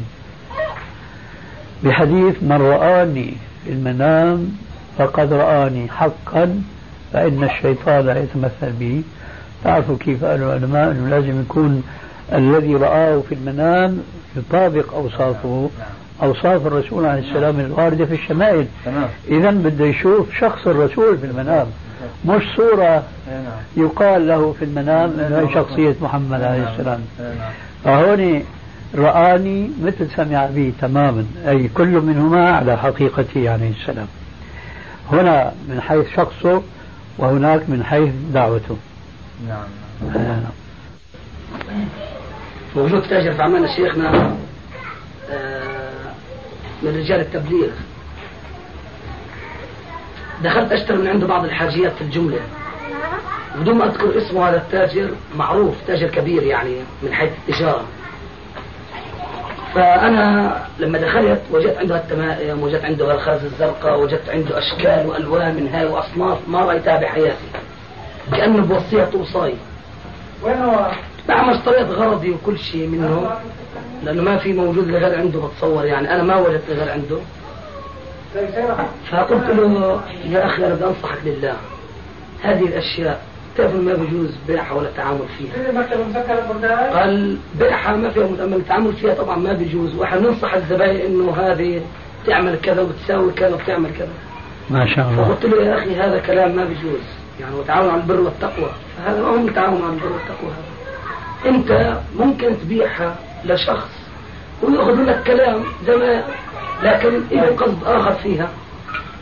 بحديث 1.83 2.35
من 2.43 2.57
رآني 2.61 3.33
في 3.65 3.71
المنام 3.71 4.51
فقد 4.97 5.33
رآني 5.33 5.87
حقا 5.89 6.61
فإن 7.13 7.43
الشيطان 7.43 8.17
يتمثل 8.17 8.71
به. 8.79 9.01
تعرفوا 9.63 9.97
كيف 9.99 10.25
قالوا 10.25 10.55
العلماء 10.55 10.91
أنه 10.91 11.09
لازم 11.09 11.41
يكون 11.41 11.83
الذي 12.33 12.75
رآه 12.75 13.21
في 13.29 13.35
المنام 13.35 14.03
يطابق 14.37 14.93
أوصافه. 14.93 15.69
أوصاف 16.23 16.67
الرسول 16.67 17.05
عليه 17.05 17.29
السلام 17.29 17.59
الواردة 17.59 18.05
في 18.05 18.13
الشمائل. 18.13 18.65
إذا 19.27 19.51
بده 19.51 19.85
يشوف 19.85 20.39
شخص 20.39 20.67
الرسول 20.67 21.17
في 21.17 21.25
المنام. 21.25 21.67
مش 22.25 22.43
صورة 22.55 23.03
يقال 23.77 24.27
له 24.27 24.55
في 24.59 24.65
المنام 24.65 25.19
أنه 25.19 25.53
شخصية 25.53 25.95
محمد 26.01 26.41
عليه 26.41 26.73
السلام. 26.73 26.99
أي 27.19 27.25
نعم 27.25 27.51
فهون 27.83 28.43
رآني 28.95 29.71
مثل 29.81 30.09
سمع 30.15 30.45
بي 30.45 30.73
تماما 30.81 31.25
أي 31.47 31.67
كل 31.67 31.87
منهما 31.87 32.51
على 32.51 32.77
حقيقته 32.77 33.49
عليه 33.49 33.71
السلام. 33.71 34.07
هنا 35.11 35.53
من 35.69 35.81
حيث 35.81 36.05
شخصه 36.15 36.61
وهناك 37.17 37.69
من 37.69 37.83
حيث 37.83 38.13
دعوته. 38.33 38.77
نعم. 39.47 40.43
موجود 42.75 43.01
تاجر 43.01 43.33
في 43.33 43.41
عمان 43.41 43.67
شيخنا 43.75 44.35
آه، 45.31 46.11
من 46.83 46.97
رجال 46.97 47.19
التبليغ. 47.19 47.69
دخلت 50.43 50.71
اشتري 50.71 50.97
من 50.97 51.07
عنده 51.07 51.27
بعض 51.27 51.45
الحاجيات 51.45 51.91
في 51.91 52.01
الجملة. 52.01 52.39
بدون 53.59 53.77
ما 53.77 53.85
أذكر 53.85 54.17
اسمه 54.17 54.49
هذا 54.49 54.57
التاجر 54.57 55.11
معروف 55.37 55.75
تاجر 55.87 56.07
كبير 56.07 56.43
يعني 56.43 56.75
من 57.03 57.13
حيث 57.13 57.31
التجاره 57.47 57.85
فأنا 59.75 60.55
لما 60.79 60.97
دخلت 60.97 61.41
وجدت 61.51 61.77
عنده 61.77 61.95
التمائم 61.95 62.63
وجدت 62.63 62.85
عنده 62.85 63.13
الخرز 63.13 63.43
الزرقاء 63.43 63.99
وجدت 64.01 64.29
عنده 64.29 64.57
أشكال 64.57 65.07
وألوان 65.07 65.55
من 65.55 65.67
هاي 65.67 65.85
وأصناف 65.85 66.37
ما 66.47 66.59
رايتها 66.59 66.97
بحياتي 66.97 67.47
كأنه 68.31 68.65
بوصية 68.65 69.03
توصاي. 69.03 69.53
وين 70.43 70.57
هو؟ 70.57 70.91
نعم 71.27 71.49
اشتريت 71.49 71.89
غرضي 71.89 72.31
وكل 72.31 72.59
شيء 72.59 72.87
منه 72.87 73.31
لأنه 74.03 74.21
ما 74.21 74.37
في 74.37 74.53
موجود 74.53 74.87
لغير 74.87 75.19
عنده 75.19 75.39
بتصور 75.39 75.85
يعني. 75.85 76.15
أنا 76.15 76.23
ما 76.23 76.35
وجدت 76.35 76.63
لغير 76.69 76.91
عنده. 76.91 77.17
فقلت 79.11 79.49
له 79.49 80.01
يا 80.29 80.45
أخي 80.45 80.65
أنا 80.65 80.73
بدي 80.73 80.85
أنصحك 80.85 81.17
لله 81.25 81.53
هذه 82.43 82.65
الأشياء 82.65 83.21
تعرف 83.57 83.75
إنه 83.75 83.81
ما 83.81 83.93
بيجوز 83.93 84.29
بيعها 84.47 84.73
ولا 84.73 84.87
التعامل 84.87 85.25
فيها؟ 85.37 85.51
البرداي 86.39 86.89
قال 86.89 87.37
بيعها 87.59 87.95
ما 87.95 88.09
فيها 88.09 88.27
متأمل 88.27 88.53
التعامل 88.53 88.93
فيها 88.93 89.13
طبعا 89.13 89.37
ما 89.37 89.53
بيجوز 89.53 89.95
وإحنا 89.95 90.19
ننصح 90.19 90.53
الزباين 90.53 91.05
إنه 91.05 91.31
هذه 91.31 91.81
تعمل 92.27 92.57
كذا 92.63 92.81
وتساوي 92.81 93.31
كذا 93.31 93.53
وبتعمل 93.53 93.89
كذا. 93.97 94.13
ما 94.69 94.95
شاء 94.95 95.09
الله. 95.09 95.23
فقلت 95.23 95.45
له 95.45 95.63
يا 95.63 95.77
أخي 95.77 95.95
هذا 95.95 96.19
كلام 96.19 96.55
ما 96.55 96.65
بيجوز 96.65 97.01
يعني 97.39 97.55
وتعاون 97.55 97.89
على 97.89 98.01
البر 98.01 98.21
والتقوى. 98.21 98.69
فهذا 98.97 99.21
ما 99.21 99.27
هو 99.27 99.37
من 99.37 99.53
تعاون 99.53 99.81
على 99.83 99.93
البر 99.93 100.11
والتقوى 100.11 100.51
هذا. 100.51 100.71
أنت 101.49 101.97
ممكن 102.19 102.55
تبيعها 102.63 103.15
لشخص 103.45 103.89
ويأخذ 104.63 104.95
منك 104.95 105.23
كلام 105.27 105.63
زي 105.87 105.95
ما 105.95 106.23
لكن 106.83 107.21
له 107.31 107.55
قصد 107.57 107.83
آخر 107.85 108.11
فيها. 108.11 108.49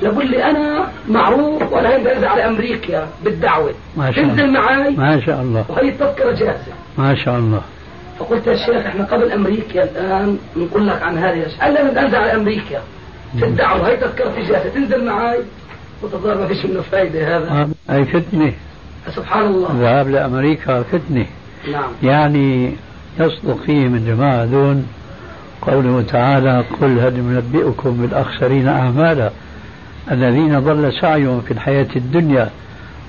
يقول 0.01 0.31
لي 0.31 0.43
أنا 0.43 0.87
معروف 1.09 1.73
وأنا 1.73 1.89
هيدا 1.89 2.29
على 2.29 2.45
أمريكا 2.45 3.07
بالدعوة. 3.23 3.73
ما 3.97 4.11
شاء 4.11 4.23
الله. 4.23 4.35
تنزل 4.35 4.51
معي 4.51 4.89
ما 4.89 5.19
شاء 5.25 5.41
الله. 5.41 5.65
وهي 5.69 5.89
التذكرة 5.89 6.31
جاهزة. 6.31 6.73
ما 6.97 7.15
شاء 7.15 7.39
الله. 7.39 7.61
فقلت 8.19 8.47
يا 8.47 8.55
شيخ 8.55 8.85
إحنا 8.85 9.05
قبل 9.05 9.31
أمريكا 9.31 9.83
الآن 9.83 10.37
نقول 10.57 10.87
لك 10.87 11.01
عن 11.01 11.17
هذه 11.17 11.33
الأشياء. 11.33 11.61
قال 11.61 11.73
لي 11.73 11.79
أنا 11.81 11.89
بدي 11.89 11.99
انزل 11.99 12.15
على 12.15 12.33
أمريكا. 12.35 12.81
في 13.39 13.45
الدعوه 13.45 13.87
هي 13.89 13.97
تذكرتي 13.97 14.41
جاهزة. 14.41 14.69
تنزل 14.69 15.05
معي 15.05 15.39
وتظهر 16.03 16.37
ما 16.37 16.47
فيش 16.47 16.65
منه 16.65 16.81
فايدة 16.81 17.37
هذا. 17.37 17.51
آه، 17.89 17.93
أي 17.95 18.05
فتنة. 18.05 18.53
سبحان 19.15 19.45
الله. 19.45 19.71
الذهاب 19.71 20.09
لأمريكا 20.09 20.83
فتنة. 20.83 21.25
نعم. 21.71 21.91
يعني 22.03 22.73
يصدق 23.19 23.57
فيه 23.65 23.87
من 23.87 24.05
جماعة 24.05 24.45
دون 24.45 24.87
قوله 25.61 26.01
تعالى 26.01 26.63
قل 26.81 26.99
هل 26.99 27.13
ننبئكم 27.13 27.91
بالأخسرين 27.91 28.67
أعمالا؟ 28.67 29.29
الذين 30.11 30.59
ضل 30.59 30.93
سعيهم 31.01 31.41
في 31.41 31.51
الحياة 31.51 31.87
الدنيا 31.95 32.49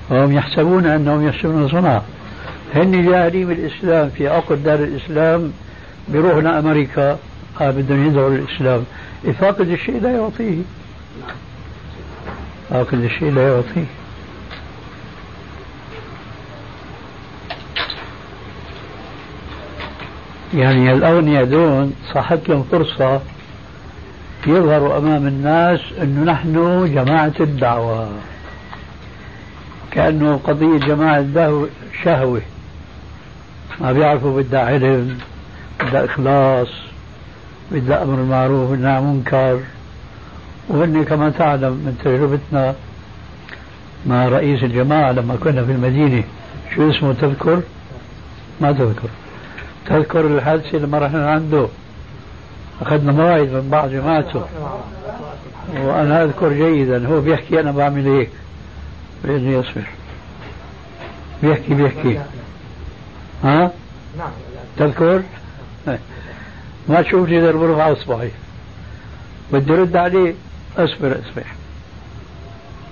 وهم 0.09 0.31
يحسبون 0.31 0.85
أنهم 0.85 1.27
يحسنون 1.27 1.69
صنعا. 1.69 2.01
هن 2.75 3.05
جاهلين 3.09 3.47
بالإسلام 3.47 4.09
في 4.09 4.27
عقد 4.27 4.63
دار 4.63 4.79
الإسلام 4.79 5.51
بيروحوا 6.07 6.41
لأمريكا 6.41 7.17
بدهم 7.59 8.07
يدعوا 8.07 8.29
للإسلام 8.29 8.83
فاقد 9.39 9.69
الشيء 9.69 10.01
لا 10.01 10.11
يعطيه. 10.11 10.57
فاقد 12.69 13.03
الشيء 13.03 13.31
لا 13.31 13.47
يعطيه. 13.47 13.85
يعني 20.53 20.93
الأغنياء 20.93 21.45
دون 21.45 21.93
صحت 22.13 22.49
لهم 22.49 22.63
فرصة 22.71 23.21
يظهروا 24.47 24.97
أمام 24.97 25.27
الناس 25.27 25.79
أنه 26.01 26.31
نحن 26.31 26.53
جماعة 26.93 27.33
الدعوة. 27.39 28.09
كأنه 29.91 30.39
قضية 30.43 30.77
جماعة 30.77 31.25
شهوة. 32.03 32.41
ما 33.81 33.91
بيعرفوا 33.91 34.41
بدها 34.41 34.59
علم 34.59 35.17
بدها 35.79 36.05
إخلاص 36.05 36.67
بدها 37.71 38.03
أمر 38.03 38.23
معروف 38.23 38.69
والنهي 38.69 38.91
عن 38.91 39.03
منكر 39.03 39.59
وهن 40.69 41.03
كما 41.03 41.29
تعلم 41.29 41.71
من 41.71 41.97
تجربتنا 42.03 42.75
مع 44.05 44.27
رئيس 44.27 44.63
الجماعة 44.63 45.11
لما 45.11 45.35
كنا 45.43 45.65
في 45.65 45.71
المدينة 45.71 46.23
شو 46.75 46.89
اسمه 46.89 47.13
تذكر؟ 47.13 47.61
ما 48.61 48.71
تذكر. 48.71 49.09
تذكر 49.85 50.27
الحادثة 50.27 50.77
لما 50.77 50.99
رحنا 50.99 51.31
عنده. 51.31 51.67
أخذنا 52.81 53.11
موعد 53.11 53.49
من 53.49 53.69
بعض 53.71 53.89
جماعته. 53.89 54.45
وأنا 55.77 56.23
أذكر 56.23 56.53
جيدا 56.53 57.07
هو 57.07 57.21
بيحكي 57.21 57.59
أنا 57.59 57.71
بعمل 57.71 58.07
هيك. 58.07 58.29
بإذن 59.23 59.51
يصبر. 59.51 59.83
بيحكي 61.43 61.73
بيحكي. 61.73 62.19
ها؟ 63.43 63.71
نعم 64.17 64.31
تذكر؟ 64.77 65.21
ما 66.89 67.01
تشوف 67.01 67.29
لي 67.29 67.53
برفع 67.53 67.91
اصبعي 67.91 68.31
بدي 69.53 69.73
رد 69.73 69.95
عليه. 69.95 70.33
اصبر 70.77 71.11
اصبر. 71.11 71.43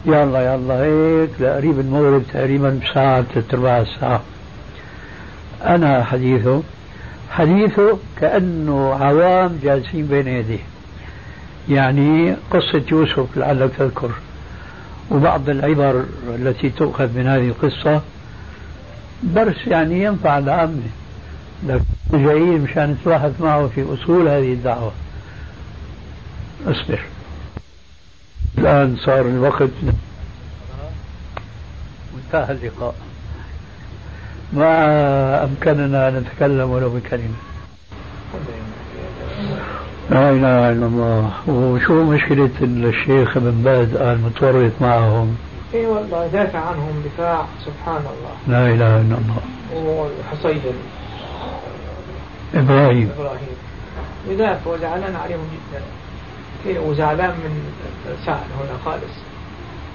يلا 0.05 0.53
يلا 0.53 0.73
هيك 0.83 1.29
لقريب 1.39 1.79
المغرب 1.79 2.23
تقريبا 2.33 2.79
بساعة 2.83 3.21
ثلاث 3.21 3.53
ارباع 3.53 3.85
ساعة. 3.99 4.21
أنا 5.65 6.03
حديثه 6.03 6.63
حديثه 7.31 7.97
كأنه 8.19 8.93
عوام 8.93 9.59
جالسين 9.63 10.05
بين 10.05 10.27
يديه. 10.27 10.59
يعني 11.69 12.35
قصة 12.51 12.83
يوسف 12.91 13.37
لعلك 13.37 13.71
تذكر. 13.77 14.11
وبعض 15.11 15.49
العبر 15.49 16.05
التي 16.27 16.69
تؤخذ 16.69 17.17
من 17.17 17.27
هذه 17.27 17.47
القصة 17.47 18.01
درس 19.23 19.67
يعني 19.67 20.03
ينفع 20.03 20.37
العامة. 20.37 20.81
لكن 21.67 21.83
جايين 22.11 22.61
مشان 22.61 22.91
نتباحث 22.91 23.41
معه 23.41 23.67
في 23.67 23.85
أصول 23.93 24.27
هذه 24.27 24.53
الدعوة. 24.53 24.91
أصبر. 26.67 26.99
الآن 28.57 28.97
صار 29.05 29.21
الوقت. 29.21 29.69
وانتهى 32.13 32.51
اللقاء. 32.53 32.95
ما 34.53 35.43
أمكننا 35.43 36.07
أن 36.07 36.15
نتكلم 36.15 36.69
ولو 36.69 36.89
بكلمة. 36.89 37.39
لا 40.09 40.29
إله 40.29 40.71
إلا 40.71 40.85
الله. 40.85 41.31
وشو 41.47 42.03
مشكلة 42.03 42.49
الشيخ 42.61 43.37
ابن 43.37 43.51
باز 43.51 43.95
قال 43.95 44.21
متورط 44.21 44.71
معهم؟ 44.81 45.37
اي 45.73 45.85
والله 45.85 46.27
دافع 46.27 46.59
عنهم 46.59 47.03
دفاع 47.05 47.45
سبحان 47.65 48.01
الله 48.01 48.35
لا 48.47 48.67
إله 48.73 49.01
إلا 49.01 49.17
الله. 49.17 49.41
وحصيدا. 49.75 50.73
إبراهيم. 52.55 53.09
إبراهيم. 53.17 53.57
يدافع 54.29 54.71
وزعلان 54.71 55.15
عليهم 55.15 55.47
جدا. 55.53 55.81
وزعلان 56.81 57.29
من 57.29 57.73
سعد 58.25 58.37
هنا 58.59 58.77
خالص. 58.85 59.15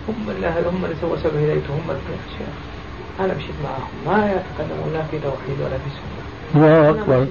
هم 0.09 0.31
اللي 0.31 0.49
هم 0.49 0.85
اللي 0.85 0.97
سووا 1.01 1.17
سبب 1.17 1.37
هدايته 1.37 1.75
هم 1.75 1.91
اللي 1.91 2.01
أنا 3.21 3.35
مشيت 3.35 3.55
معهم 3.65 4.19
ما 4.19 4.27
يتكلمون 4.27 4.93
لا 4.93 5.03
في 5.03 5.19
توحيد 5.19 5.61
ولا 5.61 5.79
في 5.79 5.91
سنة. 5.91 6.15
الله 6.55 6.91
أكبر. 6.91 7.27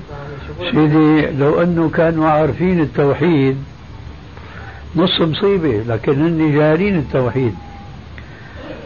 سيدي 0.72 1.28
لو 1.40 1.62
أنه 1.62 1.90
كانوا 1.90 2.30
عارفين 2.30 2.80
التوحيد 2.80 3.58
نص 4.96 5.22
مصيبة 5.22 5.84
لكن 5.88 6.22
هن 6.22 6.56
جاهلين 6.56 6.98
التوحيد. 6.98 7.56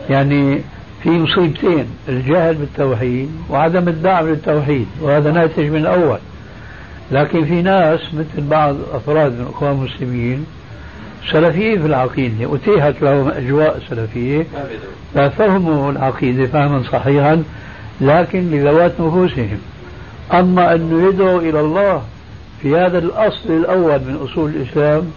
يعني 0.10 0.62
في 1.04 1.10
مصيبتين 1.10 1.86
الجهل 2.10 2.56
بالتوحيد 2.56 3.32
وعدم 3.50 3.88
الدعم 3.88 4.28
للتوحيد 4.28 4.88
وهذا 5.02 5.32
ناتج 5.32 5.64
من 5.64 5.78
الأول. 5.78 6.20
لكن 7.12 7.46
في 7.46 7.62
ناس 7.62 8.00
مثل 8.14 8.48
بعض 8.48 8.76
أفراد 8.94 9.32
من 9.32 9.42
الأخوان 9.42 9.72
المسلمين 9.72 10.46
سلفيين 11.32 11.82
في 11.82 11.88
العقيدة. 11.88 12.56
أتيحت 12.56 13.02
لهم 13.02 13.28
أجواء 13.30 13.80
سلفية. 13.90 14.46
ففهموا 15.14 15.92
العقيدة 15.92 16.48
فهما 16.48 16.84
صحيحا 16.84 17.44
لكن 18.02 18.52
لذوات 18.52 18.92
نفوسهم. 19.00 19.60
أما 20.34 20.74
أن 20.76 21.10
يدعوا 21.10 21.42
إلى 21.42 21.60
الله 21.60 22.04
في 22.62 22.76
هذا 22.76 22.98
الأصل 22.98 23.50
الأول 23.50 24.00
من 24.00 24.28
أصول 24.30 24.50
الإسلام 24.50 25.12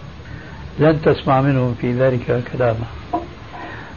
لن 0.79 1.01
تسمع 1.01 1.41
منهم 1.41 1.75
في 1.81 1.93
ذلك 1.93 2.43
كلاما 2.53 2.85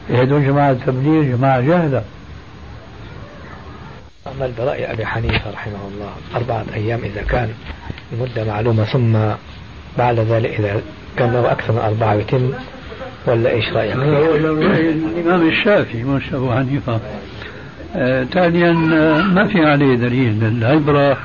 هذول 0.08 0.46
جماعة 0.46 0.72
تبليغ 0.86 1.36
جماعة 1.36 1.60
جهلة 1.60 2.04
عمل 4.26 4.52
برأي 4.58 4.92
أبي 4.92 5.06
حنيفة 5.06 5.50
رحمه 5.50 5.88
الله 5.94 6.10
أربعة 6.34 6.64
أيام 6.74 7.00
إذا 7.04 7.22
كان 7.22 7.52
المدة 8.12 8.44
معلومة 8.44 8.84
ثم 8.84 9.18
بعد 9.98 10.18
ذلك 10.18 10.60
إذا 10.60 10.82
كان 11.16 11.32
له 11.32 11.52
أكثر 11.52 11.72
من 11.72 11.78
أربعة 11.78 12.14
يتم 12.14 12.50
ولا 13.26 13.50
إيش 13.50 13.72
رأيك؟ 13.72 13.96
هذا 13.96 14.18
هو 14.18 14.32
رأي 14.32 14.90
الإمام 14.90 15.48
الشافعي 15.48 16.02
مش 16.02 16.34
أبو 16.34 16.52
حنيفة 16.52 17.00
آه 17.96 18.24
ثانيا 18.24 18.70
آه 18.70 19.22
ما 19.22 19.46
في 19.46 19.66
عليه 19.66 19.94
دليل 19.94 20.44
العبرة 20.44 21.16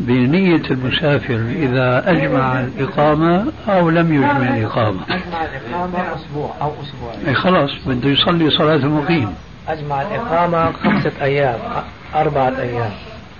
بنية 0.00 0.62
المسافر 0.70 1.34
إذا 1.56 2.10
أجمع 2.10 2.60
الإقامة 2.60 3.46
أو 3.68 3.90
لم 3.90 4.14
يجمع 4.14 4.56
الإقامة. 4.56 5.00
أجمع 5.08 5.44
الإقامة 5.44 6.14
أسبوع 6.14 6.54
أو 6.62 6.72
أسبوعين 6.82 7.36
خلاص 7.36 7.70
بده 7.86 8.10
يصلي 8.10 8.50
صلاة 8.50 8.74
المقيم. 8.74 9.34
أجمع 9.68 10.02
الإقامة 10.02 10.72
خمسة 10.72 11.12
أيام 11.22 11.58
أربعة 12.14 12.52
أيام. 12.60 12.90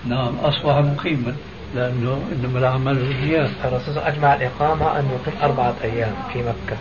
نعم 0.09 0.35
أصبح 0.45 0.77
مقيما. 0.79 1.35
لأنه 1.75 2.23
إنما 2.33 2.59
الأعمال 2.59 2.95
بالنيات 2.95 3.51
الرسول 3.65 3.99
أجمع 3.99 4.35
الإقامة 4.35 4.99
أن 4.99 5.05
يقيم 5.05 5.43
أربعة 5.43 5.75
أيام 5.85 6.15
في 6.33 6.39
مكة 6.43 6.77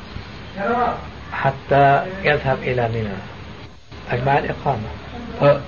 حتى 1.33 2.03
يذهب 2.23 2.57
إلى 2.63 2.89
منى 2.89 3.09
أجمع 4.11 4.37
الإقامة 4.37 4.87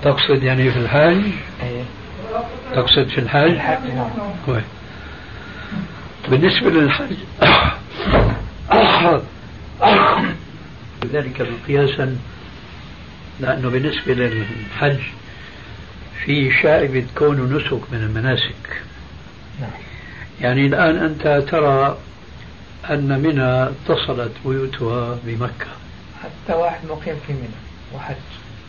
تقصد 0.02 0.42
يعني 0.42 0.70
في 0.70 0.78
الحاج؟ 0.78 1.16
أيه 1.62 1.82
تقصد 2.74 3.08
في 3.08 3.18
الحج؟ 3.18 3.50
الحج 3.50 3.86
نعم 3.94 4.10
كويس 4.46 4.64
بالنسبة 6.28 6.70
للحج 6.70 7.16
ذلك 11.12 11.46
قياسا 11.68 12.16
لأنه 13.40 13.68
بالنسبة 13.68 14.14
للحج 14.14 15.00
في 16.24 16.50
شائبة 16.62 17.06
كونه 17.18 17.56
نسك 17.56 17.92
من 17.92 17.98
المناسك. 17.98 18.82
يعني 20.40 20.66
الآن 20.66 20.96
أنت 20.96 21.44
ترى 21.50 21.98
أن 22.90 23.20
منى 23.22 23.68
اتصلت 23.68 24.32
بيوتها 24.44 25.18
بمكة. 25.24 25.66
حتى 26.22 26.58
واحد 26.58 26.80
مقيم 26.90 27.16
في 27.26 27.32
منى 27.32 27.48
وحج 27.94 28.14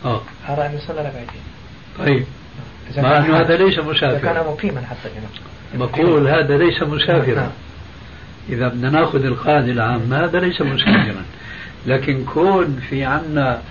آه. 0.04 0.22
أرى 0.48 0.66
أن 0.66 0.74
يصلي 0.74 1.00
ركعتين 1.00 1.42
طيب. 1.98 2.24
مع 2.96 3.18
أنه 3.18 3.40
هذا 3.40 3.56
ليس 3.56 3.78
مسافرا 3.78 4.32
كان 4.32 4.46
مقيما 4.46 4.82
حتى 4.86 5.10
بقول 5.74 6.28
هذا 6.28 6.56
ليس 6.56 6.82
مسافرا. 6.82 7.52
إذا 8.48 8.68
بدنا 8.68 8.90
نأخذ 8.90 9.24
القاعدة 9.24 9.72
العامة 9.72 10.24
هذا 10.24 10.40
ليس 10.40 10.60
مسافرا. 10.60 11.24
لكن 11.86 12.24
كون 12.24 12.80
في 12.90 13.04
عنا 13.04 13.62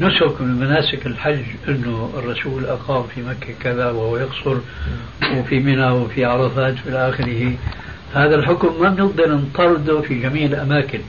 نسك 0.00 0.40
من 0.40 0.60
مناسك 0.60 1.06
الحج 1.06 1.44
أنه 1.68 2.10
الرسول 2.18 2.64
أقام 2.64 3.02
في 3.14 3.22
مكة 3.22 3.54
كذا 3.62 3.90
وهو 3.90 4.16
يقصر 4.16 4.56
وفي 5.36 5.60
منى 5.60 5.90
وفي 5.90 6.24
عرفات 6.24 6.74
في 6.74 6.92
آخره. 6.92 7.52
هذا 8.14 8.34
الحكم 8.34 8.82
ما 8.82 8.88
بنقدر 8.88 9.34
نطرده 9.34 10.00
في 10.00 10.20
جميع 10.20 10.46
الأماكن. 10.46 11.00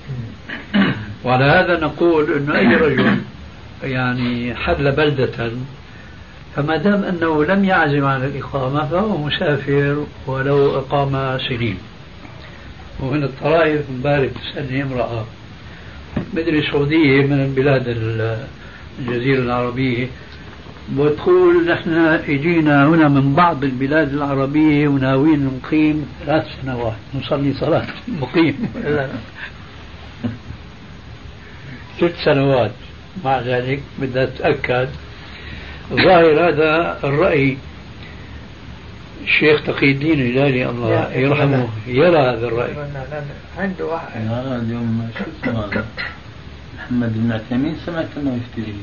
وعلى 1.24 1.44
هذا 1.44 1.80
نقول 1.80 2.34
أنه 2.34 2.58
أي 2.58 2.76
رجل 2.76 3.18
يعني 3.84 4.56
حل 4.56 4.92
بلدة 4.92 5.52
فما 6.56 6.78
دام 6.78 7.04
أنه 7.04 7.46
لم 7.46 7.66
يعزم 7.66 8.06
على 8.06 8.26
الإقامة 8.26 8.86
فهو 8.88 9.18
مسافر 9.18 10.06
ولو 10.28 10.78
أقام 10.78 11.38
سنين. 11.50 11.78
ومن 13.00 13.24
الطرائف 13.24 13.82
امبارح 13.90 14.30
تسألني 14.32 14.84
امرأة. 14.84 15.26
مدري 16.34 16.62
سعودية 16.72 17.22
من 17.22 17.40
البلاد 17.46 17.88
الجزيرة 19.00 19.40
العربية. 19.40 20.08
وتقول 20.98 21.68
نحن 21.68 21.94
اجينا 22.30 22.88
هنا 22.88 23.08
من 23.08 23.34
بعض 23.36 23.64
البلاد 23.64 24.14
العربية 24.14 24.88
وناويين 24.88 25.46
نقيم 25.46 26.06
ثلاث 26.26 26.46
سنوات. 26.62 26.96
نصلي 27.16 27.54
صلاة 27.54 27.88
مقيم. 28.08 28.56
ست 31.98 32.14
سنوات. 32.26 32.72
مع 33.26 33.40
ذلك 33.40 33.82
بدها 34.00 34.26
تتأكد 34.26 34.90
ظاهر 35.94 36.50
هذا 36.50 37.00
الرأي 37.04 37.58
الشيخ 39.24 39.64
تقي 39.64 39.92
الدين 39.92 40.20
الهلالي 40.20 40.70
الله 40.70 41.14
يرحمه 41.14 41.68
يرى 41.88 42.18
هذا 42.18 42.48
الرأي. 42.48 42.74
عنده 43.58 43.86
واحد. 43.86 44.08
اليوم 44.16 45.10
شو 45.18 45.52
محمد 46.78 47.14
بن 47.16 47.32
عثيمين 47.32 47.76
سمعت 47.86 48.08
أنه 48.18 48.40
يفتي. 48.40 48.74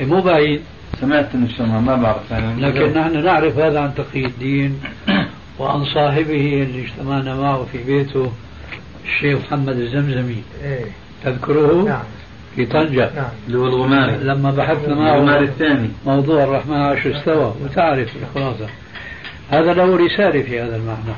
إيه، 0.00 0.06
مو 0.06 0.20
بعيد. 0.20 0.60
سمعت 1.00 1.34
أنه 1.34 1.48
شرها 1.48 1.80
ما 1.80 1.96
بعرف 1.96 2.30
يعني 2.30 2.60
لكن 2.60 2.98
نحن 2.98 3.24
نعرف 3.24 3.58
هذا 3.58 3.80
عن 3.80 3.94
تقي 3.94 4.24
الدين 4.24 4.80
وعن 5.58 5.84
صاحبه 5.84 6.62
اللي 6.62 6.84
اجتمعنا 6.84 7.34
معه 7.34 7.66
في 7.72 7.78
بيته 7.78 8.32
الشيخ 9.04 9.38
محمد 9.38 9.78
الزمزمي. 9.78 10.42
إيه. 10.64 10.84
تذكره؟ 11.24 11.82
نعم. 11.82 12.02
في 12.58 12.66
طنجة 12.66 13.10
نعم. 13.16 13.28
اللي 13.46 13.58
هو 13.58 13.66
الغماري. 13.66 14.16
لما 14.16 14.50
بحثنا 14.50 14.86
الغماري 14.86 15.24
معه 15.24 15.40
الثاني. 15.40 15.88
موضوع 16.06 16.44
الرحمن 16.44 16.76
عرش 16.76 17.06
استوى 17.06 17.54
وتعرف 17.64 18.08
الخلاصة 18.22 18.66
هذا 19.50 19.74
له 19.74 19.96
رسالة 19.96 20.42
في 20.42 20.60
هذا 20.60 20.76
المعنى. 20.76 21.14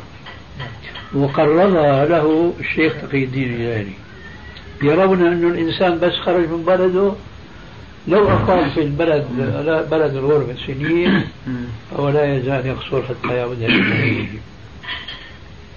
وقررها 1.15 2.05
له 2.05 2.53
الشيخ 2.61 2.93
تقي 3.03 3.25
الدين 3.25 3.55
الهلالي 3.55 3.93
يرون 4.83 5.27
أن 5.27 5.51
الإنسان 5.51 5.99
بس 5.99 6.13
خرج 6.13 6.49
من 6.49 6.63
بلده 6.67 7.13
لو 8.09 8.29
أقام 8.29 8.71
في 8.71 8.83
البلد 8.83 9.27
بلد 9.91 10.17
الغربة 10.17 10.55
سنين 10.67 11.25
فهو 11.91 12.09
لا 12.09 12.37
يزال 12.37 12.67
يقصر 12.67 13.03
حتى 13.03 13.35
يعود 13.35 13.63
إليه 13.63 14.29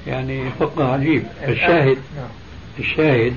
يعني 0.07 0.49
فقه 0.59 0.93
عجيب. 0.93 1.24
الشاهد 1.47 1.97
نعم. 2.16 2.30
الشاهد 2.80 3.36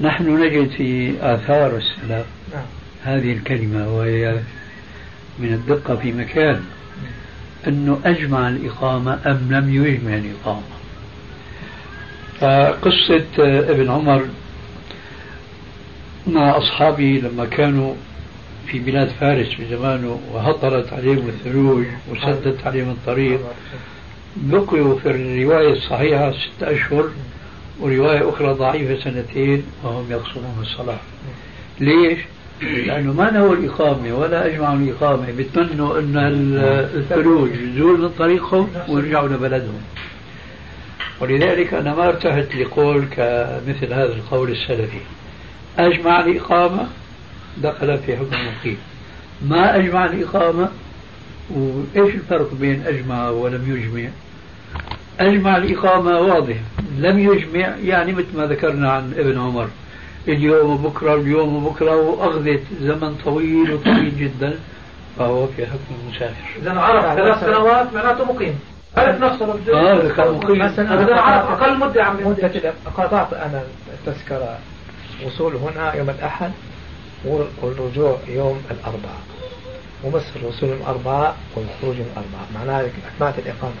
نحن 0.00 0.40
نجد 0.44 0.70
في 0.70 1.14
آثار 1.20 1.76
السلف 1.76 2.26
نعم. 2.52 2.64
هذه 3.02 3.32
الكلمة 3.32 3.96
وهي 3.96 4.40
من 5.38 5.52
الدقة 5.52 5.96
في 5.96 6.12
مكان 6.12 6.60
أنه 7.68 8.00
أجمع 8.04 8.48
الإقامة 8.48 9.18
أم 9.26 9.48
لم 9.50 9.74
يجمع 9.74 10.14
الإقامة. 10.14 10.74
فقصة 12.40 13.24
ابن 13.70 13.90
عمر 13.90 14.24
مع 16.26 16.56
أصحابه 16.58 17.22
لما 17.24 17.44
كانوا 17.44 17.94
في 18.66 18.78
بلاد 18.78 19.08
فارس 19.08 19.48
في 19.48 19.76
زمانه 19.76 20.20
وهطلت 20.32 20.92
عليهم 20.92 21.28
الثلوج 21.28 21.84
وسدت 22.10 22.66
عليهم 22.66 22.90
الطريق 22.90 23.40
بقيوا 24.36 24.98
في 24.98 25.10
الرواية 25.10 25.72
الصحيحة 25.72 26.32
ستة 26.32 26.74
أشهر 26.74 27.08
ورواية 27.80 28.28
أخرى 28.28 28.52
ضعيفة 28.52 29.04
سنتين 29.04 29.62
وهم 29.84 30.10
يقصرون 30.10 30.58
الصلاة. 30.60 30.98
ليش؟ 31.80 32.18
لأنه 32.62 33.12
ما 33.12 33.30
نووا 33.30 33.54
الإقامة 33.54 34.14
ولا 34.14 34.46
أجمعوا 34.46 34.76
الإقامة 34.76 35.30
بيتمنوا 35.30 35.98
أن 35.98 36.16
الثلوج 36.94 37.50
يزول 37.50 38.00
من 38.00 38.08
طريقهم 38.18 38.68
ويرجعوا 38.88 39.28
لبلدهم. 39.28 39.82
ولذلك 41.20 41.74
أنا 41.74 41.94
ما 41.94 42.08
ارتحت 42.08 42.54
لقول 42.54 43.04
كمثل 43.04 43.92
هذا 43.92 44.14
القول 44.14 44.50
السلفي. 44.50 44.98
أجمع 45.78 46.20
الإقامة 46.20 46.88
دخل 47.62 47.98
في 47.98 48.16
حكم 48.16 48.34
المقيم. 48.34 48.78
ما 49.42 49.76
أجمع 49.76 50.04
الإقامة؟ 50.04 50.68
وإيش 51.50 52.14
الفرق 52.14 52.54
بين 52.54 52.82
أجمع 52.86 53.28
ولم 53.28 53.76
يجمع؟ 53.76 54.08
أجمع 55.20 55.56
الإقامة 55.56 56.20
واضح. 56.20 56.56
لم 56.98 57.18
يجمع 57.18 57.76
يعني 57.84 58.12
مثل 58.12 58.36
ما 58.36 58.46
ذكرنا 58.46 58.92
عن 58.92 59.12
ابن 59.18 59.40
عمر. 59.40 59.68
اليوم 60.28 60.70
وبكرة 60.70 61.14
اليوم 61.14 61.66
وبكرة 61.66 61.96
وأخذت 61.96 62.62
زمن 62.80 63.14
طويل 63.24 63.72
وطويل 63.72 64.18
جدا 64.18 64.58
فهو 65.18 65.46
في 65.46 65.66
حكم 65.66 65.94
المسافر 66.04 66.44
إذا 66.62 66.72
عرف 66.80 67.14
ثلاث 67.14 67.40
سنوات 67.40 67.94
معناته 67.94 68.24
مقيم 68.24 68.58
عرف 68.96 69.20
نفسه 69.20 69.46
بده 69.46 69.80
آه 69.80 70.08
كان 70.08 70.32
مقيم. 70.32 70.62
إذا 70.62 71.16
عرف 71.16 71.62
أقل 71.62 71.78
مدة 71.78 72.00
يا 72.00 72.04
عمي 72.06 72.24
مدة 72.24 72.72
قطعت 72.96 73.32
أنا 73.32 73.62
التذكرة. 73.92 74.58
وصول 75.26 75.56
هنا 75.56 75.94
يوم 75.94 76.10
الأحد 76.10 76.50
والرجوع 77.62 78.18
يوم 78.28 78.62
الأربعاء. 78.70 79.22
ومصر 80.04 80.46
وصول 80.46 80.68
يوم 80.68 80.78
الأربعاء 80.80 81.36
والخروج 81.56 81.96
يوم 81.96 82.06
الأربعاء. 82.12 82.46
معناه 82.54 82.88
أتمات 83.16 83.38
الإقامة. 83.38 83.74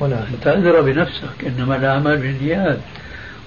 هنا 0.00 0.26
تأذر 0.42 0.80
بنفسك 0.80 1.44
إنما 1.46 1.76
الأعمال 1.76 2.16
بالنيات 2.16 2.78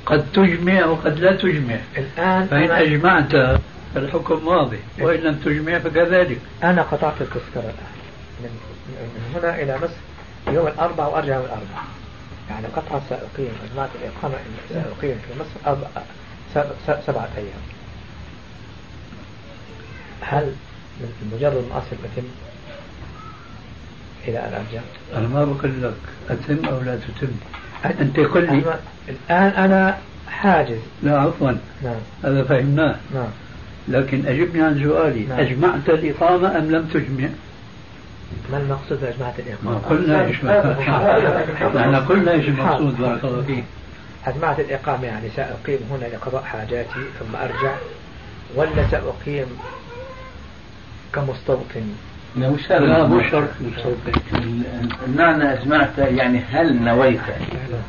قد 0.05 0.25
تجمع 0.33 0.85
وقد 0.85 1.19
لا 1.19 1.35
تجمع. 1.35 1.77
الآن 1.97 2.47
فإن 2.47 2.63
أنا, 2.63 2.81
أجمعت 2.81 3.59
فالحكم 3.95 4.47
واضح 4.47 4.77
وإن 4.99 5.19
لم 5.19 5.35
تجمع 5.35 5.79
فكذلك. 5.79 6.39
أنا 6.63 6.81
قطعت 6.81 7.21
التذكرة 7.21 7.59
الآن. 7.59 7.93
من, 8.43 8.49
هنا 9.35 9.61
إلى 9.61 9.77
مصر 9.77 10.53
يوم 10.53 10.67
الأربعاء 10.67 11.13
وأرجع 11.13 11.35
يوم 11.35 11.45
الأربعاء 11.45 11.85
يعني 12.49 12.67
قطعة 12.67 13.01
سأقيم 13.09 13.51
أجمعت 13.71 13.89
الإقامة 14.01 14.35
سأقيم 14.69 15.17
في 15.27 15.39
مصر 15.39 15.67
أربع 15.67 15.87
سبعة 17.07 17.29
أيام. 17.37 17.61
هل 20.21 20.53
من 20.99 21.31
مجرد 21.35 21.63
ما 21.69 21.77
أصل 21.77 21.95
أتم 22.05 22.27
إلى 24.29 24.39
أن 24.39 24.53
أرجع. 24.53 24.81
أنا 25.15 25.27
ما 25.27 25.45
بقول 25.45 25.71
لك 25.83 25.93
أتم 26.29 26.65
أو 26.65 26.81
لا 26.81 26.95
تتم؟ 26.95 27.31
أنت 28.01 28.19
قل 28.19 28.43
لي 28.43 28.63
الآن 29.09 29.49
أنا 29.63 29.97
حاجز. 30.27 30.79
لا 31.03 31.19
عفوا. 31.19 31.51
نعم. 31.83 31.95
هذا 32.23 32.43
فهمناه. 32.43 32.95
نعم. 33.13 33.27
لكن 33.87 34.25
أجبني 34.25 34.61
عن 34.61 34.83
سؤالي 34.83 35.25
نعم. 35.25 35.39
أجمعت 35.39 35.89
الإقامة 35.89 36.57
أم 36.57 36.71
لم 36.71 36.87
تجمع؟ 36.93 37.29
ما 38.51 38.57
المقصود 38.57 39.01
بأجمعة 39.01 39.33
الإقامة؟ 39.39 39.71
ما 39.71 39.77
قلنا 39.89 40.25
إيش 40.25 40.35
نحن 40.35 41.95
قلنا 41.95 42.31
إيش 42.31 42.47
المقصود 42.47 42.97
بارك 42.97 43.23
الله 43.23 43.41
فيك. 43.41 43.63
أجمعت 44.25 44.59
الإقامة 44.59 45.05
يعني 45.05 45.29
سأقيم 45.35 45.79
هنا 45.91 46.05
لقضاء 46.05 46.43
حاجاتي 46.43 47.03
ثم 47.19 47.35
أرجع. 47.35 47.75
ولا 48.55 48.89
سأقيم 48.91 49.47
كمستوطن. 51.13 51.95
لا 52.35 52.49
مش 52.49 52.69
لا 52.69 52.77
المعنى. 52.77 53.29
شرط 53.29 53.49
المعنى 55.07 55.53
أجمعت 55.53 55.97
يعني 55.97 56.41
هل 56.51 56.83
نويت 56.83 57.19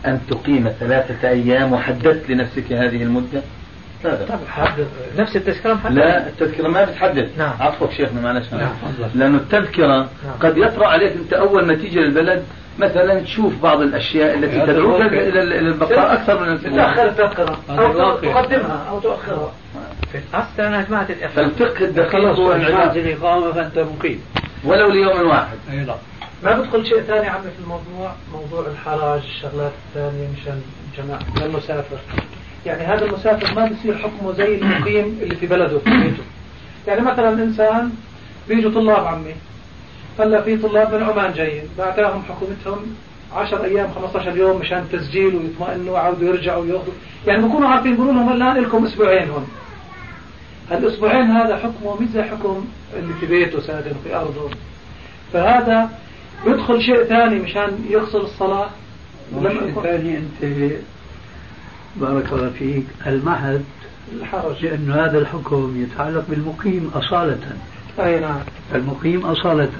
أن 0.06 0.20
تقيم 0.30 0.72
ثلاثة 0.80 1.28
أيام 1.28 1.72
وحددت 1.72 2.30
لنفسك 2.30 2.72
هذه 2.72 3.02
المدة؟ 3.02 3.42
لا 4.04 4.14
طب 4.28 4.38
حدد 4.48 4.86
نفس 5.18 5.36
التذكرة 5.36 5.74
محدد 5.74 5.94
لا 5.96 6.26
التذكرة 6.28 6.68
ما 6.68 6.84
بتحدد. 6.84 7.28
نعم. 7.38 7.52
عفوك 7.60 7.90
شيخنا 7.92 8.20
معلش. 8.20 8.52
نعم. 8.52 8.68
لأنه 9.14 9.36
التذكرة 9.36 10.08
قد 10.40 10.58
يطرأ 10.58 10.86
عليك 10.86 11.12
أنت 11.12 11.32
أول 11.32 11.66
ما 11.66 11.74
تيجي 11.74 12.00
للبلد. 12.00 12.42
مثلا 12.78 13.20
تشوف 13.20 13.62
بعض 13.62 13.80
الأشياء 13.80 14.38
التي 14.38 14.60
تدعوك 14.60 15.00
إلى 15.00 15.58
البقاء 15.58 16.12
أكثر 16.12 16.40
من 16.40 16.52
التذكرة 16.52 17.58
هذا 17.68 17.80
أو 17.80 17.90
الواقع. 17.92 18.32
تقدمها 18.32 18.86
أو 18.90 19.00
تؤخرها. 19.00 19.52
في 20.12 20.18
الأصل 20.18 20.62
أنا 20.62 20.80
أجمعت 20.80 21.10
الإقامة 21.10 21.48
فالفقه 21.48 21.84
الدقيق 21.84 22.24
هو 22.24 22.52
أجمعت 22.52 22.70
العلاج 22.70 22.98
الإقامة 22.98 23.52
فأنت 23.52 23.78
مقيم. 23.78 24.20
ولو 24.64 24.88
ليوم 24.88 25.28
واحد. 25.28 25.58
أي 25.70 25.76
نعم. 25.76 25.96
ما 26.42 26.60
بدخل 26.60 26.86
شيء 26.86 27.00
ثاني 27.00 27.26
عمي 27.28 27.50
في 27.50 27.62
الموضوع؟ 27.62 28.12
موضوع 28.32 28.66
الحراج 28.66 29.20
الشغلات 29.22 29.72
الثانية 29.88 30.28
مشان 30.40 30.62
جماعة. 30.98 31.46
للمسافر 31.46 31.98
يعني 32.66 32.82
هذا 32.82 33.04
المسافر 33.04 33.54
ما 33.54 33.66
بصير 33.66 33.98
حكمه 33.98 34.32
زي 34.32 34.54
المقيم 34.54 35.18
اللي 35.22 35.36
في 35.36 35.46
بلده 35.46 35.78
في 35.78 35.90
بيته. 35.90 36.22
يعني 36.86 37.00
مثلا 37.00 37.28
إنسان 37.28 37.92
بيجوا 38.48 38.70
طلاب 38.70 39.06
عمي 39.06 39.34
هلا 40.18 40.42
في 40.42 40.56
طلاب 40.56 40.94
من 40.94 41.02
عمان 41.02 41.32
جايين 41.32 41.64
بعتاهم 41.78 42.22
حكومتهم 42.22 42.96
10 43.36 43.64
أيام 43.64 43.90
15 43.94 44.36
يوم 44.36 44.60
مشان 44.60 44.84
تسجيل 44.92 45.36
ويطمئنوا 45.36 45.94
وعودوا 45.94 46.28
يرجعوا 46.28 46.62
وياخذوا. 46.62 46.94
يعني 47.26 47.42
بكونوا 47.42 47.68
عارفين 47.68 47.92
بيقولوا 47.92 48.12
لهم 48.12 48.32
الان 48.32 48.56
لكم 48.56 48.84
أسبوعين 48.84 49.30
هون. 49.30 49.48
الأسبوعين 50.72 51.30
هذا 51.30 51.56
حكمه 51.56 52.06
زي 52.14 52.22
حكم 52.22 52.64
اللي 52.96 53.14
في 53.20 53.26
بيته 53.26 53.60
ساكن 53.60 53.92
في 54.04 54.16
ارضه 54.16 54.50
فهذا 55.32 55.90
يدخل 56.46 56.82
شيء 56.82 57.04
ثاني 57.04 57.38
مشان 57.38 57.84
يغسل 57.90 58.18
الصلاة. 58.18 58.68
والشيء 59.32 59.78
الثاني 59.78 60.18
أنت 60.18 60.72
بارك 61.96 62.32
الله 62.32 62.50
فيك 62.58 62.86
المعهد 63.06 63.64
الحرج. 64.12 64.64
لأن 64.64 64.90
هذا 64.90 65.18
الحكم 65.18 65.82
يتعلق 65.82 66.24
بالمقيم 66.28 66.90
أصالة. 66.94 67.38
أي 68.00 68.20
نعم. 68.20 68.40
المقيم 68.74 69.26
أصالة. 69.26 69.70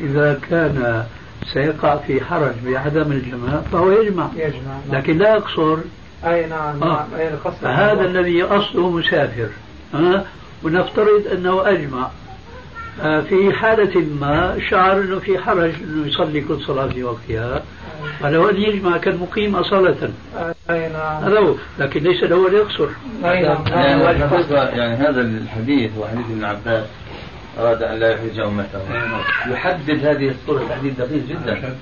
إذا 0.00 0.40
كان 0.50 1.04
سيقع 1.52 1.96
في 1.96 2.24
حرج 2.24 2.54
بعدم 2.66 3.12
الجماع 3.12 3.60
فهو 3.72 3.90
يجمع. 3.90 4.28
يجمع. 4.36 4.60
نعم. 4.90 4.98
لكن 4.98 5.18
لا 5.18 5.34
يقصر. 5.34 5.78
أي 6.24 6.46
نعم. 6.46 6.82
آه. 6.82 7.06
نعم. 7.12 7.20
أي 7.20 7.30
فهذا 7.62 8.00
الذي 8.00 8.42
أصله 8.42 8.90
مسافر. 8.90 9.48
ها 9.94 10.24
ونفترض 10.62 11.22
أنه 11.32 11.68
أجمع 11.68 12.08
آه، 13.02 13.20
في 13.20 13.52
حالة 13.52 14.00
ما 14.20 14.58
شعر 14.70 15.00
أنه 15.00 15.18
في 15.18 15.38
حرج 15.38 15.72
أنه 15.84 16.06
يصلي 16.06 16.40
كل 16.40 16.60
صلاة 16.60 16.86
في 16.86 17.04
وقتها. 17.04 17.62
فلو 18.20 18.50
أن 18.50 18.56
يجمع 18.56 18.96
كالمقيم 18.96 19.56
أصالة 19.56 20.10
أي 20.70 20.88
نعم. 20.88 21.24
هذا 21.24 21.38
هو. 21.38 21.54
لكن 21.78 22.02
ليس 22.02 22.22
له 22.22 22.48
أن 22.48 22.54
يقصر. 22.54 22.88
نعم. 23.22 23.32
يعني, 23.32 24.02
نعم. 24.02 24.78
يعني 24.78 24.94
هذا 24.94 25.20
الحديث 25.20 25.90
وحديث 25.98 26.26
ابن 26.30 26.44
عباس. 26.44 26.84
أراد 27.58 27.82
أن 27.82 27.98
لا 27.98 28.10
يحرج 28.10 28.38
أمته. 28.38 28.80
يحدد 29.50 30.06
هذه 30.06 30.28
الصورة 30.28 30.64
تحديد 30.68 30.96
دقيق 30.96 31.22
جدا. 31.28 31.74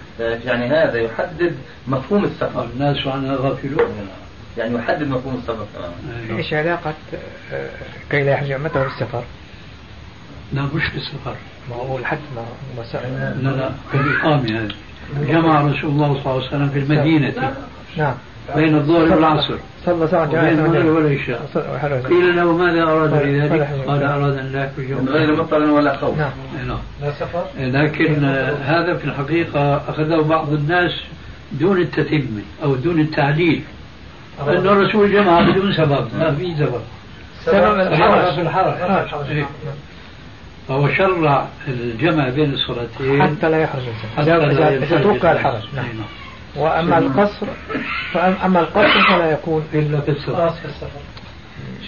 يعني 0.44 0.66
هذا 0.66 1.00
يحدد 1.00 1.54
مفهوم 1.88 2.24
السفر. 2.24 2.66
الناس 2.74 3.06
عنها 3.06 3.36
غافلون. 3.36 4.08
يعني 4.58 4.74
يحدد 4.74 5.08
مفهوم 5.08 5.34
السفر 5.34 5.66
تماما 5.74 6.38
إيش 6.38 6.54
علاقة 6.54 6.94
كي 8.10 8.22
لا 8.22 8.32
يحرج 8.32 8.50
أمته 8.50 8.82
بالسفر؟ 8.82 9.22
لا 10.52 10.62
مش 10.62 10.90
بالسفر 10.94 11.34
ما 11.70 11.76
هو 11.76 11.98
الحد 11.98 12.18
ما 12.36 12.44
مسألة 12.82 13.34
لا 13.42 13.48
لا 13.48 13.70
بالإقامة 13.92 14.60
هذه. 14.60 14.74
جمع 15.28 15.60
رسول 15.60 15.90
الله 15.90 16.14
صلى 16.14 16.20
الله 16.20 16.32
عليه 16.32 16.46
وسلم 16.46 16.68
في 16.68 16.78
المدينة. 16.78 17.54
نعم. 17.96 18.14
بين 18.56 18.74
الظهر 18.74 19.14
والعصر. 19.14 19.54
صلى 19.86 20.08
ساعة 20.08 20.28
وبين 20.28 20.58
المغرب 20.58 20.86
والعشاء. 20.86 21.46
قيل 22.08 22.36
له 22.36 22.56
ماذا 22.56 22.82
أراد 22.82 23.10
بذلك؟ 23.10 23.68
قال 23.86 24.02
أراد 24.02 24.38
أن 24.38 24.52
لا 24.52 24.64
يخرج 24.64 24.92
من 24.92 25.08
غير 25.08 25.36
مطر 25.36 25.62
ولا 25.62 25.96
خوف. 25.96 26.18
نعم. 26.18 26.30
إيه، 26.58 26.64
نعم. 26.64 26.78
لا 27.02 27.12
سفر؟ 27.12 27.44
لكن 27.58 28.24
آه، 28.24 28.54
هذا 28.64 28.96
في 28.96 29.04
الحقيقة 29.04 29.76
أخذه 29.76 30.22
بعض 30.22 30.52
الناس 30.52 30.92
دون 31.52 31.80
التتمة 31.80 32.42
أو 32.62 32.74
دون 32.74 33.00
التعليل. 33.00 33.62
أن 34.40 34.68
الرسول 34.68 35.12
جمع 35.12 35.40
بدون 35.40 35.72
سبب 35.72 36.08
ما 36.18 36.34
في 36.34 36.54
سبب. 36.58 36.80
سبب 37.44 37.80
الحرج. 37.80 38.34
في 38.34 38.40
الحرج. 38.40 39.30
إيه. 39.30 39.46
فهو 40.68 40.88
شرع 40.88 41.46
الجمع 41.68 42.28
بين 42.28 42.52
الصلاتين. 42.52 43.22
حتى 43.22 43.50
لا 43.50 43.62
يحرج 43.62 43.82
الإنسان 44.18 44.86
حتى 44.86 45.02
توقع 45.02 45.32
الحرج. 45.32 45.62
إيه، 45.74 45.82
نعم 45.82 46.06
وأما 46.56 46.98
القصر 46.98 47.46
فأما 48.12 48.60
القصر 48.60 49.08
فلا 49.08 49.32
يكون 49.32 49.64
إلا 49.74 50.00
في 50.00 50.10
السفر 50.10 50.52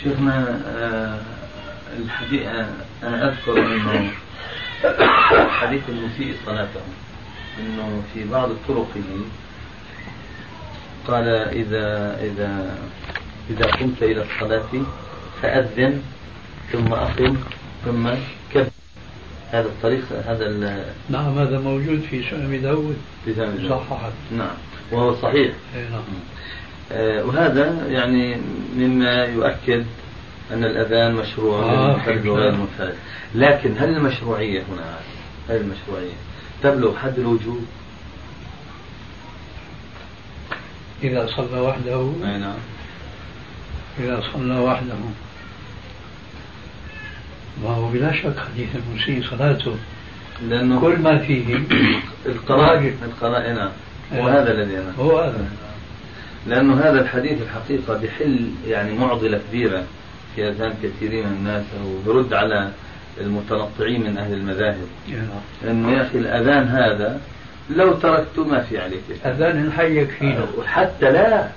شيخنا 0.03 0.61
آه، 0.77 1.19
الحديث 1.99 2.47
آه، 2.47 2.67
أنا 3.03 3.29
أذكر 3.29 3.59
أنه 3.59 4.11
حديث 5.49 5.83
المسيء 5.89 6.35
صلاته 6.47 6.81
أنه 7.61 8.03
في 8.15 8.25
بعض 8.25 8.49
طرقه 8.69 9.03
قال 11.09 11.29
إذا 11.29 12.17
إذا 12.23 12.77
إذا 13.51 13.67
قمت 13.67 14.03
إلى 14.03 14.23
الصلاة 14.23 14.69
فأذن 15.43 16.03
ثم 16.73 16.93
أقم 16.93 17.37
ثم 17.85 18.09
كبر 18.55 18.67
هذا 19.51 19.67
الطريق 19.67 20.05
هذا 20.27 20.47
ال- 20.47 20.85
نعم 21.11 21.39
هذا 21.39 21.59
موجود 21.61 22.01
في 22.11 22.23
سنن 22.31 22.45
أبي 22.47 22.59
داود. 22.59 22.97
لسان 23.27 23.67
صححت. 23.69 24.13
نعم 24.39 24.57
وهو 24.93 25.15
صحيح. 25.15 25.53
نعم. 25.75 26.03
آه، 26.93 27.25
وهذا 27.25 27.87
يعني 27.89 28.37
مما 28.77 29.25
يؤكد 29.25 29.85
أن 30.53 30.65
الأذان 30.65 31.15
مشروع 31.15 31.63
آه، 31.63 31.97
وغير 32.09 32.49
المنفرد 32.49 32.95
لكن 33.35 33.75
هل 33.79 33.89
المشروعية 33.97 34.61
هنا؟ 34.61 34.99
هل 35.49 35.57
المشروعية 35.57 36.13
تبلغ 36.63 36.97
حد 36.97 37.19
الوجوب؟ 37.19 37.65
إذا 41.05 41.27
صلى 41.27 41.61
وحده. 41.61 42.13
أي 42.25 42.39
نعم. 42.39 42.59
إذا 44.01 44.23
صلى 44.33 44.59
وحده. 44.59 44.95
وهو 47.63 47.89
بلا 47.89 48.13
شك 48.13 48.35
حديث 48.39 48.69
المسيء 48.77 49.31
صلاته. 49.31 49.77
لأنه 50.49 50.81
كل 50.81 50.99
ما 50.99 51.19
فيه 51.19 51.57
القرائن 52.27 52.97
القرائن 53.03 53.55
نعم. 53.55 53.71
وهذا 54.13 54.53
الذي 54.53 54.79
أنا 54.79 54.93
هو 54.99 55.19
هذا. 55.19 55.49
لأنه 56.47 56.81
هذا 56.81 57.01
الحديث 57.01 57.43
الحقيقة 57.43 57.95
بحل 57.95 58.51
يعني 58.69 58.99
معضلة 58.99 59.41
كبيرة 59.49 59.85
في 60.37 60.49
أذهان 60.49 60.75
كثيرين 60.83 61.27
من 61.27 61.33
الناس 61.33 61.65
وبرد 61.87 62.35
على 62.35 62.71
المتنطعين 63.21 64.01
من 64.01 64.19
أهل 64.19 64.33
المذاهب. 64.33 64.87
أنه 65.65 65.93
يا 65.93 66.03
أخي 66.03 66.19
الأذان 66.19 66.69
هذا 66.69 67.21
لو 67.71 67.93
تركته 67.93 68.45
ما 68.45 68.61
في 68.61 68.79
عليك. 68.79 69.03
أذان 69.27 69.65
الحي 69.65 69.99
يكفينا 69.99 70.47
وحتى 70.59 71.13
لا 71.13 71.49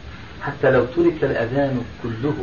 حتى 0.41 0.71
لو 0.71 0.85
ترك 0.85 1.23
الأذان 1.23 1.81
كله 2.03 2.35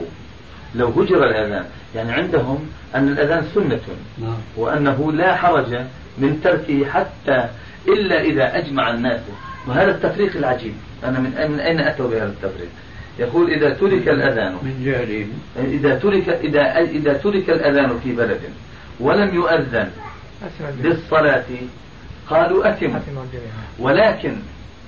لو 0.74 0.88
هجر 0.88 1.24
الأذان. 1.24 1.64
يعني 1.94 2.12
عندهم 2.12 2.68
أن 2.94 3.08
الأذان 3.08 3.46
سنة 3.54 3.80
نعم. 4.18 4.36
وأنه 4.56 5.12
لا 5.12 5.36
حرج 5.36 5.74
من 6.18 6.40
تركه 6.44 6.84
حتى 6.84 7.48
إلا 7.88 8.20
إذا 8.20 8.58
أجمع 8.58 8.90
الناس. 8.90 9.20
وهذا 9.66 9.90
التفريق 9.90 10.36
العجيب. 10.36 10.74
أنا 11.04 11.18
من 11.18 11.60
أين 11.60 11.80
أتوا 11.80 12.10
بهذا 12.10 12.26
التفريق؟ 12.26 12.68
يقول 13.18 13.50
إذا 13.50 13.70
ترك 13.70 14.08
الأذان. 14.08 14.52
من 14.52 14.82
جهلهم. 14.84 15.32
إذا 15.56 15.94
ترك 15.94 16.28
إذا 16.28 16.78
إذا 16.78 17.12
ترك 17.12 17.50
الأذان 17.50 18.00
في 18.04 18.12
بلد 18.12 18.40
ولم 19.00 19.34
يؤذن. 19.34 19.90
بالصلاة 20.82 21.44
قالوا 22.30 22.68
الجميع. 23.24 23.52
ولكن 23.78 24.36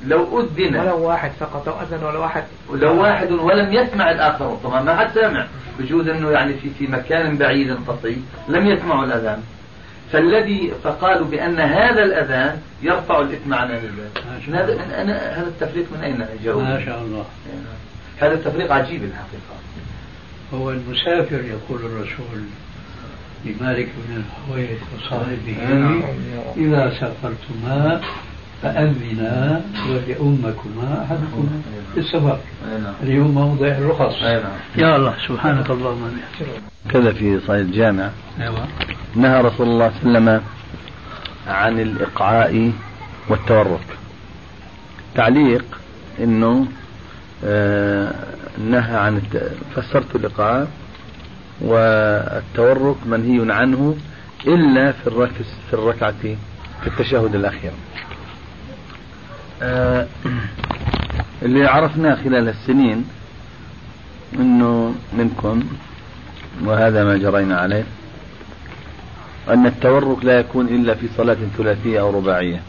لو 0.06 0.40
أذن 0.40 0.76
ولو 0.76 1.08
واحد 1.08 1.30
سقط 1.40 1.68
أو 1.68 1.80
أذن 1.80 2.04
ولا 2.04 2.18
واحد. 2.18 2.44
لو 2.72 3.02
واحد 3.02 3.32
ولم 3.32 3.72
يسمع 3.72 4.10
الآخر 4.10 4.56
طبعا 4.64 4.82
ما 4.82 4.96
حد 4.96 5.10
سمع 5.14 5.46
بجوز 5.78 6.08
أنه 6.08 6.30
يعني 6.30 6.54
في 6.54 6.70
في 6.78 6.86
مكان 6.86 7.36
بعيد 7.38 7.76
قصي 7.88 8.16
لم 8.48 8.66
يسمعوا 8.66 9.04
الأذان. 9.04 9.42
فالذي 10.12 10.72
فقالوا 10.84 11.26
بأن 11.26 11.60
هذا 11.60 12.04
الأذان 12.04 12.60
يرفع 12.82 13.20
الإثم 13.20 13.54
عن 13.54 13.70
أهل 13.70 13.84
البيت. 13.84 14.18
هذا 14.54 14.72
الله. 14.72 15.02
أنا 15.02 15.40
هذا 15.40 15.48
التفريق 15.48 15.86
من 15.92 16.04
أين 16.04 16.26
جاءوا 16.44 16.62
ما 16.62 16.84
شاء 16.84 16.98
الله. 16.98 17.24
هذا 18.20 18.34
التفريق 18.34 18.72
عجيب 18.72 19.04
الحقيقة. 19.04 19.56
هو 20.54 20.70
المسافر 20.70 21.44
يقول 21.44 21.80
الرسول. 21.84 22.42
لمالك 23.44 23.88
بن 24.08 24.22
الحويرث 24.22 24.80
وصاحبه. 24.96 25.56
إذا 26.56 26.92
سافرتما 27.00 28.00
فأذنا 28.62 29.60
ولأمكما 29.88 31.04
أحدكما 31.04 31.62
في 31.94 32.00
السفر. 32.00 32.38
أي 33.02 33.14
نعم. 33.18 33.30
موضع 33.30 33.66
الرخص. 33.66 34.22
نعم. 34.22 34.42
يا 34.76 34.96
الله 34.96 35.14
سبحانك 35.28 35.70
اللهم 35.70 36.02
وبحمدك. 36.02 36.62
كذا 36.90 37.12
في 37.12 37.40
صحيح 37.40 37.50
الجامع. 37.50 38.10
أيوة. 38.40 38.66
نهى 39.14 39.40
رسول 39.40 39.66
الله 39.68 39.90
صلى 39.90 40.08
الله 40.08 40.20
عليه 40.20 40.40
وسلم 40.40 40.42
عن 41.46 41.80
الإقعاء 41.80 42.72
والتورك 43.28 43.86
تعليق 45.14 45.64
إنه 46.20 46.66
آه، 47.44 48.12
نهى 48.58 48.96
عن 48.96 49.16
الت... 49.16 49.52
فسرت 49.74 50.16
الإقعاء 50.16 50.68
والتورك 51.60 52.96
منهي 53.06 53.52
عنه 53.52 53.96
إلا 54.46 54.92
في 54.92 55.06
الركس 55.06 55.46
في 55.70 55.74
الركعة 55.74 56.14
في 56.82 56.86
التشهد 56.86 57.34
الأخير. 57.34 57.72
آه، 59.62 60.06
اللي 61.42 61.66
عرفناه 61.66 62.14
خلال 62.14 62.48
السنين 62.48 63.04
إنه 64.34 64.94
منكم 65.18 65.62
وهذا 66.64 67.04
ما 67.04 67.16
جرينا 67.16 67.58
عليه 67.58 67.84
أن 69.48 69.66
التورك 69.66 70.24
لا 70.24 70.38
يكون 70.38 70.66
إلا 70.66 70.94
في 70.94 71.08
صلاة 71.16 71.36
ثلاثية 71.58 72.00
أو 72.00 72.10
رباعية 72.10 72.60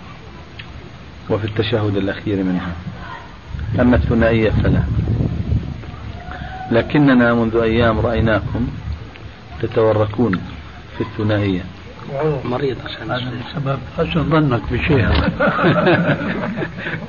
وفي 1.30 1.46
التشهد 1.46 1.98
الأخير 1.98 2.44
منها. 2.44 2.72
أما 3.80 3.96
الثنائية 3.96 4.50
فلا. 4.50 4.84
لكننا 6.72 7.34
منذ 7.34 7.56
أيام 7.56 8.00
رأيناكم 8.00 8.68
تتوركون 9.62 10.42
في 10.98 11.02
الثنائية. 11.02 11.62
مريض 12.46 12.78
عشان 12.86 13.12
هذا 13.12 13.32
السبب. 13.48 13.80
حسن 13.98 14.30
ظنك 14.30 14.62
بشيء. 14.72 15.10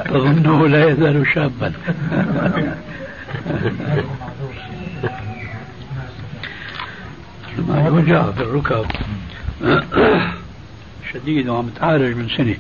تظنه 0.05 0.69
لا 0.69 0.89
يزال 0.89 1.27
شابا. 1.35 1.73
ما 7.69 7.91
وجع 7.91 8.31
في 8.31 8.41
الركب. 8.41 8.87
شديد 11.13 11.49
وعم 11.49 11.69
تعالج 11.69 12.17
من 12.17 12.29
سنة. 12.29 12.57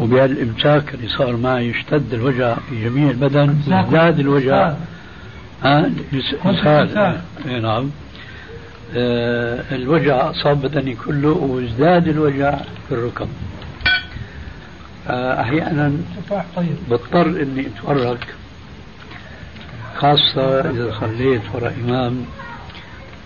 وبهالامساك 0.00 0.94
اللي 0.94 1.08
صار 1.08 1.36
معي 1.36 1.68
يشتد 1.68 2.14
الوجع 2.14 2.54
في 2.54 2.84
جميع 2.84 3.10
البدن 3.10 3.56
يزداد 3.86 4.20
الوجع. 4.20 4.72
ها؟ 5.62 5.90
اسهال 6.44 7.20
إي 7.48 7.60
نعم. 7.60 7.90
آه، 8.96 9.62
الوجع 9.72 10.30
أصاب 10.30 10.62
بدني 10.62 10.94
كله 10.94 11.28
وازداد 11.28 12.08
الوجع 12.08 12.56
في 12.88 12.94
الركب. 12.94 13.28
آه، 15.08 15.40
أحيانا 15.40 15.92
بضطر 16.90 17.26
إني 17.26 17.66
أتورك 17.66 18.26
خاصة 19.96 20.60
إذا 20.60 20.94
صليت 21.00 21.42
وراء 21.54 21.74
إمام 21.84 22.24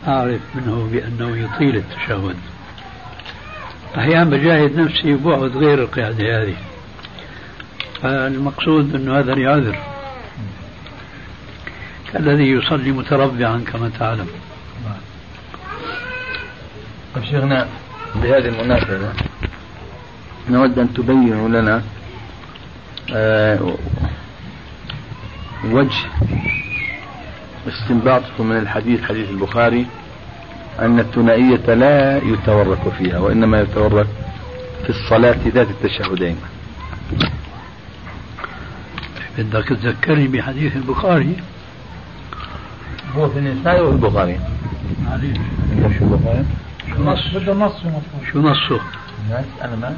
أعرف 0.09 0.41
منه 0.55 0.89
بأنه 0.93 1.37
يطيل 1.37 1.77
التشهد. 1.77 2.37
أحيانا 3.97 4.24
بجاهد 4.24 4.78
نفسي 4.78 5.14
وبقعد 5.14 5.57
غير 5.57 5.82
القعدة 5.82 6.42
هذه. 6.42 6.57
فالمقصود 8.03 8.95
أنه 8.95 9.18
هذا 9.18 9.34
لعذر 9.34 9.78
كالذي 12.12 12.51
يصلي 12.51 12.92
متربعا 12.92 13.64
كما 13.72 13.90
تعلم. 13.99 14.26
طيب 17.14 17.24
شيخنا 17.24 17.68
بهذه 18.14 18.49
المناسبة 18.49 19.12
نود 20.51 20.78
أن 20.78 20.95
تبينوا 20.95 21.49
لنا 21.49 21.82
آه، 23.14 23.74
وجه 25.64 25.97
استنباطكم 27.68 28.47
من 28.47 28.57
الحديث 28.57 29.03
حديث 29.03 29.30
البخاري. 29.30 29.86
أن 30.81 30.99
الثنائية 30.99 31.75
لا 31.75 32.16
يتورك 32.16 32.89
فيها 32.99 33.18
وإنما 33.18 33.61
يتورك 33.61 34.07
في 34.83 34.91
الصلاة 34.91 35.39
ذات 35.49 35.70
التشهدين. 35.70 36.37
بدك 39.39 39.68
تذكرني 39.68 40.29
بحديث 40.29 40.77
البخاري. 40.77 41.37
هو 43.16 43.29
في 43.29 43.39
النساء 43.39 43.85
وفي 43.85 43.95
البخاري. 43.95 44.41
معليش. 45.05 45.37
شو 45.99 46.05
البخاري؟ 46.05 46.45
شو 46.97 47.05
نص؟ 47.05 47.35
بده 47.35 47.55
نص 47.55 47.72
شو 48.33 48.41
نصه؟ 48.41 48.81
أنا 49.62 49.77
ما 49.77 49.97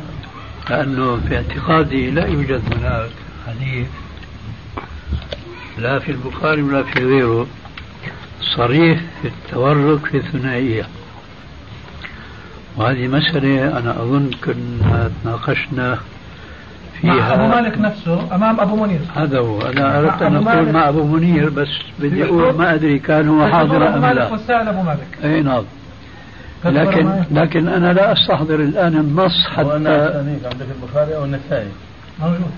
لأنه 0.70 1.16
في 1.28 1.36
اعتقادي 1.36 2.10
لا 2.10 2.26
يوجد 2.26 2.62
هناك 2.74 3.10
حديث 3.46 3.86
لا 5.78 5.98
في 5.98 6.12
البخاري 6.12 6.62
ولا 6.62 6.82
في 6.82 7.04
غيره. 7.04 7.46
صريح 8.56 9.00
في 9.22 9.28
التورك 9.28 10.06
في 10.06 10.16
الثنائية 10.16 10.86
وهذه 12.76 13.08
مسألة 13.08 13.78
أنا 13.78 13.90
أظن 14.02 14.30
كنا 14.44 15.10
تناقشنا 15.24 15.90
مع 15.90 15.98
فيها. 17.14 17.34
أبو 17.34 17.46
مالك 17.46 17.78
نفسه 17.78 18.34
أمام 18.34 18.60
أبو 18.60 18.76
منير. 18.76 19.00
هذا 19.16 19.38
هو. 19.38 19.60
أنا 19.60 19.98
أردت 19.98 20.22
أن 20.22 20.36
أقول 20.48 20.72
مع 20.72 20.88
أبو 20.88 21.04
منير 21.04 21.48
بس 21.50 21.68
بدي 21.98 22.24
أقول 22.24 22.54
ما 22.54 22.74
أدري 22.74 22.98
كان 22.98 23.28
هو 23.28 23.48
حاضر 23.48 23.88
أم 23.94 24.00
مالك 24.02 24.16
لا. 24.18 24.32
والسائل 24.32 24.68
أبو 24.68 24.82
مالك. 24.82 25.06
أي 25.24 25.42
نعم. 25.42 25.64
لكن؟ 26.64 27.22
لكن 27.30 27.68
أنا 27.68 27.92
لا 27.92 28.12
أستحضر 28.12 28.54
الآن 28.54 28.94
النص 28.96 29.46
وأنا 29.58 30.06
حتى 30.06 30.18
عندك 30.18 30.66
البخاري 30.82 31.16
أو 31.16 31.24
النسائي؟ 31.24 31.68
موجود. 32.20 32.50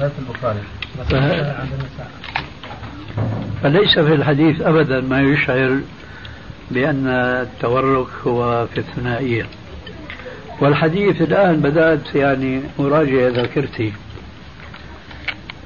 لا 0.00 0.08
في 0.08 0.14
البخاري. 0.18 0.58
بس 1.00 1.06
فه- 1.06 1.18
عند 1.60 1.68
النساء 1.72 2.10
فليس 3.62 3.98
في 3.98 4.14
الحديث 4.14 4.60
أبدا 4.60 5.00
ما 5.00 5.22
يشعر 5.22 5.80
بأن 6.70 7.06
التورك 7.06 8.08
هو 8.26 8.66
في 8.66 8.78
الثنائية 8.78 9.46
والحديث 10.60 11.22
الآن 11.22 11.60
بدأت 11.60 12.14
يعني 12.14 12.60
أراجع 12.80 13.28
ذاكرتي. 13.28 13.92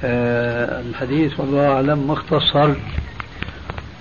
آه 0.03 0.81
الحديث 0.81 1.39
والله 1.39 1.67
أعلم 1.73 2.07
مختصر 2.07 2.73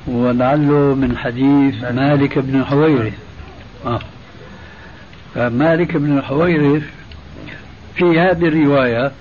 ولعله 0.07 0.95
من 0.95 1.19
حديث 1.19 1.85
مالك 1.85 2.39
بن 2.39 2.61
الحويرث 2.61 3.13
آه. 3.87 4.01
مالك 5.49 5.97
بن 5.97 6.19
الحويرث 6.19 6.83
في 7.95 8.21
هذه 8.21 8.49
الرواية 8.49 9.13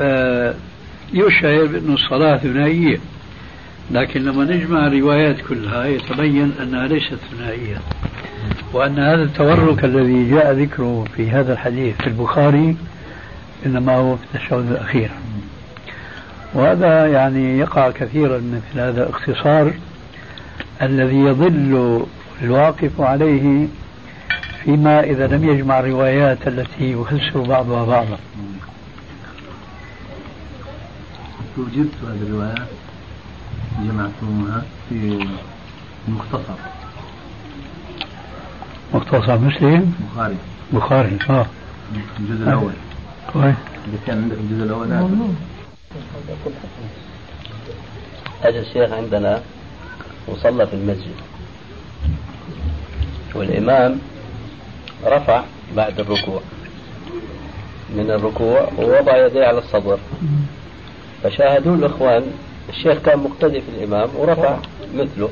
آه 0.00 0.54
يشعر 1.12 1.66
بأن 1.66 1.94
الصلاة 1.94 2.36
ثنائية 2.36 2.98
لكن 3.90 4.24
لما 4.24 4.44
نجمع 4.44 4.86
الروايات 4.86 5.36
كلها 5.48 5.84
يتبين 5.86 6.52
أنها 6.62 6.86
ليست 6.86 7.18
ثنائية 7.30 7.76
وأن 8.72 8.98
هذا 8.98 9.22
التورك 9.22 9.84
الذي 9.84 10.30
جاء 10.30 10.52
ذكره 10.52 11.04
في 11.16 11.30
هذا 11.30 11.52
الحديث 11.52 11.96
في 11.96 12.06
البخاري 12.06 12.76
إنما 13.66 13.94
هو 13.96 14.16
في 14.16 14.22
التشهد 14.24 14.70
الأخير. 14.70 15.10
وهذا 16.54 17.06
يعني 17.06 17.58
يقع 17.58 17.90
كثيرا 17.90 18.38
مثل 18.38 18.80
هذا 18.80 19.02
الاختصار 19.02 19.72
الذي 20.82 21.16
يضل 21.16 22.06
الواقف 22.42 23.00
عليه 23.00 23.66
فيما 24.64 25.00
إذا 25.00 25.26
لم 25.26 25.48
يجمع 25.48 25.80
الروايات 25.80 26.48
التي 26.48 26.92
يفسر 26.92 27.40
بعضها 27.40 27.84
بعضا. 27.84 28.18
وجدت 31.58 31.94
هذه 32.02 32.22
الروايات؟ 32.28 32.79
جمعتموها 33.78 34.62
في 34.88 35.26
المختصر 36.08 36.54
مختصر 38.94 39.38
مسلم؟ 39.38 39.94
البخاري 40.02 40.36
بخاري 40.72 41.18
آه. 41.30 41.46
الجزء 42.20 42.42
الأول. 42.42 42.72
كويس 43.32 43.54
اللي 43.86 43.98
كان 44.06 44.22
عندك 44.22 44.36
الجزء 44.36 44.64
الأول 44.64 44.92
هذا 44.92 45.08
أجى 48.42 48.58
الشيخ 48.58 48.92
عندنا 48.92 49.42
وصلى 50.28 50.66
في 50.66 50.74
المسجد. 50.74 51.14
والإمام 53.34 53.98
رفع 55.06 55.42
بعد 55.76 56.00
الركوع. 56.00 56.40
من 57.96 58.10
الركوع 58.10 58.68
ووضع 58.78 59.26
يديه 59.26 59.46
على 59.46 59.58
الصدر. 59.58 59.98
فشاهدوا 61.22 61.76
الإخوان 61.76 62.22
الشيخ 62.70 62.98
كان 63.02 63.18
مقتدي 63.18 63.60
في 63.60 63.68
الإمام 63.68 64.08
ورفع 64.16 64.56
مثله. 64.94 65.28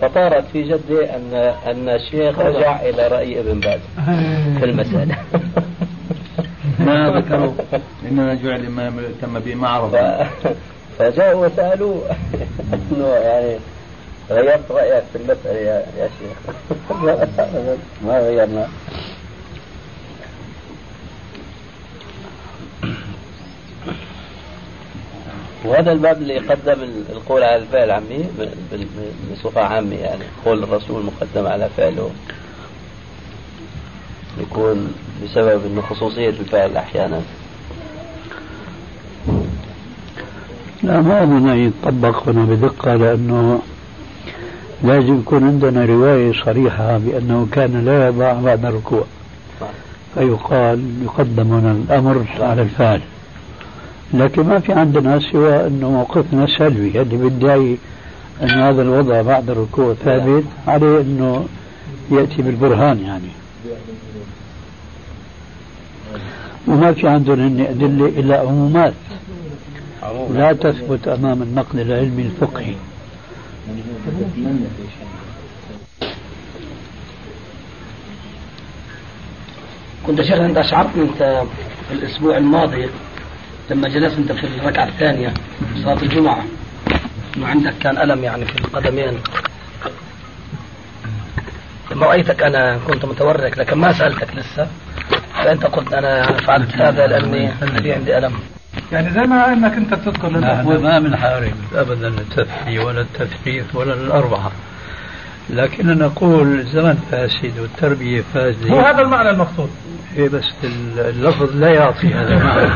فطارت 0.00 0.44
في 0.52 0.62
جدي 0.62 1.04
أن 1.16 1.34
أن 1.66 1.88
الشيخ 1.88 2.38
رجع 2.38 2.80
إلى 2.82 3.08
رأي 3.08 3.40
ابن 3.40 3.60
باز 3.60 3.80
في 4.58 4.64
المسألة. 4.64 5.16
ما 6.86 7.10
ذكروا؟ 7.10 7.52
إنما 8.10 8.34
جعل 8.34 8.60
الإمام 8.60 8.94
تم 9.22 9.38
به 9.38 9.54
ما 9.54 9.68
عرف 9.68 9.94
ف- 9.96 10.52
فجاءوا 10.98 11.46
وسألوه 11.46 12.02
أنه 12.92 13.06
يعني 13.06 13.56
غيرت 14.30 14.70
رأيك 14.70 15.04
في 15.12 15.18
المسألة 15.18 15.58
يا 15.58 15.84
يا 15.98 16.08
شيخ. 16.18 16.54
ما 18.06 18.18
غيرنا. 18.18 18.68
وهذا 25.64 25.92
الباب 25.92 26.22
اللي 26.22 26.34
يقدم 26.34 26.76
القول 27.10 27.42
على 27.42 27.56
الفعل 27.56 27.90
عمي 27.90 28.24
بصفة 29.32 29.60
عامة 29.60 29.94
يعني 29.94 30.24
قول 30.44 30.62
الرسول 30.62 31.04
مقدم 31.04 31.46
على 31.46 31.68
فعله. 31.76 32.10
يكون 34.40 34.94
بسبب 35.24 35.66
إنه 35.66 35.82
خصوصية 35.82 36.28
الفعل 36.28 36.76
أحيانا. 36.76 37.20
لا 40.82 41.00
ما 41.00 41.22
أن 41.22 41.72
يطبق 41.84 42.28
هنا 42.28 42.44
بدقة 42.44 42.94
لأنه 42.94 43.62
لازم 44.84 45.18
يكون 45.18 45.44
عندنا 45.44 45.84
رواية 45.84 46.32
صريحة 46.44 46.98
بأنه 46.98 47.48
كان 47.52 47.84
لا 47.84 48.06
يضع 48.06 48.32
بعد 48.32 48.64
الركوع. 48.64 49.04
فيقال 50.14 50.84
يقدم 51.04 51.52
هنا 51.52 51.72
الأمر 51.72 52.24
على 52.40 52.62
الفعل. 52.62 53.00
لكن 54.14 54.42
ما 54.42 54.58
في 54.58 54.72
عندنا 54.72 55.18
سوى 55.18 55.66
أنه 55.66 55.90
موقفنا 55.90 56.46
سلبي. 56.46 57.00
اللي 57.00 57.16
بيدعي 57.16 57.76
أن 58.42 58.50
هذا 58.50 58.82
الوضع 58.82 59.22
بعد 59.22 59.50
الركوع 59.50 59.94
ثابت 59.94 60.44
عليه 60.66 61.00
أنه 61.00 61.46
يأتي 62.10 62.42
بالبرهان 62.42 62.98
يعني. 62.98 63.28
وما 66.68 66.92
في 66.92 67.08
عندنا 67.08 67.46
هن 67.46 67.60
أدلة 67.60 68.06
إلا 68.06 68.40
عمومات 68.40 68.94
لا 70.34 70.52
تثبت 70.52 71.08
أمام 71.08 71.42
النقد 71.42 71.78
العلمي 71.78 72.22
الفقهي. 72.22 72.74
كنت 80.06 80.22
شيخ 80.22 80.40
أنت 80.40 80.56
اشعرتني 80.56 81.02
إنت 81.02 81.42
في 81.88 81.94
الأسبوع 81.94 82.36
الماضي 82.36 82.88
لما 83.70 83.88
جلست 83.88 84.18
انت 84.18 84.32
في 84.32 84.46
الركعة 84.46 84.84
الثانية 84.84 85.34
صلاة 85.82 86.02
الجمعة 86.02 86.44
إنه 87.36 87.46
عندك 87.46 87.74
كان 87.78 87.98
ألم 87.98 88.24
يعني 88.24 88.44
في 88.44 88.58
القدمين. 88.58 89.18
لما 91.90 92.06
رأيتك 92.06 92.42
أنا 92.42 92.78
كنت 92.86 93.04
متورك 93.04 93.58
لكن 93.58 93.78
ما 93.78 93.92
سألتك 93.92 94.36
لسه. 94.36 94.66
فأنت 95.34 95.66
قلت 95.66 95.92
أنا 95.92 96.36
فعلت 96.36 96.74
هذا 96.74 97.06
لأني 97.06 97.50
في 97.52 97.92
عندي 97.92 98.18
ألم. 98.18 98.32
يعني 98.92 99.10
زي 99.10 99.20
ما 99.20 99.52
إنك 99.52 99.72
أنت 99.72 99.94
بتذكر 99.94 100.28
نحن 100.28 100.36
للاخوه 100.36 100.78
ما 100.78 100.98
بنحارب 100.98 101.54
ابدا 101.74 102.08
التثني 102.08 102.78
ولا 102.78 103.00
التثليث 103.00 103.74
ولا 103.74 103.94
الأربعة. 103.94 104.52
لكن 105.50 105.98
نقول 105.98 106.58
الزمن 106.58 106.94
فاسد 107.10 107.58
والتربية 107.58 108.18
هو 108.20 108.24
فاسده 108.34 108.90
هذا 108.90 109.00
المعنى 109.02 109.30
المقصود. 109.30 109.70
إيه 110.16 110.28
بس 110.28 110.44
اللفظ 110.98 111.56
لا 111.56 111.68
يعطي 111.68 112.14
هذا 112.14 112.34
المعنى. 112.34 112.68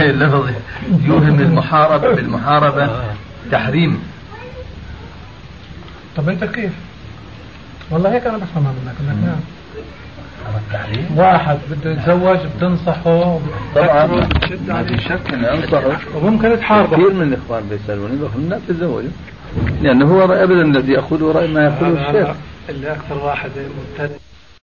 اللفظ 0.10 0.50
يوهم 1.02 1.40
المحاربة 1.40 2.14
بالمحاربة 2.14 2.84
آه. 2.84 3.14
تحريم. 3.52 4.02
طب 6.16 6.28
أنت 6.28 6.44
كيف؟ 6.44 6.72
والله 7.90 8.14
هيك 8.14 8.26
أنا 8.26 8.38
بفهمها 8.38 8.72
منك 8.72 8.94
انك 9.00 9.24
نعم 9.24 9.40
واحد 11.16 11.58
بده 11.70 11.90
يتزوج 11.90 12.38
بتنصحه 12.56 13.40
طبعا. 13.74 14.06
ما 14.68 14.84
في 14.84 14.98
شك 14.98 15.34
اني 15.34 15.54
أنصحه. 15.54 15.98
وممكن 16.14 16.58
تحاربه 16.60 16.96
كثير 16.96 17.12
من 17.12 17.22
الإخوان 17.22 17.62
بيسألوني 17.70 18.16
بقول 18.16 18.48
لا 18.48 18.60
تتزوجوا. 18.68 19.10
لأنه 19.82 20.14
هو 20.14 20.24
ابدا 20.24 20.62
الذي 20.62 20.92
يقوله 20.92 21.32
راي 21.32 21.48
ما 21.48 21.64
يقوله 21.64 22.08
الشيخ. 22.10 22.36
اللي 22.68 22.92
أكثر 22.92 23.24
واحد 23.24 23.50
مبتدئ. 23.56 24.16